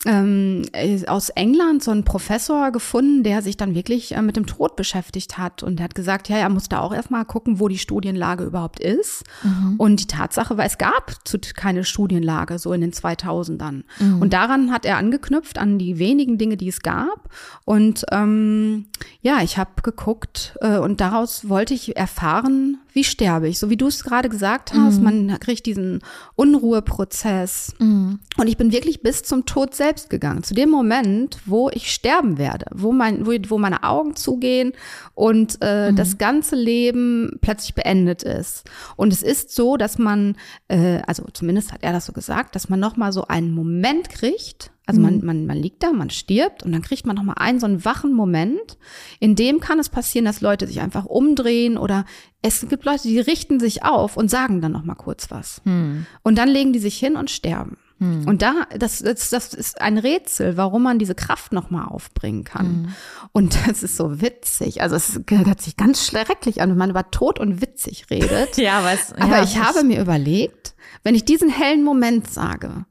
ähm, 0.06 0.63
aus 1.08 1.30
England 1.30 1.84
so 1.84 1.92
einen 1.92 2.04
Professor 2.04 2.72
gefunden, 2.72 3.24
der 3.24 3.42
sich 3.42 3.58
dann 3.58 3.76
wirklich 3.76 4.16
äh, 4.16 4.22
mit 4.22 4.36
dem 4.36 4.46
Tod 4.46 4.76
beschäftigt 4.76 5.38
hat 5.38 5.63
und 5.63 5.78
der 5.78 5.86
hat 5.86 5.96
gesagt, 5.96 6.30
ja, 6.30 6.38
er 6.38 6.50
muss 6.50 6.70
da 6.70 6.80
auch 6.80 6.94
erstmal 6.94 7.26
gucken, 7.26 7.60
wo 7.60 7.68
die 7.68 7.78
Studienlage 7.78 8.44
überhaupt 8.44 8.80
ist. 8.80 9.24
Mhm. 9.44 9.76
Und 9.78 10.00
die 10.02 10.08
Tatsache 10.08 10.58
war, 10.58 10.66
es 10.66 10.78
gab 10.78 11.16
zu, 11.26 11.38
keine 11.56 11.84
Studienlage 11.84 12.60
so 12.60 12.74
in 12.74 12.82
den 12.82 12.92
2000ern. 12.92 13.84
Mhm. 14.00 14.22
Und 14.22 14.34
daran 14.34 14.72
hat 14.72 14.86
er 14.86 14.98
angeknüpft, 14.98 15.58
an 15.58 15.78
die 15.78 16.00
wenigen 16.00 16.38
Dinge, 16.38 16.58
die 16.58 16.68
es 16.68 16.82
gab. 16.82 17.30
Und 17.66 18.06
ähm, 18.12 18.88
ja, 19.22 19.42
ich 19.42 19.58
habe 19.58 19.82
geguckt 19.84 20.58
äh, 20.62 20.78
und 20.78 21.00
daraus 21.02 21.48
wollte 21.50 21.74
ich 21.74 21.96
erfahren, 21.96 22.78
wie 22.93 23.03
sterbe 23.03 23.47
ich? 23.47 23.60
So 23.60 23.69
wie 23.69 23.77
du 23.77 23.88
es 23.88 24.03
gerade 24.03 24.29
gesagt 24.29 24.73
hast, 24.73 24.97
mhm. 24.97 25.03
man 25.03 25.39
kriegt 25.39 25.65
diesen 25.65 26.01
Unruheprozess. 26.36 27.73
Mhm. 27.79 28.19
Und 28.38 28.47
ich 28.47 28.58
bin 28.58 28.71
wirklich 28.71 29.01
bis 29.01 29.23
zum 29.23 29.45
Tod 29.45 29.73
selbst 29.73 30.10
gegangen. 30.10 30.43
Zu 30.43 30.53
dem 30.53 30.69
Moment, 30.69 31.39
wo 31.45 31.69
ich 31.71 31.91
sterben 31.91 32.38
werde, 32.38 32.67
wo, 32.71 32.91
mein, 32.91 33.25
wo, 33.25 33.32
wo 33.47 33.58
meine 33.58 33.84
Augen 33.84 34.15
zugehen 34.15 34.73
und 35.15 35.58
äh, 35.62 35.91
mhm. 35.91 35.95
das 35.95 36.17
ganze 36.17 36.56
Leben 36.56 37.39
plötzlich 37.41 37.73
beendet 37.73 38.23
ist. 38.23 38.63
Und 38.95 39.12
es 39.12 39.23
ist 39.23 39.53
so, 39.56 39.75
dass 39.75 39.97
man, 39.97 40.36
äh, 40.67 41.01
also 41.08 41.25
zumindest 41.34 41.73
hat 41.73 41.84
er 41.84 41.93
das 41.93 42.06
so 42.06 42.13
gesagt, 42.13 42.56
dass 42.56 42.69
man 42.69 42.79
nochmal 42.79 43.12
so 43.12 43.27
einen 43.27 43.51
Moment 43.51 44.10
kriegt, 44.10 44.71
also 44.86 45.00
man, 45.00 45.19
mhm. 45.19 45.26
man, 45.26 45.46
man 45.46 45.58
liegt 45.58 45.82
da, 45.82 45.93
man 45.93 46.10
stirbt 46.10 46.63
und 46.63 46.74
dann 46.74 46.82
kriegt 46.82 47.06
man 47.06 47.15
nochmal 47.15 47.36
einen 47.38 47.60
so 47.60 47.65
einen 47.65 47.86
wachen 47.86 48.13
Moment. 48.13 48.78
In 49.19 49.36
dem 49.36 49.60
kann 49.60 49.80
es 49.80 49.89
passieren, 49.89 50.26
dass 50.26 50.41
Leute 50.41 50.67
sich 50.67 50.82
einfach 50.82 51.06
umdrehen 51.06 51.78
oder 51.78 52.06
es 52.41 52.67
gibt 52.67 52.84
Leute, 52.84 53.04
die 53.04 53.19
richten 53.19 53.60
sich 53.60 53.84
auf 53.86 54.17
und 54.17 54.30
sagen 54.30 54.60
dann 54.60 54.74
nochmal 54.74 54.98
kurz 54.98 55.32
was. 55.32 55.62
Hm. 55.63 56.06
Und 56.24 56.38
dann 56.38 56.50
legen 56.50 56.74
die 56.74 56.80
sich 56.80 56.98
hin 56.98 57.15
und 57.15 57.32
sterben. 57.32 57.78
Hm. 58.00 58.28
Und 58.28 58.41
da, 58.41 58.67
das, 58.78 59.00
das, 59.00 59.30
das 59.30 59.54
ist 59.54 59.80
ein 59.80 59.98
Rätsel, 59.98 60.58
warum 60.58 60.84
man 60.84 61.00
diese 61.00 61.15
Kraft 61.15 61.54
nochmal 61.54 61.86
aufbringen 61.88 62.43
kann. 62.43 62.65
Hm. 62.65 62.88
Und 63.32 63.58
das 63.67 63.84
ist 63.84 63.96
so 63.96 64.22
witzig. 64.22 64.82
Also 64.82 64.98
es 64.98 65.22
hört 65.30 65.62
sich 65.62 65.78
ganz 65.78 66.06
schrecklich 66.06 66.62
an, 66.62 66.72
wenn 66.72 66.78
man 66.78 66.89
über 66.89 67.10
Tod 67.10 67.39
und 67.39 67.62
witzig 67.62 68.08
redet. 68.10 68.58
ja, 68.58 68.84
was, 68.84 69.13
Aber 69.13 69.38
ja, 69.38 69.43
ich 69.43 69.58
habe 69.60 69.86
mir 69.86 70.02
überlegt, 70.02 70.76
wenn 71.04 71.15
ich 71.15 71.24
diesen 71.24 71.50
hellen 71.50 71.84
Moment 71.86 72.30
sage, 72.30 72.86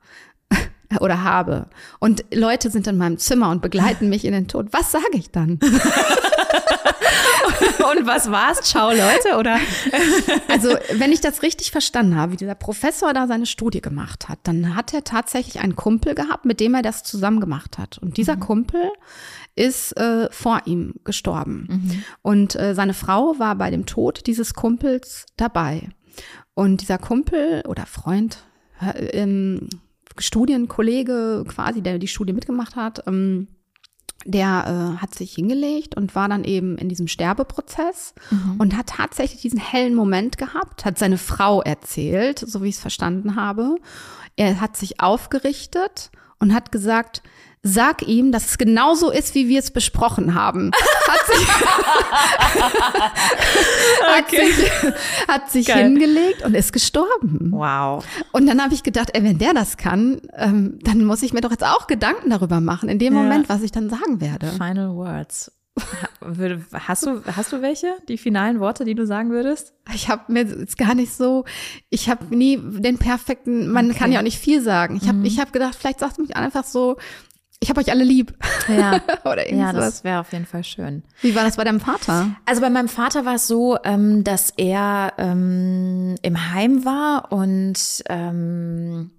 oder 1.01 1.23
habe. 1.23 1.67
Und 1.99 2.25
Leute 2.33 2.71
sind 2.71 2.87
in 2.87 2.97
meinem 2.97 3.19
Zimmer 3.19 3.51
und 3.51 3.63
begleiten 3.63 4.09
mich 4.09 4.25
in 4.25 4.33
den 4.33 4.49
Tod. 4.49 4.69
Was 4.73 4.93
sage 4.93 5.15
ich 5.15 5.31
dann? 5.31 5.59
und 7.93 8.07
was 8.07 8.31
war's? 8.31 8.61
Ciao, 8.63 8.91
Leute, 8.91 9.37
oder? 9.39 9.59
also, 10.49 10.71
wenn 10.93 11.13
ich 11.13 11.21
das 11.21 11.43
richtig 11.43 11.71
verstanden 11.71 12.17
habe, 12.17 12.33
wie 12.33 12.37
dieser 12.37 12.55
Professor 12.55 13.13
da 13.13 13.27
seine 13.27 13.47
Studie 13.47 13.81
gemacht 13.81 14.29
hat, 14.29 14.39
dann 14.45 14.75
hat 14.75 14.95
er 14.95 15.05
tatsächlich 15.05 15.61
einen 15.61 15.77
Kumpel 15.77 16.15
gehabt, 16.15 16.45
mit 16.45 16.61
dem 16.61 16.75
er 16.75 16.83
das 16.83 17.03
zusammen 17.03 17.41
gemacht 17.41 17.79
hat. 17.79 17.99
Und 17.99 18.17
dieser 18.17 18.37
mhm. 18.37 18.41
Kumpel 18.41 18.91
ist 19.55 19.97
äh, 19.97 20.29
vor 20.31 20.63
ihm 20.65 20.95
gestorben. 21.05 21.67
Mhm. 21.69 22.05
Und 22.23 22.57
äh, 22.57 22.75
seine 22.75 22.95
Frau 22.95 23.39
war 23.39 23.55
bei 23.57 23.71
dem 23.71 23.87
Tod 23.87 24.27
dieses 24.27 24.55
Kumpels 24.55 25.27
dabei. 25.37 25.89
Und 26.55 26.83
dieser 26.83 26.99
Kumpel 26.99 27.63
oder 27.67 27.87
Freund, 27.87 28.39
äh, 28.81 29.07
ähm, 29.09 29.69
Studienkollege 30.19 31.45
quasi, 31.49 31.83
der 31.83 31.99
die 31.99 32.09
Studie 32.09 32.33
mitgemacht 32.33 32.77
hat, 32.77 33.07
ähm, 33.07 33.49
der 34.25 34.97
äh, 34.99 35.03
hat 35.03 35.15
sich 35.15 35.35
hingelegt 35.35 35.97
und 35.97 36.15
war 36.15 36.29
dann 36.29 36.45
eben 36.45 36.79
in 36.79 36.89
diesem 36.89 37.09
Sterbeprozess 37.09 38.15
mhm. 38.31 38.57
und 38.59 38.77
hat 38.77 38.89
tatsächlich 38.89 39.43
diesen 39.43 39.59
hellen 39.59 39.95
Moment 39.95 40.39
gehabt, 40.39 40.85
hat 40.85 40.99
seine 40.99 41.19
Frau 41.19 41.61
erzählt, 41.63 42.39
so 42.39 42.63
wie 42.63 42.69
ich 42.69 42.77
es 42.77 42.81
verstanden 42.81 43.37
habe. 43.37 43.77
Er 44.37 44.61
hat 44.61 44.77
sich 44.77 45.01
aufgerichtet 45.01 46.11
und 46.39 46.55
hat 46.55 46.73
gesagt, 46.73 47.23
sag 47.63 48.03
ihm, 48.03 48.33
dass 48.33 48.47
es 48.47 48.59
genauso 48.59 49.11
ist, 49.11 49.35
wie 49.35 49.49
wir 49.49 49.61
es 49.61 49.71
besprochen 49.71 50.35
haben. 50.35 50.73
Hat 51.09 51.27
sich, 51.27 51.49
okay. 54.19 54.19
hat 54.19 54.31
sich, 54.31 54.71
hat 55.29 55.51
sich 55.51 55.73
hingelegt 55.73 56.45
und 56.45 56.55
ist 56.55 56.73
gestorben. 56.73 57.53
Wow. 57.53 58.05
Und 58.33 58.47
dann 58.47 58.61
habe 58.63 58.75
ich 58.75 58.83
gedacht, 58.83 59.11
ey, 59.13 59.23
wenn 59.23 59.39
der 59.39 59.55
das 59.55 59.77
kann, 59.77 60.21
ähm, 60.37 60.81
dann 60.83 61.05
muss 61.05 61.23
ich 61.23 61.33
mir 61.33 61.41
doch 61.41 61.53
jetzt 61.53 61.65
auch 61.65 61.87
Gedanken 61.87 62.31
darüber 62.31 62.61
machen, 62.61 62.89
in 62.89 62.99
dem 62.99 63.15
ja. 63.15 63.23
Moment, 63.23 63.49
was 63.49 63.63
ich 63.63 63.71
dann 63.71 63.89
sagen 63.89 64.21
werde. 64.21 64.49
Final 64.49 64.97
Words. 64.97 65.53
Hast 66.73 67.07
du, 67.07 67.23
hast 67.25 67.53
du 67.53 67.63
welche? 67.63 67.95
Die 68.07 68.19
finalen 68.19 68.61
Worte, 68.61 68.85
die 68.85 68.95
du 68.95 69.07
sagen 69.07 69.31
würdest? 69.31 69.73
Ich 69.95 70.11
habe 70.11 70.31
mir 70.31 70.45
jetzt 70.45 70.77
gar 70.77 70.95
nicht 70.95 71.15
so, 71.15 71.47
ich 71.89 72.11
habe 72.11 72.35
nie 72.35 72.61
den 72.61 72.99
perfekten, 72.99 73.73
man 73.73 73.89
okay. 73.89 73.99
kann 73.99 74.13
ja 74.13 74.19
auch 74.19 74.25
nicht 74.25 74.39
viel 74.39 74.61
sagen. 74.61 74.99
Ich 75.01 75.09
habe 75.09 75.19
mhm. 75.19 75.25
ich 75.25 75.41
hab 75.41 75.53
gedacht, 75.53 75.75
vielleicht 75.75 76.01
sagt 76.01 76.19
mich 76.19 76.37
einfach 76.37 76.65
so, 76.65 76.99
ich 77.63 77.71
habe 77.71 77.81
euch 77.81 77.91
alle 77.93 78.03
lieb. 78.03 78.35
Ja, 78.69 79.01
Oder 79.25 79.51
ja 79.51 79.73
das 79.73 80.03
wäre 80.03 80.19
auf 80.21 80.33
jeden 80.33 80.47
Fall 80.47 80.65
schön. 80.65 81.05
Wie 81.21 81.35
war 81.37 81.45
das 81.45 81.57
bei 81.57 81.65
deinem 81.65 81.81
Vater? 81.81 82.31
Also 82.45 82.61
bei 82.61 82.71
meinem 82.71 82.89
Vater 82.89 83.25
war 83.25 83.37
es 83.37 83.47
so, 83.47 83.79
ähm, 83.85 84.25
dass 84.25 84.51
er 84.57 85.13
ähm, 85.17 86.17
im 86.23 86.53
Heim 86.53 86.85
war 86.85 87.31
und 87.31 88.03
ähm, 88.09 89.13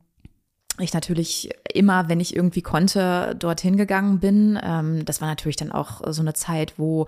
ich 0.80 0.94
natürlich 0.94 1.52
immer, 1.74 2.10
wenn 2.10 2.20
ich 2.20 2.36
irgendwie 2.36 2.62
konnte, 2.62 3.34
dorthin 3.40 3.78
gegangen 3.78 4.20
bin. 4.20 4.60
Ähm, 4.62 5.06
das 5.06 5.22
war 5.22 5.30
natürlich 5.30 5.56
dann 5.56 5.72
auch 5.72 6.02
so 6.12 6.22
eine 6.22 6.34
Zeit, 6.34 6.74
wo 6.78 7.08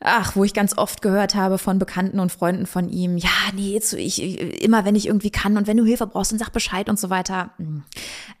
ach, 0.00 0.36
wo 0.36 0.44
ich 0.44 0.52
ganz 0.52 0.76
oft 0.76 1.00
gehört 1.00 1.34
habe 1.34 1.56
von 1.56 1.78
Bekannten 1.78 2.20
und 2.20 2.30
Freunden 2.30 2.66
von 2.66 2.90
ihm, 2.90 3.16
ja, 3.16 3.30
nee, 3.54 3.80
ich, 3.96 4.62
immer 4.62 4.84
wenn 4.84 4.94
ich 4.94 5.06
irgendwie 5.06 5.30
kann 5.30 5.56
und 5.56 5.66
wenn 5.66 5.78
du 5.78 5.84
Hilfe 5.84 6.06
brauchst, 6.06 6.32
dann 6.32 6.38
sag 6.38 6.50
Bescheid 6.50 6.90
und 6.90 6.98
so 6.98 7.08
weiter. 7.08 7.50
Hm. 7.56 7.82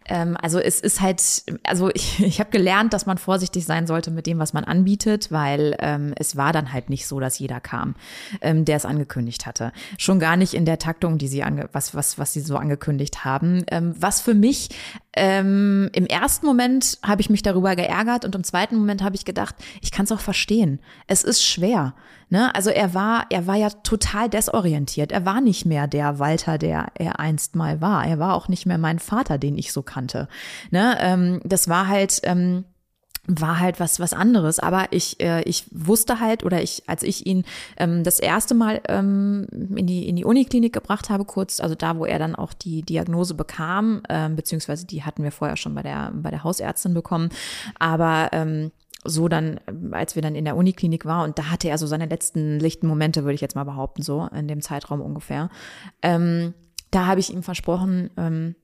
Ähm, 0.04 0.36
also 0.40 0.58
es 0.58 0.80
ist 0.80 1.00
halt, 1.00 1.22
also 1.64 1.90
ich, 1.94 2.22
ich 2.22 2.40
habe 2.40 2.50
gelernt, 2.50 2.92
dass 2.92 3.06
man 3.06 3.16
vorsichtig 3.16 3.64
sein 3.64 3.86
sollte 3.86 4.10
mit 4.10 4.26
dem, 4.26 4.38
was 4.38 4.52
man 4.52 4.64
anbietet, 4.64 5.32
weil 5.32 5.76
ähm, 5.80 6.12
es 6.16 6.36
war 6.36 6.52
dann 6.52 6.72
halt 6.72 6.90
nicht 6.90 7.06
so, 7.06 7.20
dass 7.20 7.38
jeder 7.38 7.60
kam, 7.60 7.94
ähm, 8.42 8.66
der 8.66 8.76
es 8.76 8.84
angekündigt 8.84 9.46
hatte. 9.46 9.72
Schon 9.96 10.20
gar 10.20 10.36
nicht 10.36 10.52
in 10.52 10.66
der 10.66 10.78
Taktung, 10.78 11.16
die 11.16 11.28
sie 11.28 11.42
ange 11.42 11.70
was, 11.72 11.94
was, 11.94 12.18
was 12.18 12.34
sie 12.34 12.40
so 12.40 12.56
angekündigt 12.56 13.24
haben. 13.24 13.64
Ähm, 13.68 13.94
was 13.98 14.20
für 14.20 14.34
mich 14.34 14.68
ähm, 15.16 15.90
im 15.92 16.06
ersten 16.06 16.46
Moment 16.46 16.98
habe 17.02 17.20
ich 17.20 17.30
mich 17.30 17.42
darüber 17.42 17.74
geärgert 17.74 18.24
und 18.24 18.34
im 18.34 18.44
zweiten 18.44 18.76
Moment 18.76 19.02
habe 19.02 19.16
ich 19.16 19.24
gedacht, 19.24 19.54
ich 19.80 19.90
kann 19.90 20.04
es 20.04 20.12
auch 20.12 20.20
verstehen. 20.20 20.78
Es 21.06 21.24
ist 21.24 21.42
schwer. 21.42 21.94
Ne? 22.28 22.54
Also 22.54 22.70
er 22.70 22.94
war, 22.94 23.26
er 23.30 23.46
war 23.46 23.56
ja 23.56 23.70
total 23.70 24.28
desorientiert. 24.28 25.12
Er 25.12 25.24
war 25.24 25.40
nicht 25.40 25.64
mehr 25.64 25.86
der 25.86 26.18
Walter, 26.18 26.58
der 26.58 26.88
er 26.94 27.18
einst 27.18 27.56
mal 27.56 27.80
war. 27.80 28.06
Er 28.06 28.18
war 28.18 28.34
auch 28.34 28.48
nicht 28.48 28.66
mehr 28.66 28.78
mein 28.78 28.98
Vater, 28.98 29.38
den 29.38 29.56
ich 29.56 29.72
so 29.72 29.82
kannte. 29.82 30.28
Ne? 30.70 30.96
Ähm, 31.00 31.40
das 31.44 31.68
war 31.68 31.88
halt. 31.88 32.20
Ähm, 32.24 32.64
war 33.26 33.58
halt 33.58 33.80
was 33.80 34.00
was 34.00 34.12
anderes, 34.12 34.58
aber 34.58 34.86
ich 34.90 35.20
äh, 35.20 35.42
ich 35.42 35.64
wusste 35.70 36.20
halt 36.20 36.44
oder 36.44 36.62
ich 36.62 36.84
als 36.86 37.02
ich 37.02 37.26
ihn 37.26 37.44
ähm, 37.76 38.04
das 38.04 38.18
erste 38.20 38.54
Mal 38.54 38.80
ähm, 38.88 39.46
in 39.74 39.86
die 39.86 40.08
in 40.08 40.16
die 40.16 40.24
Uniklinik 40.24 40.72
gebracht 40.72 41.10
habe 41.10 41.24
kurz 41.24 41.60
also 41.60 41.74
da 41.74 41.98
wo 41.98 42.04
er 42.04 42.18
dann 42.18 42.34
auch 42.34 42.52
die 42.52 42.82
Diagnose 42.82 43.34
bekam 43.34 44.02
ähm, 44.08 44.36
beziehungsweise 44.36 44.86
die 44.86 45.02
hatten 45.02 45.22
wir 45.22 45.32
vorher 45.32 45.56
schon 45.56 45.74
bei 45.74 45.82
der 45.82 46.12
bei 46.14 46.30
der 46.30 46.44
Hausärztin 46.44 46.94
bekommen, 46.94 47.30
aber 47.78 48.30
ähm, 48.32 48.70
so 49.08 49.28
dann, 49.28 49.60
als 49.92 50.14
wir 50.16 50.22
dann 50.22 50.34
in 50.34 50.44
der 50.44 50.56
Uniklinik 50.56 51.04
war 51.04 51.24
und 51.24 51.38
da 51.38 51.50
hatte 51.50 51.68
er 51.68 51.78
so 51.78 51.86
seine 51.86 52.06
letzten 52.06 52.58
lichten 52.58 52.86
Momente, 52.86 53.22
würde 53.22 53.34
ich 53.34 53.40
jetzt 53.40 53.54
mal 53.54 53.64
behaupten, 53.64 54.02
so 54.02 54.28
in 54.34 54.48
dem 54.48 54.62
Zeitraum 54.62 55.00
ungefähr. 55.00 55.48
Ähm, 56.02 56.54
da 56.90 57.06
habe 57.06 57.20
ich 57.20 57.32
ihm 57.32 57.42
versprochen, 57.42 58.10
ähm, 58.16 58.56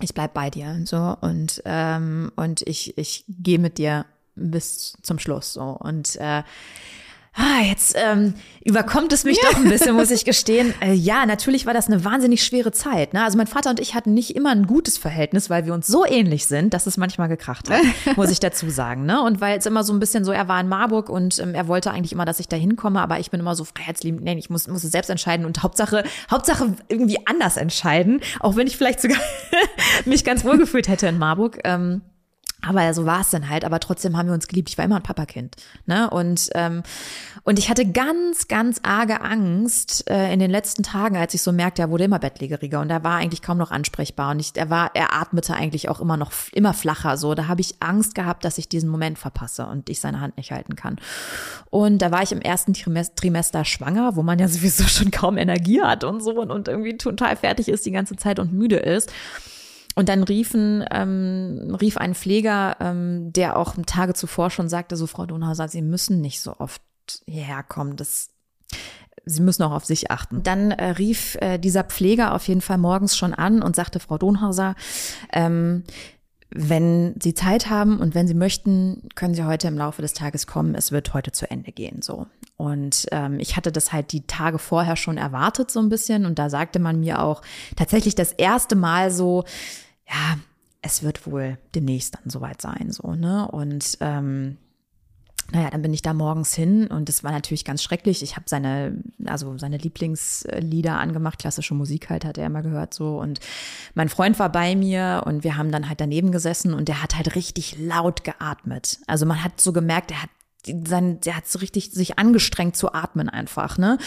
ich 0.00 0.14
bleib 0.14 0.34
bei 0.34 0.50
dir 0.50 0.80
so. 0.84 1.16
Und 1.20 1.62
ähm, 1.64 2.32
und 2.36 2.62
ich 2.62 2.96
ich 2.98 3.24
gehe 3.28 3.58
mit 3.58 3.78
dir 3.78 4.06
bis 4.34 4.96
zum 5.02 5.18
Schluss 5.18 5.54
so. 5.54 5.62
Und 5.62 6.16
äh, 6.16 6.42
Ah, 7.34 7.62
jetzt 7.62 7.96
ähm, 7.96 8.34
überkommt 8.62 9.10
es 9.12 9.24
mich 9.24 9.38
ja. 9.42 9.48
doch 9.48 9.56
ein 9.56 9.68
bisschen, 9.68 9.94
muss 9.96 10.10
ich 10.10 10.24
gestehen. 10.24 10.74
Äh, 10.82 10.94
ja, 10.94 11.26
natürlich 11.26 11.64
war 11.66 11.74
das 11.74 11.86
eine 11.86 12.04
wahnsinnig 12.04 12.42
schwere 12.42 12.72
Zeit. 12.72 13.14
Ne? 13.14 13.22
Also 13.22 13.36
mein 13.36 13.46
Vater 13.46 13.70
und 13.70 13.78
ich 13.78 13.94
hatten 13.94 14.14
nicht 14.14 14.34
immer 14.34 14.50
ein 14.50 14.66
gutes 14.66 14.98
Verhältnis, 14.98 15.48
weil 15.48 15.64
wir 15.64 15.74
uns 15.74 15.86
so 15.86 16.04
ähnlich 16.04 16.46
sind, 16.46 16.74
dass 16.74 16.86
es 16.86 16.96
manchmal 16.96 17.28
gekracht 17.28 17.70
hat, 17.70 17.82
muss 18.16 18.30
ich 18.30 18.40
dazu 18.40 18.68
sagen. 18.68 19.06
Ne? 19.06 19.22
Und 19.22 19.40
weil 19.40 19.58
es 19.58 19.66
immer 19.66 19.84
so 19.84 19.92
ein 19.92 20.00
bisschen 20.00 20.24
so, 20.24 20.32
er 20.32 20.48
war 20.48 20.60
in 20.60 20.68
Marburg 20.68 21.08
und 21.08 21.38
ähm, 21.38 21.54
er 21.54 21.68
wollte 21.68 21.92
eigentlich 21.92 22.12
immer, 22.12 22.24
dass 22.24 22.40
ich 22.40 22.48
da 22.48 22.56
hinkomme, 22.56 23.00
aber 23.00 23.20
ich 23.20 23.30
bin 23.30 23.38
immer 23.38 23.54
so 23.54 23.64
freiheitsliebend, 23.64 24.24
nee, 24.24 24.36
ich 24.38 24.50
muss, 24.50 24.66
muss 24.66 24.82
es 24.82 24.90
selbst 24.90 25.10
entscheiden 25.10 25.46
und 25.46 25.62
Hauptsache, 25.62 26.02
Hauptsache 26.30 26.74
irgendwie 26.88 27.18
anders 27.26 27.56
entscheiden, 27.56 28.20
auch 28.40 28.56
wenn 28.56 28.66
ich 28.66 28.76
vielleicht 28.76 29.00
sogar 29.00 29.20
mich 30.04 30.24
ganz 30.24 30.44
wohl 30.44 30.58
gefühlt 30.58 30.88
hätte 30.88 31.06
in 31.06 31.18
Marburg. 31.18 31.60
Ähm, 31.64 32.02
aber 32.66 32.94
so 32.94 33.04
war 33.06 33.20
es 33.20 33.30
dann 33.30 33.48
halt. 33.48 33.64
Aber 33.64 33.80
trotzdem 33.80 34.16
haben 34.16 34.28
wir 34.28 34.34
uns 34.34 34.46
geliebt. 34.46 34.70
Ich 34.70 34.78
war 34.78 34.84
immer 34.84 34.96
ein 34.96 35.02
Papakind. 35.02 35.56
Ne? 35.86 36.08
Und, 36.08 36.50
ähm, 36.54 36.82
und 37.42 37.58
ich 37.58 37.68
hatte 37.68 37.84
ganz, 37.90 38.46
ganz 38.46 38.80
arge 38.84 39.20
Angst 39.20 40.08
äh, 40.08 40.32
in 40.32 40.38
den 40.38 40.50
letzten 40.50 40.84
Tagen, 40.84 41.16
als 41.16 41.34
ich 41.34 41.42
so 41.42 41.50
merkte, 41.50 41.82
er 41.82 41.90
wurde 41.90 42.04
immer 42.04 42.20
bettlägeriger 42.20 42.80
und 42.80 42.90
er 42.90 43.02
war 43.02 43.16
eigentlich 43.16 43.42
kaum 43.42 43.58
noch 43.58 43.72
ansprechbar. 43.72 44.30
Und 44.30 44.40
ich, 44.40 44.52
er 44.54 44.70
war, 44.70 44.92
er 44.94 45.12
atmete 45.14 45.54
eigentlich 45.54 45.88
auch 45.88 46.00
immer 46.00 46.16
noch 46.16 46.32
immer 46.52 46.72
flacher. 46.72 47.16
So, 47.16 47.34
da 47.34 47.48
habe 47.48 47.60
ich 47.60 47.76
Angst 47.80 48.14
gehabt, 48.14 48.44
dass 48.44 48.58
ich 48.58 48.68
diesen 48.68 48.88
Moment 48.88 49.18
verpasse 49.18 49.66
und 49.66 49.90
ich 49.90 50.00
seine 50.00 50.20
Hand 50.20 50.36
nicht 50.36 50.52
halten 50.52 50.76
kann. 50.76 51.00
Und 51.70 51.98
da 51.98 52.12
war 52.12 52.22
ich 52.22 52.30
im 52.30 52.40
ersten 52.40 52.74
Trimester 52.74 53.64
schwanger, 53.64 54.14
wo 54.14 54.22
man 54.22 54.38
ja 54.38 54.46
sowieso 54.48 54.84
schon 54.84 55.10
kaum 55.10 55.36
Energie 55.36 55.82
hat 55.82 56.04
und 56.04 56.22
so 56.22 56.40
und, 56.40 56.50
und 56.50 56.68
irgendwie 56.68 56.96
total 56.96 57.36
fertig 57.36 57.68
ist 57.68 57.84
die 57.86 57.92
ganze 57.92 58.14
Zeit 58.14 58.38
und 58.38 58.52
müde 58.52 58.76
ist. 58.76 59.12
Und 59.94 60.08
dann 60.08 60.22
riefen, 60.22 60.84
ähm, 60.90 61.76
rief 61.80 61.96
ein 61.96 62.14
Pfleger, 62.14 62.76
ähm, 62.80 63.32
der 63.32 63.56
auch 63.56 63.74
Tage 63.86 64.14
zuvor 64.14 64.50
schon 64.50 64.68
sagte, 64.68 64.96
so 64.96 65.06
Frau 65.06 65.26
Donhauser, 65.26 65.68
Sie 65.68 65.82
müssen 65.82 66.20
nicht 66.20 66.40
so 66.40 66.56
oft 66.58 66.82
hierher 67.26 67.62
kommen. 67.62 67.96
Das, 67.96 68.30
Sie 69.24 69.42
müssen 69.42 69.62
auch 69.62 69.72
auf 69.72 69.84
sich 69.84 70.10
achten. 70.10 70.42
Dann 70.42 70.70
äh, 70.70 70.90
rief 70.90 71.36
äh, 71.40 71.58
dieser 71.58 71.84
Pfleger 71.84 72.34
auf 72.34 72.48
jeden 72.48 72.62
Fall 72.62 72.78
morgens 72.78 73.16
schon 73.16 73.34
an 73.34 73.62
und 73.62 73.76
sagte, 73.76 74.00
Frau 74.00 74.18
Donhauser, 74.18 74.74
ähm, 75.32 75.84
wenn 76.54 77.14
Sie 77.20 77.34
Zeit 77.34 77.70
haben 77.70 77.98
und 77.98 78.14
wenn 78.14 78.28
Sie 78.28 78.34
möchten, 78.34 79.08
können 79.14 79.34
Sie 79.34 79.44
heute 79.44 79.68
im 79.68 79.78
Laufe 79.78 80.02
des 80.02 80.12
Tages 80.12 80.46
kommen. 80.46 80.74
Es 80.74 80.92
wird 80.92 81.14
heute 81.14 81.32
zu 81.32 81.50
Ende 81.50 81.72
gehen, 81.72 82.02
so. 82.02 82.26
Und 82.56 83.06
ähm, 83.10 83.40
ich 83.40 83.56
hatte 83.56 83.72
das 83.72 83.92
halt 83.92 84.12
die 84.12 84.26
Tage 84.26 84.58
vorher 84.58 84.96
schon 84.96 85.18
erwartet, 85.18 85.70
so 85.70 85.80
ein 85.80 85.88
bisschen. 85.88 86.26
Und 86.26 86.38
da 86.38 86.50
sagte 86.50 86.78
man 86.78 87.00
mir 87.00 87.22
auch 87.22 87.42
tatsächlich 87.76 88.14
das 88.14 88.32
erste 88.32 88.76
Mal 88.76 89.10
so, 89.10 89.44
ja, 90.06 90.38
es 90.82 91.02
wird 91.02 91.26
wohl 91.26 91.58
demnächst 91.74 92.14
dann 92.14 92.28
soweit 92.28 92.60
sein, 92.60 92.90
so, 92.90 93.14
ne? 93.14 93.48
Und 93.50 93.96
ähm, 94.00 94.58
naja, 95.52 95.68
dann 95.68 95.82
bin 95.82 95.92
ich 95.92 96.00
da 96.00 96.14
morgens 96.14 96.54
hin 96.54 96.86
und 96.86 97.10
es 97.10 97.22
war 97.22 97.30
natürlich 97.30 97.66
ganz 97.66 97.82
schrecklich. 97.82 98.22
Ich 98.22 98.36
habe 98.36 98.46
seine, 98.48 98.96
also 99.26 99.58
seine 99.58 99.76
Lieblingslieder 99.76 100.98
angemacht, 100.98 101.38
klassische 101.38 101.74
Musik 101.74 102.08
halt 102.08 102.24
hat 102.24 102.38
er 102.38 102.46
immer 102.46 102.62
gehört 102.62 102.94
so. 102.94 103.18
Und 103.18 103.38
mein 103.94 104.08
Freund 104.08 104.38
war 104.38 104.50
bei 104.50 104.74
mir 104.74 105.24
und 105.26 105.44
wir 105.44 105.58
haben 105.58 105.70
dann 105.70 105.90
halt 105.90 106.00
daneben 106.00 106.32
gesessen 106.32 106.72
und 106.72 106.88
der 106.88 107.02
hat 107.02 107.16
halt 107.16 107.34
richtig 107.34 107.76
laut 107.78 108.24
geatmet. 108.24 108.98
Also 109.06 109.26
man 109.26 109.44
hat 109.44 109.60
so 109.60 109.74
gemerkt, 109.74 110.10
er 110.10 110.22
hat 110.22 110.30
sein, 110.86 111.20
der 111.20 111.36
hat 111.36 111.46
so 111.46 111.58
richtig 111.58 111.90
sich 111.90 112.18
angestrengt 112.18 112.74
zu 112.74 112.94
atmen 112.94 113.28
einfach, 113.28 113.76
ne? 113.76 113.98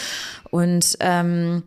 Und 0.50 0.96
ähm, 0.98 1.62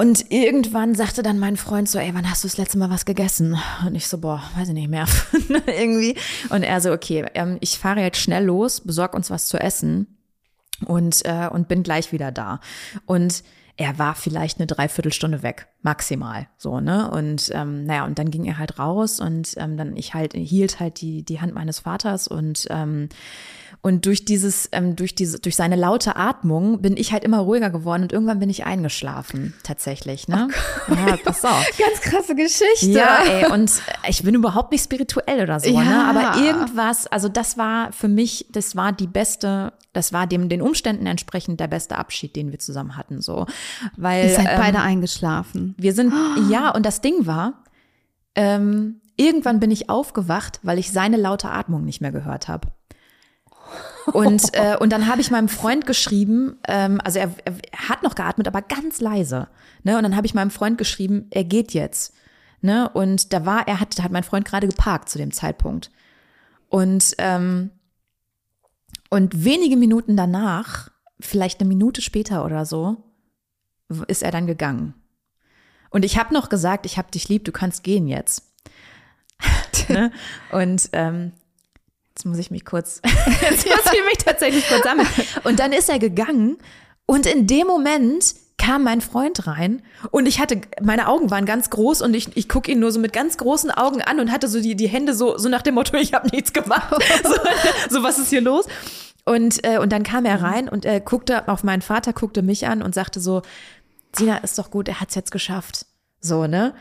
und 0.00 0.32
irgendwann 0.32 0.94
sagte 0.94 1.22
dann 1.22 1.38
mein 1.38 1.58
Freund 1.58 1.86
so, 1.86 1.98
ey, 1.98 2.14
wann 2.14 2.30
hast 2.30 2.42
du 2.42 2.48
das 2.48 2.56
letzte 2.56 2.78
Mal 2.78 2.88
was 2.88 3.04
gegessen? 3.04 3.58
Und 3.86 3.94
ich 3.94 4.08
so, 4.08 4.16
boah, 4.16 4.42
weiß 4.56 4.68
ich 4.68 4.74
nicht 4.74 4.88
mehr. 4.88 5.04
Irgendwie. 5.66 6.16
Und 6.48 6.62
er 6.62 6.80
so, 6.80 6.90
okay, 6.90 7.26
ähm, 7.34 7.58
ich 7.60 7.78
fahre 7.78 8.00
jetzt 8.00 8.16
schnell 8.16 8.46
los, 8.46 8.80
besorg 8.80 9.12
uns 9.12 9.28
was 9.28 9.44
zu 9.44 9.60
essen 9.60 10.06
und, 10.86 11.22
äh, 11.26 11.50
und 11.52 11.68
bin 11.68 11.82
gleich 11.82 12.12
wieder 12.12 12.32
da. 12.32 12.60
Und 13.04 13.44
er 13.76 13.98
war 13.98 14.14
vielleicht 14.14 14.58
eine 14.58 14.66
Dreiviertelstunde 14.66 15.42
weg, 15.42 15.68
maximal, 15.82 16.48
so, 16.56 16.80
ne? 16.80 17.10
Und 17.10 17.50
ähm, 17.52 17.84
naja, 17.84 18.06
und 18.06 18.18
dann 18.18 18.30
ging 18.30 18.46
er 18.46 18.56
halt 18.56 18.78
raus 18.78 19.20
und 19.20 19.52
ähm, 19.58 19.76
dann 19.76 19.98
ich 19.98 20.14
halt 20.14 20.32
hielt 20.32 20.80
halt 20.80 21.02
die, 21.02 21.26
die 21.26 21.42
Hand 21.42 21.54
meines 21.54 21.80
Vaters 21.80 22.26
und 22.26 22.66
ähm, 22.70 23.10
und 23.82 24.04
durch 24.04 24.26
dieses, 24.26 24.68
ähm, 24.72 24.94
durch 24.94 25.14
diese, 25.14 25.38
durch 25.38 25.56
seine 25.56 25.74
laute 25.74 26.16
Atmung 26.16 26.82
bin 26.82 26.98
ich 26.98 27.12
halt 27.12 27.24
immer 27.24 27.38
ruhiger 27.38 27.70
geworden 27.70 28.02
und 28.02 28.12
irgendwann 28.12 28.38
bin 28.38 28.50
ich 28.50 28.66
eingeschlafen, 28.66 29.54
tatsächlich. 29.62 30.28
Ne? 30.28 30.48
Oh 30.90 30.94
ja, 30.94 31.16
pass 31.16 31.42
auf. 31.44 31.66
Ganz 31.78 32.00
krasse 32.02 32.34
Geschichte. 32.34 32.90
Ja, 32.90 33.20
ey, 33.24 33.50
und 33.50 33.72
ich 34.06 34.22
bin 34.22 34.34
überhaupt 34.34 34.70
nicht 34.72 34.84
spirituell 34.84 35.42
oder 35.42 35.60
so, 35.60 35.70
ne? 35.70 35.76
ja. 35.76 36.12
ne? 36.12 36.18
Aber 36.18 36.42
irgendwas, 36.42 37.06
also 37.06 37.30
das 37.30 37.56
war 37.56 37.90
für 37.92 38.08
mich, 38.08 38.46
das 38.50 38.76
war 38.76 38.92
die 38.92 39.06
beste, 39.06 39.72
das 39.94 40.12
war 40.12 40.26
dem 40.26 40.50
den 40.50 40.60
Umständen 40.60 41.06
entsprechend 41.06 41.58
der 41.58 41.68
beste 41.68 41.96
Abschied, 41.96 42.36
den 42.36 42.52
wir 42.52 42.58
zusammen 42.58 42.98
hatten, 42.98 43.22
so, 43.22 43.46
weil 43.96 44.28
ihr 44.28 44.34
seid 44.34 44.48
ähm, 44.50 44.58
beide 44.58 44.80
eingeschlafen. 44.80 45.74
Wir 45.78 45.94
sind, 45.94 46.12
ja, 46.50 46.68
und 46.70 46.84
das 46.84 47.00
Ding 47.00 47.26
war, 47.26 47.64
ähm, 48.34 49.00
irgendwann 49.16 49.58
bin 49.58 49.70
ich 49.70 49.88
aufgewacht, 49.88 50.60
weil 50.62 50.78
ich 50.78 50.92
seine 50.92 51.16
laute 51.16 51.50
Atmung 51.50 51.86
nicht 51.86 52.02
mehr 52.02 52.12
gehört 52.12 52.46
habe. 52.46 52.68
Und, 54.12 54.54
äh, 54.54 54.76
und 54.78 54.90
dann 54.90 55.06
habe 55.06 55.20
ich 55.20 55.30
meinem 55.30 55.48
Freund 55.48 55.86
geschrieben, 55.86 56.58
ähm, 56.66 57.00
also 57.04 57.18
er, 57.18 57.32
er 57.44 57.88
hat 57.88 58.02
noch 58.02 58.14
geatmet, 58.14 58.46
aber 58.48 58.62
ganz 58.62 59.00
leise. 59.00 59.48
Ne? 59.82 59.96
Und 59.96 60.02
dann 60.02 60.16
habe 60.16 60.26
ich 60.26 60.34
meinem 60.34 60.50
Freund 60.50 60.78
geschrieben, 60.78 61.26
er 61.30 61.44
geht 61.44 61.72
jetzt. 61.72 62.14
Ne? 62.60 62.88
Und 62.90 63.32
da 63.32 63.46
war, 63.46 63.66
er 63.66 63.80
hat, 63.80 64.00
hat 64.02 64.12
mein 64.12 64.24
Freund 64.24 64.44
gerade 64.46 64.68
geparkt 64.68 65.08
zu 65.08 65.18
dem 65.18 65.32
Zeitpunkt. 65.32 65.90
Und, 66.68 67.14
ähm, 67.18 67.70
und 69.08 69.44
wenige 69.44 69.76
Minuten 69.76 70.16
danach, 70.16 70.90
vielleicht 71.18 71.60
eine 71.60 71.68
Minute 71.68 72.00
später 72.00 72.44
oder 72.44 72.64
so, 72.64 73.04
ist 74.06 74.22
er 74.22 74.30
dann 74.30 74.46
gegangen. 74.46 74.94
Und 75.90 76.04
ich 76.04 76.16
habe 76.16 76.32
noch 76.32 76.48
gesagt, 76.48 76.86
ich 76.86 76.96
habe 76.96 77.10
dich 77.10 77.28
lieb, 77.28 77.44
du 77.44 77.52
kannst 77.52 77.82
gehen 77.82 78.06
jetzt. 78.06 78.44
ne? 79.88 80.12
Und 80.52 80.88
ähm, 80.92 81.32
Jetzt 82.20 82.26
muss 82.26 82.36
ich 82.36 82.50
mich 82.50 82.66
kurz, 82.66 83.00
jetzt 83.40 83.66
muss 83.66 83.94
ich 83.94 84.04
mich 84.04 84.18
tatsächlich 84.22 84.68
kurz 84.68 84.82
sammeln. 84.82 85.08
Und 85.44 85.58
dann 85.58 85.72
ist 85.72 85.88
er 85.88 85.98
gegangen 85.98 86.58
und 87.06 87.24
in 87.24 87.46
dem 87.46 87.66
Moment 87.66 88.34
kam 88.58 88.84
mein 88.84 89.00
Freund 89.00 89.46
rein 89.46 89.80
und 90.10 90.26
ich 90.26 90.38
hatte, 90.38 90.60
meine 90.82 91.08
Augen 91.08 91.30
waren 91.30 91.46
ganz 91.46 91.70
groß 91.70 92.02
und 92.02 92.12
ich, 92.12 92.36
ich 92.36 92.46
gucke 92.46 92.70
ihn 92.70 92.78
nur 92.78 92.92
so 92.92 93.00
mit 93.00 93.14
ganz 93.14 93.38
großen 93.38 93.70
Augen 93.70 94.02
an 94.02 94.20
und 94.20 94.30
hatte 94.30 94.48
so 94.48 94.60
die, 94.60 94.76
die 94.76 94.86
Hände 94.86 95.14
so, 95.14 95.38
so 95.38 95.48
nach 95.48 95.62
dem 95.62 95.76
Motto, 95.76 95.96
ich 95.96 96.12
habe 96.12 96.28
nichts 96.28 96.52
gemacht. 96.52 96.92
so, 97.22 97.34
so, 97.88 98.02
was 98.02 98.18
ist 98.18 98.28
hier 98.28 98.42
los? 98.42 98.66
Und, 99.24 99.64
äh, 99.64 99.78
und 99.78 99.90
dann 99.90 100.02
kam 100.02 100.26
er 100.26 100.42
rein 100.42 100.68
und 100.68 100.84
er 100.84 101.00
guckte 101.00 101.48
auf 101.48 101.64
meinen 101.64 101.80
Vater, 101.80 102.12
guckte 102.12 102.42
mich 102.42 102.66
an 102.66 102.82
und 102.82 102.94
sagte 102.94 103.18
so, 103.18 103.40
Sina, 104.14 104.36
ist 104.36 104.58
doch 104.58 104.70
gut, 104.70 104.88
er 104.88 105.00
hat's 105.00 105.14
jetzt 105.14 105.30
geschafft. 105.30 105.86
So, 106.20 106.46
ne? 106.46 106.74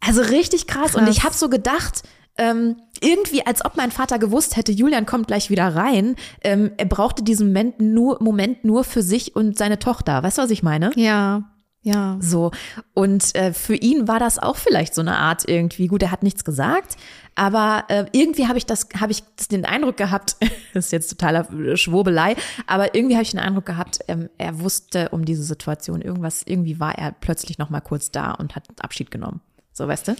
Also 0.00 0.22
richtig 0.22 0.66
krass. 0.66 0.94
krass. 0.94 0.96
Und 0.96 1.08
ich 1.08 1.22
habe 1.22 1.36
so 1.36 1.48
gedacht, 1.48 2.02
ähm, 2.38 2.76
irgendwie, 3.00 3.44
als 3.46 3.64
ob 3.64 3.76
mein 3.76 3.90
Vater 3.90 4.18
gewusst 4.18 4.56
hätte, 4.56 4.72
Julian 4.72 5.06
kommt 5.06 5.26
gleich 5.26 5.50
wieder 5.50 5.74
rein. 5.74 6.16
Ähm, 6.42 6.72
er 6.76 6.86
brauchte 6.86 7.22
diesen 7.22 7.48
Moment 7.48 7.80
nur, 7.80 8.22
Moment 8.22 8.64
nur 8.64 8.84
für 8.84 9.02
sich 9.02 9.36
und 9.36 9.58
seine 9.58 9.78
Tochter. 9.78 10.22
Weißt 10.22 10.38
du, 10.38 10.42
was 10.42 10.50
ich 10.50 10.62
meine? 10.62 10.92
Ja. 10.96 11.48
Ja. 11.84 12.16
So. 12.20 12.52
Und 12.94 13.34
äh, 13.34 13.52
für 13.52 13.74
ihn 13.74 14.06
war 14.06 14.20
das 14.20 14.38
auch 14.38 14.56
vielleicht 14.56 14.94
so 14.94 15.00
eine 15.00 15.16
Art 15.18 15.48
irgendwie, 15.48 15.88
gut, 15.88 16.02
er 16.02 16.12
hat 16.12 16.22
nichts 16.22 16.44
gesagt, 16.44 16.96
aber 17.34 17.84
äh, 17.88 18.04
irgendwie 18.12 18.46
habe 18.46 18.56
ich 18.56 18.66
das, 18.66 18.86
habe 19.00 19.10
ich 19.10 19.24
den 19.50 19.64
Eindruck 19.64 19.96
gehabt, 19.96 20.36
das 20.74 20.84
ist 20.86 20.92
jetzt 20.92 21.08
totaler 21.08 21.76
Schwurbelei, 21.76 22.36
aber 22.68 22.94
irgendwie 22.94 23.16
habe 23.16 23.24
ich 23.24 23.32
den 23.32 23.40
Eindruck 23.40 23.66
gehabt, 23.66 23.98
ähm, 24.06 24.30
er 24.38 24.60
wusste 24.60 25.08
um 25.08 25.24
diese 25.24 25.42
Situation 25.42 26.02
irgendwas, 26.02 26.44
irgendwie 26.46 26.78
war 26.78 26.96
er 26.96 27.10
plötzlich 27.10 27.58
noch 27.58 27.68
mal 27.68 27.80
kurz 27.80 28.12
da 28.12 28.30
und 28.30 28.54
hat 28.54 28.68
Abschied 28.80 29.10
genommen. 29.10 29.40
So, 29.72 29.88
weißt 29.88 30.06
du? 30.08 30.16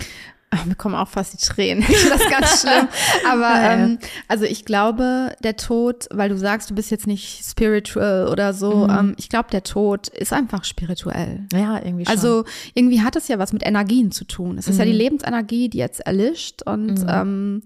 Ach, 0.55 0.65
mir 0.67 0.75
kommen 0.75 0.95
auch 0.95 1.09
fast 1.09 1.33
die 1.33 1.39
Tränen. 1.39 1.83
Ich 1.83 1.97
finde 1.97 2.19
das 2.19 2.31
ganz 2.31 2.61
schlimm. 2.61 2.89
Aber 3.31 3.55
ähm, 3.57 3.99
also 4.29 4.45
ich 4.45 4.65
glaube, 4.65 5.35
der 5.43 5.57
Tod, 5.57 6.07
weil 6.11 6.29
du 6.29 6.37
sagst, 6.37 6.71
du 6.71 6.75
bist 6.75 6.91
jetzt 6.91 7.07
nicht 7.07 7.45
spiritual 7.45 8.29
oder 8.29 8.53
so, 8.53 8.87
mhm. 8.87 8.91
ähm, 8.91 9.15
ich 9.19 9.29
glaube, 9.29 9.49
der 9.51 9.63
Tod 9.63 10.09
ist 10.09 10.33
einfach 10.33 10.65
spirituell. 10.65 11.47
Ja, 11.53 11.83
irgendwie 11.83 12.05
schon. 12.05 12.15
Also 12.15 12.45
irgendwie 12.75 13.01
hat 13.01 13.17
es 13.17 13.29
ja 13.29 13.39
was 13.39 13.53
mit 13.53 13.67
Energien 13.67 14.13
zu 14.13 14.25
tun. 14.25 14.59
Es 14.59 14.69
ist 14.69 14.75
mhm. 14.75 14.81
ja 14.81 14.85
die 14.87 14.93
Lebensenergie, 14.93 15.69
die 15.69 15.79
jetzt 15.79 16.01
erlischt 16.01 16.63
und 16.63 17.03
mhm. 17.03 17.09
ähm, 17.09 17.63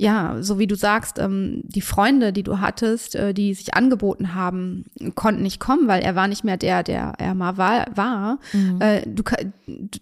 ja, 0.00 0.38
so 0.40 0.58
wie 0.58 0.66
du 0.66 0.76
sagst, 0.76 1.18
ähm, 1.18 1.60
die 1.62 1.82
Freunde, 1.82 2.32
die 2.32 2.42
du 2.42 2.58
hattest, 2.58 3.14
äh, 3.16 3.34
die 3.34 3.52
sich 3.52 3.74
angeboten 3.74 4.34
haben, 4.34 4.86
konnten 5.14 5.42
nicht 5.42 5.60
kommen, 5.60 5.88
weil 5.88 6.00
er 6.00 6.14
war 6.14 6.26
nicht 6.26 6.42
mehr 6.42 6.56
der, 6.56 6.82
der 6.82 7.12
er 7.18 7.34
mal 7.34 7.58
war. 7.58 7.84
war. 7.94 8.38
Mhm. 8.54 8.80
Äh, 8.80 9.02
du, 9.06 9.22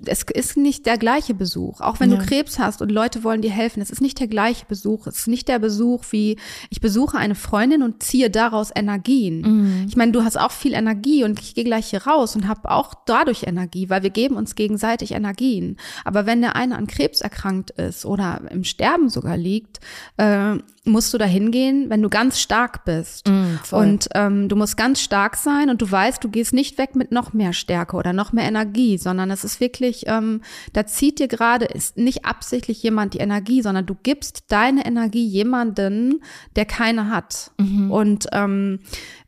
es 0.06 0.22
ist 0.22 0.56
nicht 0.56 0.86
der 0.86 0.98
gleiche 0.98 1.34
Besuch. 1.34 1.80
Auch 1.80 1.98
wenn 1.98 2.12
ja. 2.12 2.18
du 2.18 2.24
Krebs 2.24 2.60
hast 2.60 2.80
und 2.80 2.92
Leute 2.92 3.24
wollen 3.24 3.42
dir 3.42 3.50
helfen, 3.50 3.80
es 3.80 3.90
ist 3.90 4.00
nicht 4.00 4.20
der 4.20 4.28
gleiche 4.28 4.66
Besuch. 4.66 5.08
Es 5.08 5.18
ist 5.18 5.26
nicht 5.26 5.48
der 5.48 5.58
Besuch 5.58 6.04
wie, 6.10 6.36
ich 6.70 6.80
besuche 6.80 7.18
eine 7.18 7.34
Freundin 7.34 7.82
und 7.82 8.00
ziehe 8.00 8.30
daraus 8.30 8.70
Energien. 8.72 9.40
Mhm. 9.40 9.86
Ich 9.88 9.96
meine, 9.96 10.12
du 10.12 10.22
hast 10.22 10.38
auch 10.38 10.52
viel 10.52 10.74
Energie 10.74 11.24
und 11.24 11.40
ich 11.40 11.56
gehe 11.56 11.64
gleich 11.64 11.88
hier 11.88 12.06
raus 12.06 12.36
und 12.36 12.46
habe 12.46 12.70
auch 12.70 12.94
dadurch 13.04 13.48
Energie, 13.48 13.90
weil 13.90 14.04
wir 14.04 14.10
geben 14.10 14.36
uns 14.36 14.54
gegenseitig 14.54 15.10
Energien. 15.10 15.76
Aber 16.04 16.24
wenn 16.24 16.40
der 16.40 16.54
eine 16.54 16.76
an 16.76 16.86
Krebs 16.86 17.20
erkrankt 17.20 17.72
ist 17.72 18.06
oder 18.06 18.42
im 18.52 18.62
Sterben 18.62 19.08
sogar 19.08 19.36
liegt, 19.36 19.80
Um. 20.18 20.64
Musst 20.88 21.12
du 21.12 21.18
da 21.18 21.24
hingehen, 21.24 21.90
wenn 21.90 22.02
du 22.02 22.08
ganz 22.08 22.40
stark 22.40 22.84
bist. 22.84 23.28
Mm, 23.28 23.74
und 23.74 24.08
ähm, 24.14 24.48
du 24.48 24.56
musst 24.56 24.76
ganz 24.76 25.00
stark 25.00 25.36
sein 25.36 25.70
und 25.70 25.82
du 25.82 25.90
weißt, 25.90 26.22
du 26.22 26.28
gehst 26.28 26.52
nicht 26.52 26.78
weg 26.78 26.94
mit 26.94 27.12
noch 27.12 27.32
mehr 27.32 27.52
Stärke 27.52 27.96
oder 27.96 28.12
noch 28.12 28.32
mehr 28.32 28.44
Energie, 28.44 28.98
sondern 28.98 29.30
es 29.30 29.44
ist 29.44 29.60
wirklich, 29.60 30.04
ähm, 30.06 30.42
da 30.72 30.86
zieht 30.86 31.18
dir 31.18 31.28
gerade, 31.28 31.66
ist 31.66 31.96
nicht 31.96 32.24
absichtlich 32.24 32.82
jemand 32.82 33.14
die 33.14 33.18
Energie, 33.18 33.62
sondern 33.62 33.86
du 33.86 33.96
gibst 34.02 34.44
deine 34.48 34.86
Energie 34.86 35.26
jemanden, 35.26 36.22
der 36.56 36.64
keine 36.64 37.10
hat. 37.10 37.50
Mhm. 37.58 37.90
Und 37.90 38.26
ähm, 38.32 38.80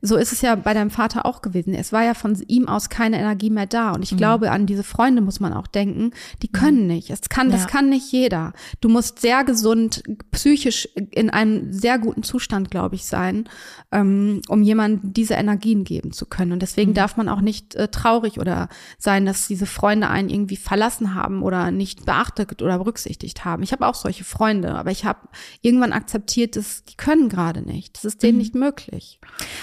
so 0.03 0.17
ist 0.17 0.33
es 0.33 0.41
ja 0.41 0.55
bei 0.55 0.75
deinem 0.75 0.91
Vater 0.91 1.27
auch 1.27 1.43
gewesen. 1.43 1.75
Es 1.75 1.93
war 1.93 2.05
ja 2.05 2.15
von 2.15 2.41
ihm 2.49 2.69
aus 2.69 2.89
keine 2.89 3.19
Energie 3.19 3.51
mehr 3.51 3.67
da. 3.67 3.93
Und 3.93 4.03
ich 4.03 4.13
mhm. 4.13 4.17
glaube, 4.17 4.51
an 4.51 4.67
diese 4.67 4.83
Freunde 4.83 5.21
muss 5.21 5.41
man 5.41 5.53
auch 5.53 5.67
denken, 5.67 6.13
die 6.43 6.49
können 6.49 6.83
mhm. 6.83 6.87
nicht. 6.87 7.11
Es 7.11 7.29
kann, 7.29 7.51
ja. 7.51 7.57
das 7.57 7.67
kann 7.67 7.89
nicht 7.89 8.11
jeder. 8.13 8.53
Du 8.81 8.89
musst 8.89 9.21
sehr 9.21 9.45
gesund, 9.45 10.03
psychisch 10.31 10.89
in 11.11 11.31
einem 11.31 11.50
sehr 11.71 11.99
guten 11.99 12.23
Zustand, 12.23 12.71
glaube 12.71 12.95
ich, 12.95 13.05
sein, 13.07 13.49
ähm, 13.93 14.41
um 14.49 14.63
jemandem 14.63 15.13
diese 15.13 15.35
Energien 15.35 15.85
geben 15.85 16.13
zu 16.13 16.27
können. 16.27 16.53
Und 16.53 16.63
deswegen 16.63 16.91
mhm. 16.91 16.95
darf 16.95 17.17
man 17.17 17.29
auch 17.29 17.41
nicht 17.41 17.75
äh, 17.75 17.89
traurig 17.89 18.39
oder 18.39 18.69
sein, 18.99 19.27
dass 19.27 19.49
diese 19.49 19.67
Freunde 19.67 20.09
einen 20.09 20.29
irgendwie 20.29 20.57
verlassen 20.57 21.15
haben 21.15 21.43
oder 21.43 21.71
nicht 21.71 22.07
beachtet 22.07 22.63
oder 22.63 22.79
berücksichtigt 22.79 23.45
haben. 23.45 23.63
Ich 23.63 23.73
habe 23.73 23.87
auch 23.87 23.95
solche 23.95 24.25
Freunde, 24.25 24.75
aber 24.75 24.91
ich 24.91 25.05
habe 25.05 25.29
irgendwann 25.61 25.93
akzeptiert, 25.93 26.57
dass 26.57 26.85
die 26.85 26.97
können 26.97 27.29
gerade 27.29 27.63
nicht. 27.63 27.97
Das 27.97 28.05
ist 28.05 28.23
denen 28.23 28.35
mhm. 28.35 28.39
nicht 28.39 28.55
möglich. 28.55 29.21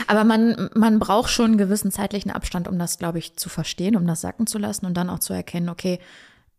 Aber 0.08 0.24
man, 0.24 0.70
man 0.76 1.00
braucht 1.00 1.30
schon 1.30 1.46
einen 1.46 1.58
gewissen 1.58 1.92
zeitlichen 1.92 2.32
Abstand, 2.32 2.68
um 2.68 2.78
das, 2.78 2.98
glaube 2.98 3.20
ich, 3.20 3.36
zu 3.36 3.50
verstehen, 3.50 3.96
um 3.96 4.06
das 4.08 4.22
sacken 4.22 4.48
zu 4.48 4.58
lassen 4.58 4.86
und 4.86 4.96
dann 4.96 5.10
auch 5.10 5.20
zu 5.20 5.34
erkennen, 5.34 5.70
okay, 5.70 6.00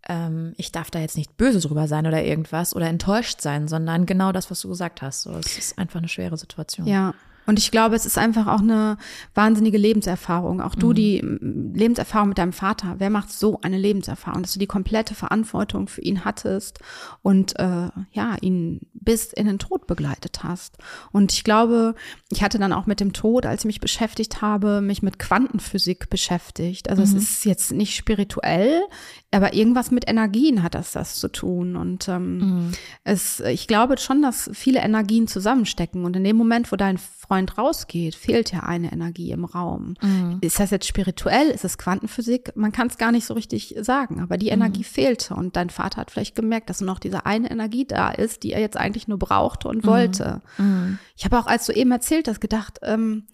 ähm, 0.09 0.55
ich 0.57 0.72
darf 0.72 0.90
da 0.90 1.01
jetzt 1.01 1.16
nicht 1.16 1.36
böse 1.36 1.61
drüber 1.61 1.88
sein 1.88 2.07
oder 2.07 2.22
irgendwas 2.22 2.74
oder 2.74 2.88
enttäuscht 2.88 3.40
sein, 3.40 3.68
sondern 3.68 4.07
genau 4.07 4.32
das, 4.32 4.51
was 4.51 4.61
du 4.61 4.68
gesagt 4.68 5.03
hast. 5.03 5.22
So, 5.22 5.32
es 5.32 5.59
ist 5.59 5.78
einfach 5.78 5.99
eine 5.99 6.09
schwere 6.09 6.36
Situation. 6.36 6.86
Ja, 6.86 7.14
und 7.49 7.59
ich 7.59 7.70
glaube, 7.70 7.96
es 7.96 8.05
ist 8.05 8.18
einfach 8.18 8.46
auch 8.46 8.61
eine 8.61 8.99
wahnsinnige 9.32 9.78
Lebenserfahrung. 9.78 10.61
Auch 10.61 10.74
du, 10.74 10.90
mhm. 10.90 10.94
die 10.94 11.24
Lebenserfahrung 11.72 12.28
mit 12.28 12.36
deinem 12.36 12.53
Vater. 12.53 12.96
Wer 12.99 13.09
macht 13.09 13.32
so 13.32 13.59
eine 13.62 13.78
Lebenserfahrung, 13.78 14.42
dass 14.42 14.53
du 14.53 14.59
die 14.59 14.66
komplette 14.66 15.14
Verantwortung 15.14 15.88
für 15.88 16.03
ihn 16.03 16.26
hattest 16.26 16.80
und 17.22 17.59
äh, 17.59 17.88
ja, 18.12 18.36
ihn 18.42 18.82
bis 18.92 19.32
in 19.32 19.46
den 19.46 19.59
Tod 19.59 19.86
begleitet 19.86 20.42
hast. 20.42 20.76
Und 21.11 21.32
ich 21.32 21.42
glaube, 21.42 21.94
ich 22.28 22.42
hatte 22.42 22.59
dann 22.59 22.74
auch 22.74 22.84
mit 22.84 23.01
dem 23.01 23.14
Tod, 23.14 23.46
als 23.46 23.62
ich 23.62 23.66
mich 23.66 23.80
beschäftigt 23.80 24.42
habe, 24.42 24.82
mich 24.82 25.03
mit 25.03 25.18
Quantenphysik 25.18 26.11
beschäftigt. 26.11 26.90
Also 26.90 27.01
mhm. 27.01 27.09
es 27.09 27.14
ist 27.14 27.44
jetzt 27.46 27.72
nicht 27.72 27.96
spirituell, 27.96 28.82
aber 29.31 29.53
irgendwas 29.53 29.91
mit 29.91 30.09
Energien 30.09 30.62
hat 30.62 30.74
das 30.74 30.93
das 30.93 31.16
zu 31.16 31.29
tun. 31.29 31.76
Und 31.76 32.09
ähm, 32.09 32.39
mhm. 32.39 32.72
es, 33.05 33.41
ich 33.41 33.66
glaube 33.66 33.99
schon, 33.99 34.22
dass 34.22 34.49
viele 34.55 34.81
Energien 34.81 35.29
zusammenstecken. 35.29 36.07
Und 36.07 36.16
in 36.16 36.24
dem 36.24 36.37
Moment, 36.37 36.72
wo 36.72 36.76
dein 36.76 36.97
Freund 36.97 37.59
rausgeht, 37.59 38.14
fehlt 38.14 38.53
ja 38.53 38.61
eine 38.61 38.91
Energie 38.91 39.31
im 39.33 39.45
Raum. 39.45 39.95
Mhm. 40.01 40.39
Ist 40.41 40.59
das 40.59 40.70
jetzt 40.70 40.87
spirituell? 40.87 41.49
Ist 41.49 41.64
es 41.64 41.76
Quantenphysik? 41.76 42.57
Man 42.57 42.72
kann 42.72 42.87
es 42.87 42.97
gar 42.97 43.12
nicht 43.12 43.26
so 43.26 43.35
richtig 43.35 43.74
sagen, 43.81 44.20
aber 44.22 44.39
die 44.39 44.47
mhm. 44.47 44.53
Energie 44.53 44.85
fehlte 44.85 45.35
und 45.35 45.57
dein 45.57 45.68
Vater 45.68 46.01
hat 46.01 46.11
vielleicht 46.11 46.35
gemerkt, 46.35 46.70
dass 46.70 46.81
nur 46.81 46.87
noch 46.87 46.99
diese 46.99 47.26
eine 47.26 47.51
Energie 47.51 47.85
da 47.85 48.11
ist, 48.11 48.45
die 48.45 48.53
er 48.53 48.61
jetzt 48.61 48.79
eigentlich 48.79 49.09
nur 49.09 49.18
brauchte 49.18 49.68
und 49.68 49.85
mhm. 49.85 49.89
wollte. 49.89 50.41
Mhm. 50.57 50.99
Ich 51.18 51.26
habe 51.26 51.39
auch, 51.39 51.47
als 51.47 51.66
du 51.66 51.72
eben 51.72 51.91
erzählt 51.91 52.29
hast, 52.29 52.41
gedacht, 52.41 52.79
ähm, 52.83 53.24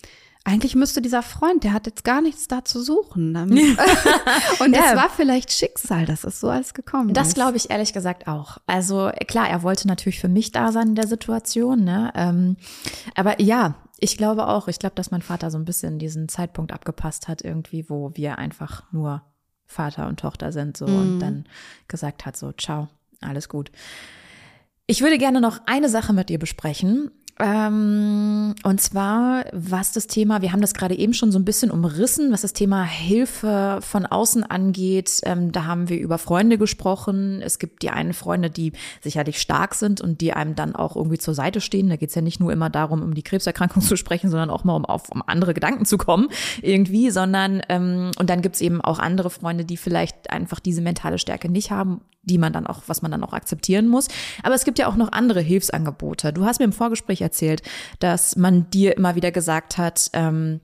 eigentlich 0.45 0.75
müsste 0.75 1.01
dieser 1.01 1.23
Freund, 1.23 1.65
der 1.65 1.73
hat 1.73 1.87
jetzt 1.87 2.05
gar 2.05 2.21
nichts 2.21 2.49
da 2.49 2.65
zu 2.65 2.83
suchen. 2.83 3.35
und 4.61 4.75
ja. 4.75 4.83
das 4.83 4.97
war 4.97 5.09
vielleicht 5.09 5.51
Schicksal, 5.53 6.05
dass 6.05 6.25
es 6.25 6.39
so 6.39 6.51
alles 6.51 6.75
gekommen 6.75 7.15
das 7.15 7.29
ist. 7.29 7.33
Das 7.33 7.35
glaube 7.35 7.57
ich 7.57 7.71
ehrlich 7.71 7.95
gesagt 7.95 8.29
auch. 8.29 8.59
Also 8.67 9.11
klar, 9.27 9.49
er 9.49 9.63
wollte 9.63 9.89
natürlich 9.89 10.21
für 10.21 10.29
mich 10.29 10.53
da 10.53 10.71
sein 10.71 10.89
in 10.89 10.95
der 10.95 11.07
Situation, 11.07 11.83
ne? 11.85 12.13
Ähm, 12.15 12.57
aber 13.15 13.41
ja, 13.41 13.75
ich 13.99 14.19
glaube 14.19 14.47
auch. 14.47 14.69
Ich 14.69 14.79
glaube, 14.79 14.95
dass 14.97 15.11
mein 15.11 15.23
Vater 15.23 15.51
so 15.51 15.57
ein 15.57 15.65
bisschen 15.65 15.99
diesen 15.99 16.29
Zeitpunkt 16.29 16.73
abgepasst 16.73 17.27
hat, 17.27 17.43
irgendwie, 17.43 17.89
wo 17.89 18.13
wir 18.15 18.39
einfach 18.39 18.85
nur 18.93 19.23
Vater 19.65 20.09
und 20.09 20.21
Tochter 20.21 20.53
sind, 20.53 20.77
so 20.77 20.87
mm. 20.87 20.97
und 20.97 21.15
mhm. 21.15 21.21
dann 21.21 21.45
gesagt 21.89 22.27
hat, 22.27 22.37
so, 22.37 22.53
ciao, 22.53 22.89
alles 23.23 23.49
gut. 23.49 23.73
Ich 24.87 25.01
würde 25.01 25.17
gerne 25.17 25.41
noch 25.41 25.61
eine 25.65 25.89
Sache 25.89 26.13
mit 26.13 26.29
dir 26.29 26.39
besprechen. 26.39 27.11
Ähm, 27.41 28.55
und 28.63 28.81
zwar, 28.81 29.45
was 29.53 29.93
das 29.93 30.07
Thema, 30.07 30.41
wir 30.41 30.53
haben 30.53 30.61
das 30.61 30.73
gerade 30.73 30.97
eben 30.97 31.15
schon 31.15 31.33
so 31.33 31.39
ein 31.39 31.45
bisschen 31.45 31.73
umrissen, 31.73 32.31
was 32.31 32.43
das 32.43 32.53
Thema 32.53 32.85
Hilfe 32.85 33.79
von 33.81 34.07
außen 34.07 34.45
angeht. 34.45 35.21
Ähm, 35.25 35.51
da 35.51 35.65
haben 35.65 35.89
wir 35.89 35.99
über 35.99 36.19
Freunde 36.19 36.59
gesprochen. 36.59 37.43
Es 37.43 37.59
gibt 37.59 37.83
die 37.83 37.91
einen 37.91 38.13
Freunde, 38.13 38.51
die 38.51 38.73
sicherlich 39.03 39.41
stark 39.41 39.75
sind 39.75 40.01
und 40.01 40.21
die 40.21 40.33
einem 40.33 40.55
dann 40.55 40.77
auch 40.77 40.95
irgendwie 40.95 41.19
zur 41.19 41.35
Seite 41.35 41.61
stehen. 41.61 41.89
Da 41.89 41.97
geht 41.97 42.11
es 42.11 42.15
ja 42.15 42.23
nicht 42.23 42.39
nur 42.39 42.53
immer 42.53 42.71
darum, 42.71 43.03
um 43.03 43.15
die 43.15 43.23
Krebserkrankung 43.23 43.83
zu 43.83 43.97
sprechen, 43.97 44.31
sondern 44.31 44.51
auch 44.51 44.63
mal 44.63 44.77
um 44.77 44.85
auf 44.85 45.11
um 45.11 45.23
andere 45.27 45.55
Gedanken 45.55 45.87
zu 45.87 45.99
kommen 45.99 46.29
irgendwie, 46.63 47.11
sondern 47.11 47.63
ähm, 47.69 48.13
und 48.19 48.31
dann 48.31 48.43
gibt 48.43 48.55
es 48.55 48.61
eben 48.61 48.81
auch 48.81 49.01
andere 49.01 49.31
Freunde, 49.31 49.65
die 49.65 49.77
vielleicht 49.77 50.31
einfach 50.31 50.61
diese 50.61 50.83
mentale 50.83 51.19
Stärke 51.19 51.51
nicht 51.51 51.73
haben, 51.73 52.01
die 52.25 52.39
man 52.39 52.53
dann 52.53 52.67
auch, 52.67 52.83
was 52.87 53.03
man 53.03 53.11
dann 53.11 53.25
auch 53.25 53.33
akzeptieren 53.33 53.89
muss. 53.89 54.09
Aber 54.43 54.55
es 54.55 54.65
gibt 54.65 54.79
ja 54.79 54.87
auch 54.87 54.97
noch 54.97 55.13
andere 55.13 55.41
Hilfsangebote. 55.41 56.33
Du 56.33 56.45
hast 56.45 56.59
mir 56.59 56.65
im 56.65 56.73
Vorgespräch 56.73 57.21
erzählt, 57.21 57.63
dass 57.99 58.37
man 58.37 58.71
dir 58.71 58.97
immer 58.97 59.15
wieder 59.15 59.31
gesagt 59.31 59.79
hat, 59.79 60.11
ähm, 60.13 60.61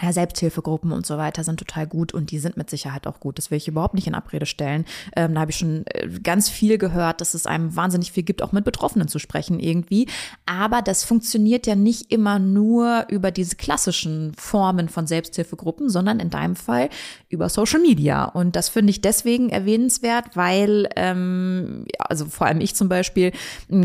ja, 0.00 0.12
Selbsthilfegruppen 0.12 0.92
und 0.92 1.04
so 1.04 1.18
weiter 1.18 1.42
sind 1.42 1.58
total 1.58 1.86
gut 1.86 2.14
und 2.14 2.30
die 2.30 2.38
sind 2.38 2.56
mit 2.56 2.70
Sicherheit 2.70 3.08
auch 3.08 3.18
gut. 3.18 3.38
Das 3.38 3.50
will 3.50 3.58
ich 3.58 3.66
überhaupt 3.66 3.94
nicht 3.94 4.06
in 4.06 4.14
Abrede 4.14 4.46
stellen. 4.46 4.84
Ähm, 5.16 5.34
da 5.34 5.40
habe 5.40 5.50
ich 5.50 5.58
schon 5.58 5.84
äh, 5.86 6.08
ganz 6.22 6.48
viel 6.48 6.78
gehört, 6.78 7.20
dass 7.20 7.34
es 7.34 7.46
einem 7.46 7.74
wahnsinnig 7.74 8.12
viel 8.12 8.22
gibt, 8.22 8.40
auch 8.42 8.52
mit 8.52 8.64
Betroffenen 8.64 9.08
zu 9.08 9.18
sprechen 9.18 9.58
irgendwie. 9.58 10.06
Aber 10.46 10.80
das 10.80 11.02
funktioniert 11.02 11.66
ja 11.66 11.74
nicht 11.74 12.12
immer 12.12 12.38
nur 12.38 13.06
über 13.08 13.32
diese 13.32 13.56
klassischen 13.56 14.32
Formen 14.36 14.88
von 14.88 15.08
Selbsthilfegruppen, 15.08 15.88
sondern 15.88 16.20
in 16.20 16.30
deinem 16.30 16.54
Fall 16.54 16.88
über 17.28 17.48
Social 17.48 17.80
Media. 17.80 18.24
Und 18.26 18.54
das 18.54 18.68
finde 18.68 18.90
ich 18.90 19.00
deswegen 19.00 19.48
erwähnenswert, 19.48 20.36
weil, 20.36 20.88
ähm, 20.94 21.86
also 21.98 22.26
vor 22.26 22.46
allem 22.46 22.60
ich 22.60 22.76
zum 22.76 22.88
Beispiel, 22.88 23.32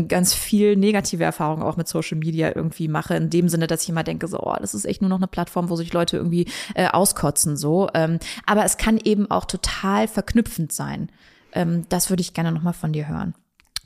ganz 0.06 0.34
viel 0.34 0.76
negative 0.76 1.24
Erfahrungen 1.24 1.62
auch 1.62 1.76
mit 1.76 1.88
Social 1.88 2.18
Media 2.18 2.54
irgendwie 2.54 2.86
mache, 2.86 3.16
in 3.16 3.28
dem 3.28 3.48
Sinne, 3.48 3.66
dass 3.66 3.82
ich 3.82 3.88
immer 3.88 4.04
denke, 4.04 4.28
so, 4.28 4.38
oh, 4.40 4.54
das 4.60 4.74
ist 4.74 4.84
echt 4.84 5.00
nur 5.00 5.08
noch 5.08 5.18
eine 5.18 5.26
Plattform, 5.26 5.68
wo 5.68 5.74
sich 5.74 5.90
Leute 5.96 6.16
irgendwie 6.16 6.46
äh, 6.74 6.88
auskotzen 6.88 7.56
so. 7.56 7.88
Ähm, 7.94 8.18
aber 8.44 8.64
es 8.64 8.76
kann 8.76 8.98
eben 8.98 9.30
auch 9.30 9.44
total 9.44 10.08
verknüpfend 10.08 10.72
sein. 10.72 11.10
Ähm, 11.52 11.84
das 11.88 12.10
würde 12.10 12.20
ich 12.20 12.34
gerne 12.34 12.52
nochmal 12.52 12.74
von 12.74 12.92
dir 12.92 13.08
hören. 13.08 13.34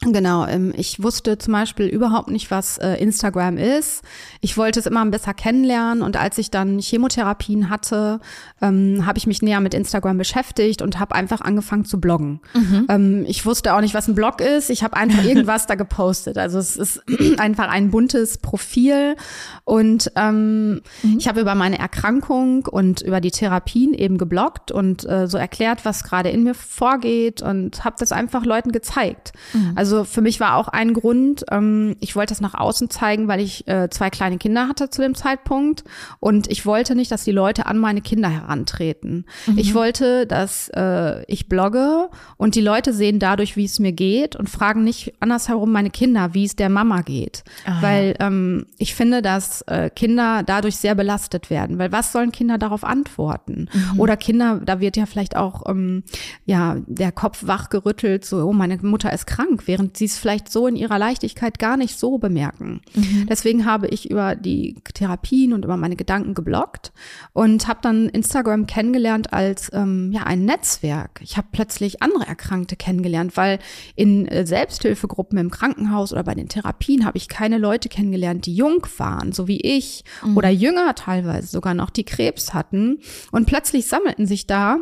Genau, 0.02 0.46
ähm, 0.46 0.72
ich 0.74 1.02
wusste 1.02 1.36
zum 1.36 1.52
Beispiel 1.52 1.86
überhaupt 1.86 2.30
nicht, 2.30 2.50
was 2.50 2.78
äh, 2.78 2.94
Instagram 2.94 3.58
ist. 3.58 4.02
Ich 4.40 4.56
wollte 4.56 4.80
es 4.80 4.86
immer 4.86 5.04
besser 5.06 5.34
kennenlernen 5.34 6.02
und 6.02 6.16
als 6.16 6.38
ich 6.38 6.50
dann 6.50 6.78
Chemotherapien 6.78 7.68
hatte, 7.68 8.20
ähm, 8.62 9.04
habe 9.04 9.18
ich 9.18 9.26
mich 9.26 9.42
näher 9.42 9.60
mit 9.60 9.74
Instagram 9.74 10.16
beschäftigt 10.16 10.80
und 10.80 10.98
habe 10.98 11.14
einfach 11.14 11.42
angefangen 11.42 11.84
zu 11.84 12.00
bloggen. 12.00 12.40
Mhm. 12.54 12.86
Ähm, 12.88 13.24
ich 13.28 13.44
wusste 13.44 13.74
auch 13.74 13.82
nicht, 13.82 13.92
was 13.92 14.08
ein 14.08 14.14
Blog 14.14 14.40
ist. 14.40 14.70
Ich 14.70 14.82
habe 14.82 14.96
einfach 14.96 15.22
irgendwas 15.30 15.66
da 15.66 15.74
gepostet. 15.74 16.38
Also 16.38 16.58
es 16.58 16.76
ist 16.76 17.02
einfach 17.38 17.68
ein 17.68 17.90
buntes 17.90 18.38
Profil 18.38 19.16
und 19.64 20.10
ähm, 20.16 20.80
mhm. 21.02 21.18
ich 21.18 21.28
habe 21.28 21.42
über 21.42 21.54
meine 21.54 21.78
Erkrankung 21.78 22.64
und 22.64 23.02
über 23.02 23.20
die 23.20 23.32
Therapien 23.32 23.92
eben 23.92 24.16
gebloggt 24.16 24.72
und 24.72 25.06
äh, 25.06 25.26
so 25.26 25.36
erklärt, 25.36 25.84
was 25.84 26.04
gerade 26.04 26.30
in 26.30 26.42
mir 26.42 26.54
vorgeht 26.54 27.42
und 27.42 27.84
habe 27.84 27.96
das 27.98 28.12
einfach 28.12 28.46
Leuten 28.46 28.72
gezeigt. 28.72 29.32
Mhm. 29.52 29.72
Also 29.76 29.89
also 29.90 30.04
für 30.04 30.20
mich 30.20 30.38
war 30.38 30.54
auch 30.54 30.68
ein 30.68 30.94
Grund, 30.94 31.44
ähm, 31.50 31.96
ich 31.98 32.14
wollte 32.14 32.30
das 32.30 32.40
nach 32.40 32.54
außen 32.54 32.90
zeigen, 32.90 33.26
weil 33.26 33.40
ich 33.40 33.66
äh, 33.66 33.90
zwei 33.90 34.08
kleine 34.08 34.38
Kinder 34.38 34.68
hatte 34.68 34.88
zu 34.88 35.02
dem 35.02 35.16
Zeitpunkt 35.16 35.82
und 36.20 36.48
ich 36.48 36.64
wollte 36.64 36.94
nicht, 36.94 37.10
dass 37.10 37.24
die 37.24 37.32
Leute 37.32 37.66
an 37.66 37.76
meine 37.76 38.00
Kinder 38.00 38.28
herantreten. 38.28 39.26
Mhm. 39.46 39.58
Ich 39.58 39.74
wollte, 39.74 40.28
dass 40.28 40.68
äh, 40.76 41.24
ich 41.24 41.48
blogge 41.48 42.08
und 42.36 42.54
die 42.54 42.60
Leute 42.60 42.92
sehen 42.92 43.18
dadurch, 43.18 43.56
wie 43.56 43.64
es 43.64 43.80
mir 43.80 43.90
geht 43.90 44.36
und 44.36 44.48
fragen 44.48 44.84
nicht 44.84 45.14
andersherum 45.18 45.72
meine 45.72 45.90
Kinder, 45.90 46.34
wie 46.34 46.44
es 46.44 46.54
der 46.54 46.68
Mama 46.68 47.00
geht. 47.00 47.42
Aha. 47.64 47.82
Weil 47.82 48.14
ähm, 48.20 48.66
ich 48.78 48.94
finde, 48.94 49.22
dass 49.22 49.62
äh, 49.62 49.90
Kinder 49.90 50.44
dadurch 50.46 50.76
sehr 50.76 50.94
belastet 50.94 51.50
werden. 51.50 51.78
Weil 51.78 51.90
was 51.90 52.12
sollen 52.12 52.30
Kinder 52.30 52.58
darauf 52.58 52.84
antworten? 52.84 53.68
Mhm. 53.72 53.98
Oder 53.98 54.16
Kinder, 54.16 54.60
da 54.64 54.78
wird 54.78 54.96
ja 54.96 55.06
vielleicht 55.06 55.34
auch 55.34 55.68
ähm, 55.68 56.04
ja 56.46 56.76
der 56.86 57.10
Kopf 57.10 57.44
wachgerüttelt, 57.44 58.24
so, 58.24 58.44
oh, 58.44 58.52
meine 58.52 58.76
Mutter 58.76 59.12
ist 59.12 59.26
krank, 59.26 59.62
während 59.66 59.79
während 59.80 59.96
sie 59.96 60.04
es 60.04 60.18
vielleicht 60.18 60.50
so 60.50 60.66
in 60.66 60.76
ihrer 60.76 60.98
Leichtigkeit 60.98 61.58
gar 61.58 61.76
nicht 61.78 61.98
so 61.98 62.18
bemerken. 62.18 62.82
Mhm. 62.94 63.26
Deswegen 63.28 63.64
habe 63.64 63.88
ich 63.88 64.10
über 64.10 64.36
die 64.36 64.76
Therapien 64.92 65.54
und 65.54 65.64
über 65.64 65.78
meine 65.78 65.96
Gedanken 65.96 66.34
geblockt 66.34 66.92
und 67.32 67.66
habe 67.66 67.80
dann 67.82 68.10
Instagram 68.10 68.66
kennengelernt 68.66 69.32
als 69.32 69.70
ähm, 69.72 70.10
ja 70.12 70.24
ein 70.24 70.44
Netzwerk. 70.44 71.20
Ich 71.22 71.38
habe 71.38 71.48
plötzlich 71.50 72.02
andere 72.02 72.26
Erkrankte 72.26 72.76
kennengelernt, 72.76 73.36
weil 73.36 73.58
in 73.96 74.28
äh, 74.28 74.46
Selbsthilfegruppen 74.46 75.38
im 75.38 75.50
Krankenhaus 75.50 76.12
oder 76.12 76.24
bei 76.24 76.34
den 76.34 76.48
Therapien 76.48 77.06
habe 77.06 77.16
ich 77.16 77.28
keine 77.28 77.56
Leute 77.56 77.88
kennengelernt, 77.88 78.44
die 78.44 78.54
jung 78.54 78.86
waren, 78.98 79.32
so 79.32 79.48
wie 79.48 79.60
ich 79.60 80.04
mhm. 80.24 80.36
oder 80.36 80.50
jünger 80.50 80.94
teilweise 80.94 81.48
sogar 81.48 81.72
noch, 81.72 81.88
die 81.88 82.04
Krebs 82.04 82.52
hatten. 82.52 82.98
Und 83.32 83.46
plötzlich 83.46 83.86
sammelten 83.86 84.26
sich 84.26 84.46
da 84.46 84.80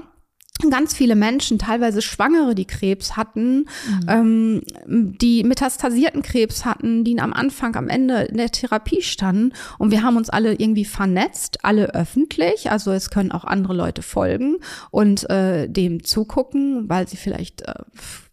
ganz 0.71 0.95
viele 0.95 1.17
Menschen, 1.17 1.59
teilweise 1.59 2.03
Schwangere, 2.03 2.55
die 2.55 2.67
Krebs 2.67 3.17
hatten, 3.17 3.59
mhm. 3.59 4.07
ähm, 4.09 4.63
die 4.87 5.45
metastasierten 5.45 6.23
Krebs 6.23 6.65
hatten, 6.65 7.05
die 7.05 7.19
am 7.21 7.33
Anfang, 7.33 7.77
am 7.77 7.89
Ende 7.89 8.23
in 8.23 8.37
der 8.37 8.51
Therapie 8.51 9.03
standen. 9.03 9.53
Und 9.79 9.91
wir 9.91 10.03
haben 10.03 10.17
uns 10.17 10.31
alle 10.31 10.55
irgendwie 10.55 10.85
vernetzt, 10.85 11.65
alle 11.65 11.95
öffentlich. 11.95 12.71
Also 12.71 12.93
es 12.93 13.11
können 13.11 13.33
auch 13.33 13.45
andere 13.45 13.75
Leute 13.75 14.03
folgen 14.03 14.57
und 14.91 15.29
äh, 15.31 15.69
dem 15.69 16.05
zugucken, 16.05 16.89
weil 16.89 17.09
sie 17.09 17.17
vielleicht 17.17 17.63
äh, 17.63 17.75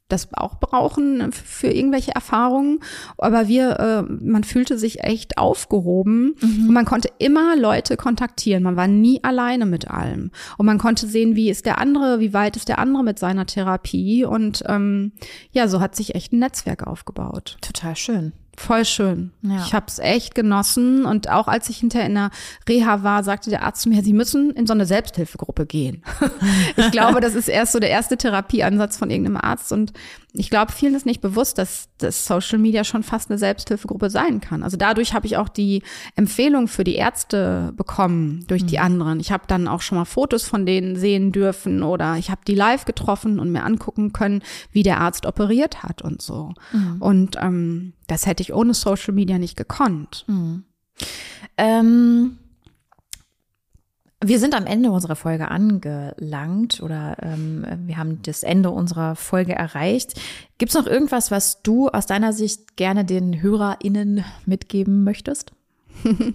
das 0.07 0.29
auch 0.33 0.59
brauchen 0.59 1.31
für 1.31 1.67
irgendwelche 1.67 2.13
Erfahrungen. 2.13 2.79
Aber 3.17 3.47
wir, 3.47 3.79
äh, 3.79 4.01
man 4.03 4.43
fühlte 4.43 4.77
sich 4.77 5.01
echt 5.01 5.37
aufgehoben 5.37 6.35
mhm. 6.39 6.67
und 6.67 6.73
man 6.73 6.85
konnte 6.85 7.09
immer 7.17 7.55
Leute 7.55 7.97
kontaktieren. 7.97 8.63
Man 8.63 8.75
war 8.75 8.87
nie 8.87 9.23
alleine 9.23 9.65
mit 9.65 9.89
allem. 9.89 10.31
Und 10.57 10.65
man 10.65 10.77
konnte 10.77 11.07
sehen, 11.07 11.35
wie 11.35 11.49
ist 11.49 11.65
der 11.65 11.79
andere, 11.79 12.19
wie 12.19 12.33
weit 12.33 12.55
ist 12.55 12.69
der 12.69 12.79
andere 12.79 13.03
mit 13.03 13.17
seiner 13.17 13.45
Therapie. 13.45 14.25
Und 14.25 14.63
ähm, 14.67 15.13
ja, 15.51 15.67
so 15.67 15.81
hat 15.81 15.95
sich 15.95 16.13
echt 16.13 16.33
ein 16.33 16.39
Netzwerk 16.39 16.85
aufgebaut. 16.85 17.57
Total 17.61 17.95
schön. 17.95 18.33
Voll 18.57 18.85
schön. 18.85 19.31
Ja. 19.41 19.63
Ich 19.65 19.73
habe 19.73 19.85
es 19.87 19.99
echt 19.99 20.33
genossen. 20.33 21.05
Und 21.05 21.29
auch 21.29 21.47
als 21.47 21.69
ich 21.69 21.77
hinterher 21.77 22.07
in 22.07 22.15
der 22.15 22.29
Reha 22.67 23.03
war, 23.03 23.23
sagte 23.23 23.49
der 23.49 23.63
Arzt 23.63 23.81
zu 23.81 23.89
mir, 23.89 24.01
Sie 24.01 24.13
müssen 24.13 24.51
in 24.51 24.65
so 24.65 24.73
eine 24.73 24.85
Selbsthilfegruppe 24.85 25.65
gehen. 25.65 26.03
ich 26.77 26.91
glaube, 26.91 27.19
das 27.19 27.35
ist 27.35 27.49
erst 27.49 27.73
so 27.73 27.79
der 27.79 27.89
erste 27.89 28.17
Therapieansatz 28.17 28.97
von 28.97 29.09
irgendeinem 29.09 29.37
Arzt. 29.37 29.71
Und 29.71 29.93
ich 30.37 30.49
glaube, 30.49 30.71
vielen 30.71 30.95
ist 30.95 31.05
nicht 31.05 31.21
bewusst, 31.21 31.57
dass, 31.57 31.89
dass 31.97 32.25
Social 32.25 32.59
Media 32.59 32.83
schon 32.83 33.03
fast 33.03 33.29
eine 33.29 33.37
Selbsthilfegruppe 33.37 34.09
sein 34.09 34.41
kann. 34.41 34.63
Also 34.63 34.77
dadurch 34.77 35.13
habe 35.13 35.27
ich 35.27 35.37
auch 35.37 35.49
die 35.49 35.81
Empfehlung 36.15 36.67
für 36.67 36.83
die 36.83 36.95
Ärzte 36.95 37.73
bekommen 37.75 38.43
durch 38.47 38.63
mhm. 38.63 38.67
die 38.67 38.79
anderen. 38.79 39.19
Ich 39.19 39.31
habe 39.31 39.43
dann 39.47 39.67
auch 39.67 39.81
schon 39.81 39.97
mal 39.97 40.05
Fotos 40.05 40.43
von 40.43 40.65
denen 40.65 40.95
sehen 40.95 41.31
dürfen 41.31 41.83
oder 41.83 42.17
ich 42.17 42.29
habe 42.29 42.41
die 42.45 42.55
live 42.55 42.85
getroffen 42.85 43.39
und 43.39 43.51
mir 43.51 43.63
angucken 43.63 44.13
können, 44.13 44.41
wie 44.71 44.83
der 44.83 44.99
Arzt 44.99 45.25
operiert 45.25 45.83
hat 45.83 46.01
und 46.01 46.21
so. 46.21 46.53
Mhm. 46.73 47.01
Und 47.01 47.37
ähm, 47.41 47.93
das 48.07 48.25
hätte 48.25 48.43
ich 48.43 48.53
ohne 48.53 48.73
Social 48.73 49.13
Media 49.13 49.37
nicht 49.37 49.55
gekonnt. 49.55 50.25
Mhm. 50.27 50.65
Ähm 51.57 52.37
wir 54.23 54.39
sind 54.39 54.55
am 54.55 54.65
Ende 54.65 54.91
unserer 54.91 55.15
Folge 55.15 55.49
angelangt 55.49 56.81
oder 56.81 57.17
ähm, 57.21 57.65
wir 57.85 57.97
haben 57.97 58.21
das 58.23 58.43
Ende 58.43 58.71
unserer 58.71 59.15
Folge 59.15 59.53
erreicht. 59.53 60.19
Gibt 60.57 60.69
es 60.69 60.77
noch 60.77 60.87
irgendwas, 60.87 61.31
was 61.31 61.61
du 61.61 61.89
aus 61.89 62.05
deiner 62.05 62.33
Sicht 62.33 62.77
gerne 62.77 63.05
den 63.05 63.41
HörerInnen 63.41 64.23
mitgeben 64.45 65.03
möchtest? 65.03 65.51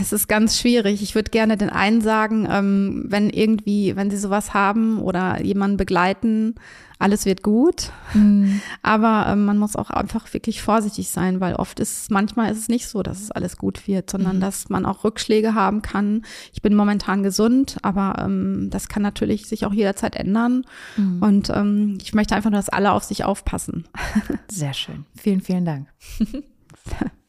Es 0.00 0.12
ist 0.12 0.28
ganz 0.28 0.58
schwierig. 0.58 1.02
Ich 1.02 1.14
würde 1.14 1.30
gerne 1.30 1.56
den 1.56 1.70
einen 1.70 2.00
sagen, 2.00 2.46
ähm, 2.50 3.04
wenn 3.08 3.30
irgendwie, 3.30 3.96
wenn 3.96 4.10
sie 4.10 4.16
sowas 4.16 4.54
haben 4.54 5.00
oder 5.00 5.42
jemanden 5.42 5.76
begleiten, 5.76 6.54
alles 6.98 7.26
wird 7.26 7.42
gut. 7.42 7.90
Mhm. 8.14 8.60
Aber 8.82 9.26
ähm, 9.28 9.44
man 9.44 9.58
muss 9.58 9.74
auch 9.74 9.90
einfach 9.90 10.32
wirklich 10.32 10.62
vorsichtig 10.62 11.08
sein, 11.08 11.40
weil 11.40 11.56
oft 11.56 11.80
ist, 11.80 12.10
manchmal 12.10 12.52
ist 12.52 12.58
es 12.58 12.68
nicht 12.68 12.86
so, 12.86 13.02
dass 13.02 13.20
es 13.20 13.32
alles 13.32 13.56
gut 13.56 13.88
wird, 13.88 14.08
sondern 14.08 14.36
mhm. 14.36 14.40
dass 14.40 14.68
man 14.68 14.86
auch 14.86 15.02
Rückschläge 15.02 15.54
haben 15.54 15.82
kann. 15.82 16.24
Ich 16.52 16.62
bin 16.62 16.74
momentan 16.74 17.24
gesund, 17.24 17.78
aber 17.82 18.22
ähm, 18.24 18.68
das 18.70 18.88
kann 18.88 19.02
natürlich 19.02 19.48
sich 19.48 19.66
auch 19.66 19.72
jederzeit 19.72 20.14
ändern. 20.14 20.64
Mhm. 20.96 21.22
Und 21.22 21.50
ähm, 21.50 21.98
ich 22.00 22.14
möchte 22.14 22.36
einfach 22.36 22.50
nur, 22.50 22.58
dass 22.58 22.68
alle 22.68 22.92
auf 22.92 23.02
sich 23.02 23.24
aufpassen. 23.24 23.84
Sehr 24.48 24.72
schön. 24.72 25.04
Vielen, 25.16 25.40
vielen 25.40 25.64
Dank. 25.64 25.88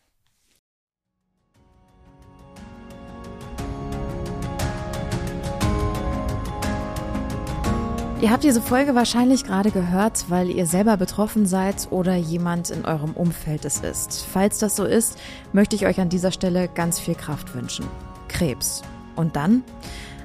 Ihr 8.24 8.32
habt 8.32 8.46
diese 8.46 8.62
Folge 8.62 8.96
wahrscheinlich 8.96 9.44
gerade 9.44 9.70
gehört, 9.70 10.30
weil 10.30 10.50
ihr 10.50 10.66
selber 10.66 10.96
betroffen 10.96 11.46
seid 11.46 11.90
oder 11.92 12.16
jemand 12.16 12.70
in 12.70 12.86
eurem 12.86 13.12
Umfeld 13.12 13.66
es 13.66 13.82
ist. 13.82 14.26
Falls 14.32 14.60
das 14.60 14.78
so 14.78 14.86
ist, 14.86 15.20
möchte 15.52 15.76
ich 15.76 15.86
euch 15.86 16.00
an 16.00 16.08
dieser 16.08 16.32
Stelle 16.32 16.70
ganz 16.70 17.02
viel 17.02 17.16
Kraft 17.16 17.54
wünschen. 17.54 17.86
Krebs. 18.30 18.82
Und 19.18 19.36
dann? 19.36 19.62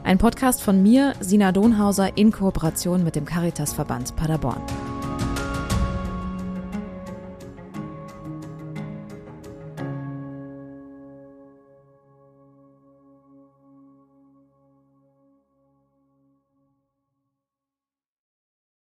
Ein 0.04 0.18
Podcast 0.18 0.62
von 0.62 0.80
mir, 0.80 1.14
Sina 1.18 1.50
Donhauser, 1.50 2.16
in 2.16 2.30
Kooperation 2.30 3.02
mit 3.02 3.16
dem 3.16 3.24
Caritasverband 3.24 4.14
Paderborn. 4.14 4.62